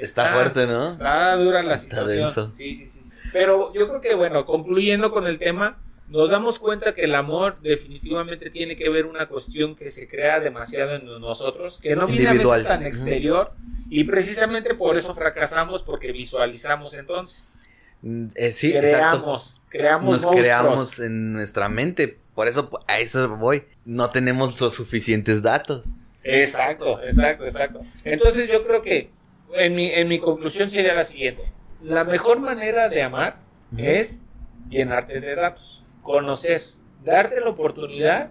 Está 0.02 0.32
fuerte, 0.34 0.66
¿no? 0.66 0.86
Está 0.86 1.36
dura 1.36 1.62
la 1.62 1.74
Está 1.74 1.96
situación. 2.06 2.24
denso. 2.26 2.50
Sí, 2.52 2.72
sí, 2.74 2.86
sí. 2.86 3.00
Pero 3.32 3.72
yo 3.72 3.88
creo 3.88 4.00
que, 4.00 4.14
bueno, 4.14 4.44
concluyendo 4.44 5.10
con 5.10 5.26
el 5.26 5.38
tema, 5.38 5.78
nos 6.08 6.30
damos 6.30 6.58
cuenta 6.58 6.92
que 6.94 7.02
el 7.02 7.14
amor 7.14 7.58
definitivamente 7.62 8.50
tiene 8.50 8.76
que 8.76 8.88
ver 8.90 9.06
una 9.06 9.28
cuestión 9.28 9.74
que 9.74 9.88
se 9.88 10.08
crea 10.08 10.40
demasiado 10.40 10.94
en 10.96 11.06
nosotros, 11.20 11.78
que 11.80 11.96
no 11.96 12.06
viene 12.06 12.28
a 12.28 12.32
veces 12.34 12.64
tan 12.64 12.84
exterior, 12.84 13.52
y 13.88 14.04
precisamente 14.04 14.74
por 14.74 14.96
eso 14.96 15.14
fracasamos, 15.14 15.82
porque 15.82 16.12
visualizamos 16.12 16.92
entonces. 16.94 17.54
Mm, 18.02 18.26
eh, 18.34 18.52
sí, 18.52 18.74
exacto. 18.76 19.18
creamos, 19.20 19.62
creamos 19.68 20.12
Nos 20.12 20.22
monstruos. 20.24 20.44
creamos 20.44 21.00
en 21.00 21.32
nuestra 21.32 21.68
mente. 21.68 22.18
Por 22.34 22.48
eso, 22.48 22.70
a 22.88 22.98
eso 22.98 23.28
voy. 23.36 23.64
No 23.84 24.10
tenemos 24.10 24.60
los 24.60 24.74
suficientes 24.74 25.40
datos. 25.40 25.86
Exacto, 26.24 27.00
exacto, 27.02 27.44
exacto. 27.44 27.80
Entonces 28.04 28.50
yo 28.50 28.64
creo 28.66 28.82
que 28.82 29.10
en 29.54 29.74
mi, 29.74 29.90
en 29.90 30.08
mi 30.08 30.18
conclusión 30.18 30.68
sería 30.68 30.94
la 30.94 31.04
siguiente. 31.04 31.52
La 31.82 32.04
mejor 32.04 32.40
manera 32.40 32.88
de 32.88 33.02
amar 33.02 33.40
es 33.76 34.26
llenarte 34.68 35.20
de 35.20 35.34
datos, 35.34 35.84
conocer, 36.02 36.62
darte 37.04 37.40
la 37.40 37.50
oportunidad 37.50 38.30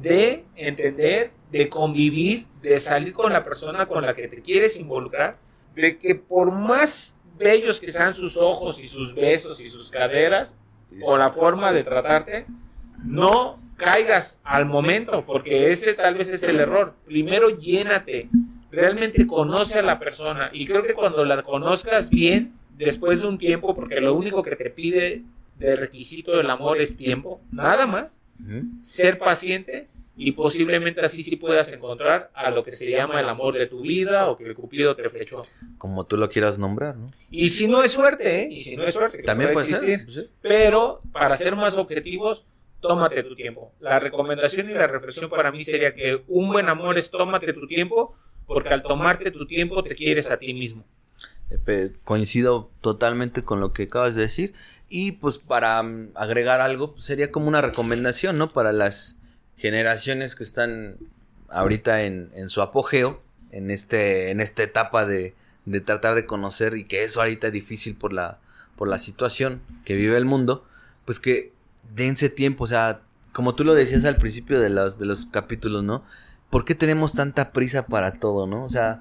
de 0.00 0.44
entender, 0.56 1.30
de 1.50 1.68
convivir, 1.68 2.46
de 2.62 2.78
salir 2.78 3.12
con 3.12 3.32
la 3.32 3.44
persona 3.44 3.86
con 3.86 4.04
la 4.04 4.14
que 4.14 4.28
te 4.28 4.40
quieres 4.40 4.78
involucrar, 4.78 5.36
de 5.74 5.98
que 5.98 6.14
por 6.14 6.52
más 6.52 7.18
bellos 7.38 7.80
que 7.80 7.90
sean 7.90 8.14
sus 8.14 8.36
ojos 8.36 8.82
y 8.82 8.86
sus 8.86 9.14
besos 9.14 9.60
y 9.60 9.68
sus 9.68 9.90
caderas 9.90 10.58
o 11.04 11.16
la 11.16 11.30
forma 11.30 11.72
de 11.72 11.82
tratarte, 11.82 12.46
no 13.04 13.60
caigas 13.76 14.40
al 14.44 14.66
momento, 14.66 15.24
porque 15.24 15.72
ese 15.72 15.94
tal 15.94 16.14
vez 16.14 16.30
es 16.30 16.42
el 16.44 16.60
error. 16.60 16.94
Primero 17.04 17.50
llénate, 17.50 18.28
realmente 18.72 19.26
conoce 19.26 19.78
a 19.78 19.82
la 19.82 19.98
persona 19.98 20.50
y 20.52 20.64
creo 20.66 20.82
que 20.82 20.94
cuando 20.94 21.24
la 21.24 21.42
conozcas 21.42 22.10
bien, 22.10 22.54
después 22.76 23.20
de 23.20 23.28
un 23.28 23.38
tiempo, 23.38 23.74
porque 23.74 24.00
lo 24.00 24.14
único 24.14 24.42
que 24.42 24.56
te 24.56 24.70
pide 24.70 25.22
de 25.58 25.76
requisito 25.76 26.36
del 26.36 26.50
amor 26.50 26.78
es 26.80 26.96
tiempo, 26.96 27.40
nada 27.52 27.86
más, 27.86 28.24
ser 28.80 29.18
paciente 29.18 29.88
y 30.16 30.32
posiblemente 30.32 31.00
así 31.00 31.22
sí 31.22 31.36
puedas 31.36 31.72
encontrar 31.72 32.30
a 32.34 32.50
lo 32.50 32.64
que 32.64 32.72
se 32.72 32.90
llama 32.90 33.20
el 33.20 33.28
amor 33.28 33.54
de 33.54 33.66
tu 33.66 33.82
vida 33.82 34.28
o 34.28 34.36
que 34.36 34.44
el 34.44 34.54
cupido 34.54 34.96
te 34.96 35.08
flechó. 35.08 35.46
Como 35.78 36.04
tú 36.04 36.16
lo 36.16 36.28
quieras 36.28 36.58
nombrar, 36.58 36.96
¿no? 36.96 37.10
Y 37.30 37.50
si 37.50 37.68
no 37.68 37.82
es 37.82 37.92
suerte, 37.92 38.42
¿eh? 38.42 38.48
Y 38.50 38.60
si 38.60 38.76
no 38.76 38.84
es 38.84 38.94
suerte, 38.94 39.18
que 39.18 39.22
También 39.24 39.52
puede 39.52 39.66
existir. 39.68 39.98
ser. 39.98 40.04
pues 40.04 40.16
sí. 40.16 40.30
Pero 40.40 41.00
para 41.12 41.36
ser 41.36 41.56
más 41.56 41.76
objetivos, 41.76 42.46
tómate 42.80 43.22
tu 43.22 43.34
tiempo. 43.34 43.72
La 43.80 44.00
recomendación 44.00 44.68
y 44.68 44.74
la 44.74 44.86
reflexión 44.86 45.30
para 45.30 45.50
mí 45.50 45.64
sería 45.64 45.94
que 45.94 46.22
un 46.28 46.48
buen 46.48 46.68
amor 46.68 46.98
es 46.98 47.10
tómate 47.10 47.52
tu 47.52 47.66
tiempo, 47.66 48.14
porque 48.52 48.70
al 48.70 48.82
tomarte 48.82 49.30
tu 49.30 49.46
tiempo 49.46 49.82
te 49.82 49.94
quieres 49.94 50.30
a 50.30 50.36
ti 50.36 50.54
mismo. 50.54 50.84
Eh, 51.50 51.92
Coincido 52.04 52.70
totalmente 52.80 53.42
con 53.42 53.60
lo 53.60 53.72
que 53.72 53.84
acabas 53.84 54.14
de 54.14 54.22
decir. 54.22 54.54
Y 54.88 55.12
pues 55.12 55.38
para 55.38 55.82
mm, 55.82 56.12
agregar 56.14 56.60
algo, 56.60 56.92
pues, 56.92 57.04
sería 57.04 57.30
como 57.30 57.48
una 57.48 57.60
recomendación, 57.60 58.38
¿no? 58.38 58.48
Para 58.48 58.72
las 58.72 59.18
generaciones 59.56 60.34
que 60.34 60.44
están 60.44 60.96
ahorita 61.50 62.04
en, 62.04 62.30
en 62.34 62.48
su 62.48 62.62
apogeo, 62.62 63.20
en, 63.50 63.70
este, 63.70 64.30
en 64.30 64.40
esta 64.40 64.62
etapa 64.62 65.04
de, 65.04 65.34
de 65.66 65.80
tratar 65.80 66.14
de 66.14 66.26
conocer 66.26 66.74
y 66.76 66.84
que 66.84 67.04
eso 67.04 67.20
ahorita 67.20 67.48
es 67.48 67.52
difícil 67.52 67.94
por 67.94 68.12
la, 68.12 68.38
por 68.76 68.88
la 68.88 68.98
situación 68.98 69.60
que 69.84 69.94
vive 69.94 70.16
el 70.16 70.24
mundo, 70.24 70.64
pues 71.04 71.20
que 71.20 71.52
dense 71.94 72.28
tiempo, 72.28 72.64
o 72.64 72.66
sea, 72.66 73.02
como 73.32 73.54
tú 73.54 73.64
lo 73.64 73.74
decías 73.74 74.04
al 74.04 74.16
principio 74.16 74.60
de 74.60 74.70
los, 74.70 74.98
de 74.98 75.06
los 75.06 75.26
capítulos, 75.26 75.84
¿no? 75.84 76.04
¿Por 76.52 76.66
qué 76.66 76.74
tenemos 76.74 77.14
tanta 77.14 77.50
prisa 77.50 77.86
para 77.86 78.12
todo, 78.12 78.46
no? 78.46 78.62
O 78.62 78.68
sea, 78.68 79.00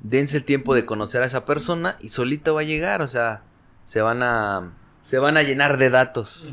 dense 0.00 0.36
el 0.36 0.42
tiempo 0.42 0.74
de 0.74 0.84
conocer 0.84 1.22
a 1.22 1.26
esa 1.26 1.44
persona 1.44 1.96
y 2.00 2.08
solito 2.08 2.56
va 2.56 2.62
a 2.62 2.64
llegar, 2.64 3.02
o 3.02 3.06
sea, 3.06 3.42
se 3.84 4.00
van 4.00 4.24
a 4.24 4.72
se 5.00 5.20
van 5.20 5.36
a 5.36 5.44
llenar 5.44 5.78
de 5.78 5.90
datos, 5.90 6.52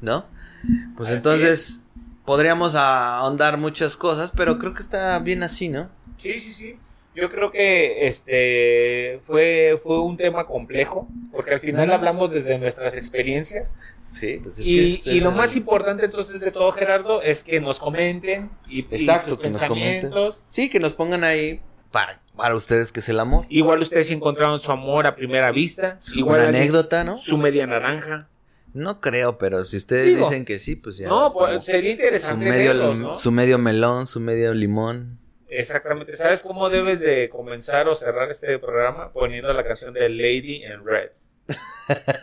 ¿no? 0.00 0.24
Pues 0.96 1.10
Así 1.10 1.18
entonces 1.18 1.80
podríamos 2.24 2.76
ahondar 2.76 3.58
muchas 3.58 3.98
cosas, 3.98 4.32
pero 4.34 4.58
creo 4.58 4.72
que 4.72 4.80
está 4.80 5.18
bien 5.18 5.42
así, 5.42 5.68
¿no? 5.68 5.90
Sí, 6.16 6.38
sí, 6.38 6.50
sí. 6.50 6.78
Yo 7.14 7.28
creo 7.28 7.50
que 7.50 8.06
este 8.06 9.20
fue, 9.22 9.78
fue 9.82 10.00
un 10.00 10.16
tema 10.16 10.46
complejo, 10.46 11.06
porque 11.30 11.52
al 11.52 11.60
final 11.60 11.90
hablamos 11.92 12.30
desde 12.30 12.58
nuestras 12.58 12.96
experiencias. 12.96 13.76
Sí, 14.14 14.38
pues 14.42 14.58
es 14.58 14.66
y, 14.66 14.74
que 14.76 14.94
es- 14.94 15.06
y 15.08 15.20
lo 15.20 15.32
más 15.32 15.56
importante 15.56 16.04
entonces 16.04 16.40
de 16.40 16.50
todo, 16.50 16.70
Gerardo, 16.72 17.20
es 17.22 17.42
que 17.42 17.60
nos 17.60 17.80
comenten 17.80 18.50
y, 18.68 18.80
y 18.80 18.86
exacto, 18.90 19.30
sus 19.30 19.40
que 19.40 19.50
nos 19.50 19.64
comenten. 19.64 20.12
Sí, 20.48 20.70
que 20.70 20.80
nos 20.80 20.94
pongan 20.94 21.24
ahí 21.24 21.60
para, 21.90 22.20
para 22.36 22.54
ustedes 22.54 22.92
que 22.92 23.00
es 23.00 23.08
el 23.08 23.20
amor. 23.20 23.46
Igual 23.48 23.80
ustedes 23.80 24.10
encontraron 24.10 24.58
su 24.60 24.72
amor 24.72 25.06
a 25.06 25.14
primera 25.14 25.50
vista. 25.52 26.00
Igual 26.14 26.40
Una 26.40 26.48
anécdota, 26.48 27.04
¿no? 27.04 27.16
Su 27.16 27.38
media 27.38 27.66
naranja. 27.66 28.28
No 28.72 29.00
creo, 29.00 29.38
pero 29.38 29.64
si 29.64 29.76
ustedes 29.76 30.06
Digo, 30.08 30.26
dicen 30.26 30.44
que 30.44 30.58
sí, 30.58 30.74
pues 30.74 30.96
ya. 30.98 31.08
No, 31.08 31.32
pues 31.32 31.64
sería 31.64 31.90
su 31.90 31.92
interesante 31.92 32.44
medio, 32.50 32.68
verlos, 32.70 32.98
¿no? 32.98 33.16
su 33.16 33.30
medio 33.30 33.56
melón, 33.58 34.06
su 34.06 34.18
medio 34.18 34.52
limón. 34.52 35.20
Exactamente. 35.48 36.12
¿Sabes 36.16 36.42
cómo 36.42 36.68
debes 36.68 36.98
de 36.98 37.28
comenzar 37.28 37.86
o 37.86 37.94
cerrar 37.94 38.28
este 38.28 38.58
programa? 38.58 39.12
Poniendo 39.12 39.52
la 39.52 39.64
canción 39.64 39.94
de 39.94 40.08
Lady 40.08 40.64
in 40.64 40.84
Red. 40.84 41.10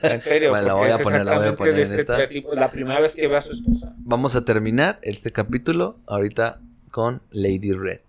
En 0.03 0.19
serio, 0.21 0.49
Bueno, 0.49 0.67
la 0.67 0.73
voy 0.73 0.89
a 0.89 0.97
poner, 0.97 1.23
la 1.25 1.37
voy 1.37 1.45
a 1.47 1.49
exactamente 1.51 1.57
poner 1.57 1.73
de 1.75 1.81
en 1.83 1.87
este 1.99 2.01
esta. 2.01 2.27
tipo, 2.27 2.53
la 2.55 2.71
primera 2.71 2.99
vez 2.99 3.15
que 3.15 3.27
ve 3.27 3.35
a 3.35 3.41
su 3.41 3.51
esposa. 3.51 3.93
Vamos 3.99 4.35
a 4.35 4.43
terminar 4.43 4.99
este 5.03 5.31
capítulo 5.31 5.97
ahorita 6.07 6.59
con 6.89 7.21
Lady 7.31 7.71
Red. 7.71 7.99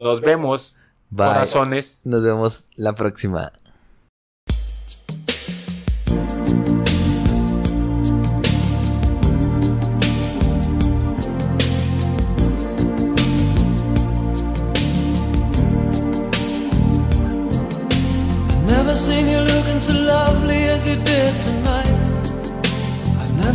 Nos 0.00 0.20
vemos, 0.20 0.78
Bye. 1.10 1.26
corazones. 1.26 2.00
Nos 2.04 2.22
vemos 2.22 2.66
la 2.76 2.94
próxima. 2.94 3.52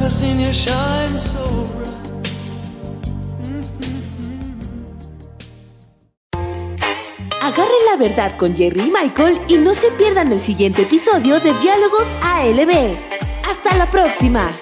Never. 0.10 1.98
Agarren 7.42 7.86
la 7.90 7.98
verdad 7.98 8.38
con 8.38 8.56
Jerry 8.56 8.82
y 8.82 8.92
Michael 8.92 9.42
y 9.48 9.58
no 9.58 9.74
se 9.74 9.92
pierdan 9.92 10.32
el 10.32 10.40
siguiente 10.40 10.84
episodio 10.84 11.40
de 11.40 11.54
Diálogos 11.56 12.08
ALB. 12.22 12.98
¡Hasta 13.50 13.76
la 13.78 13.90
próxima! 13.90 14.58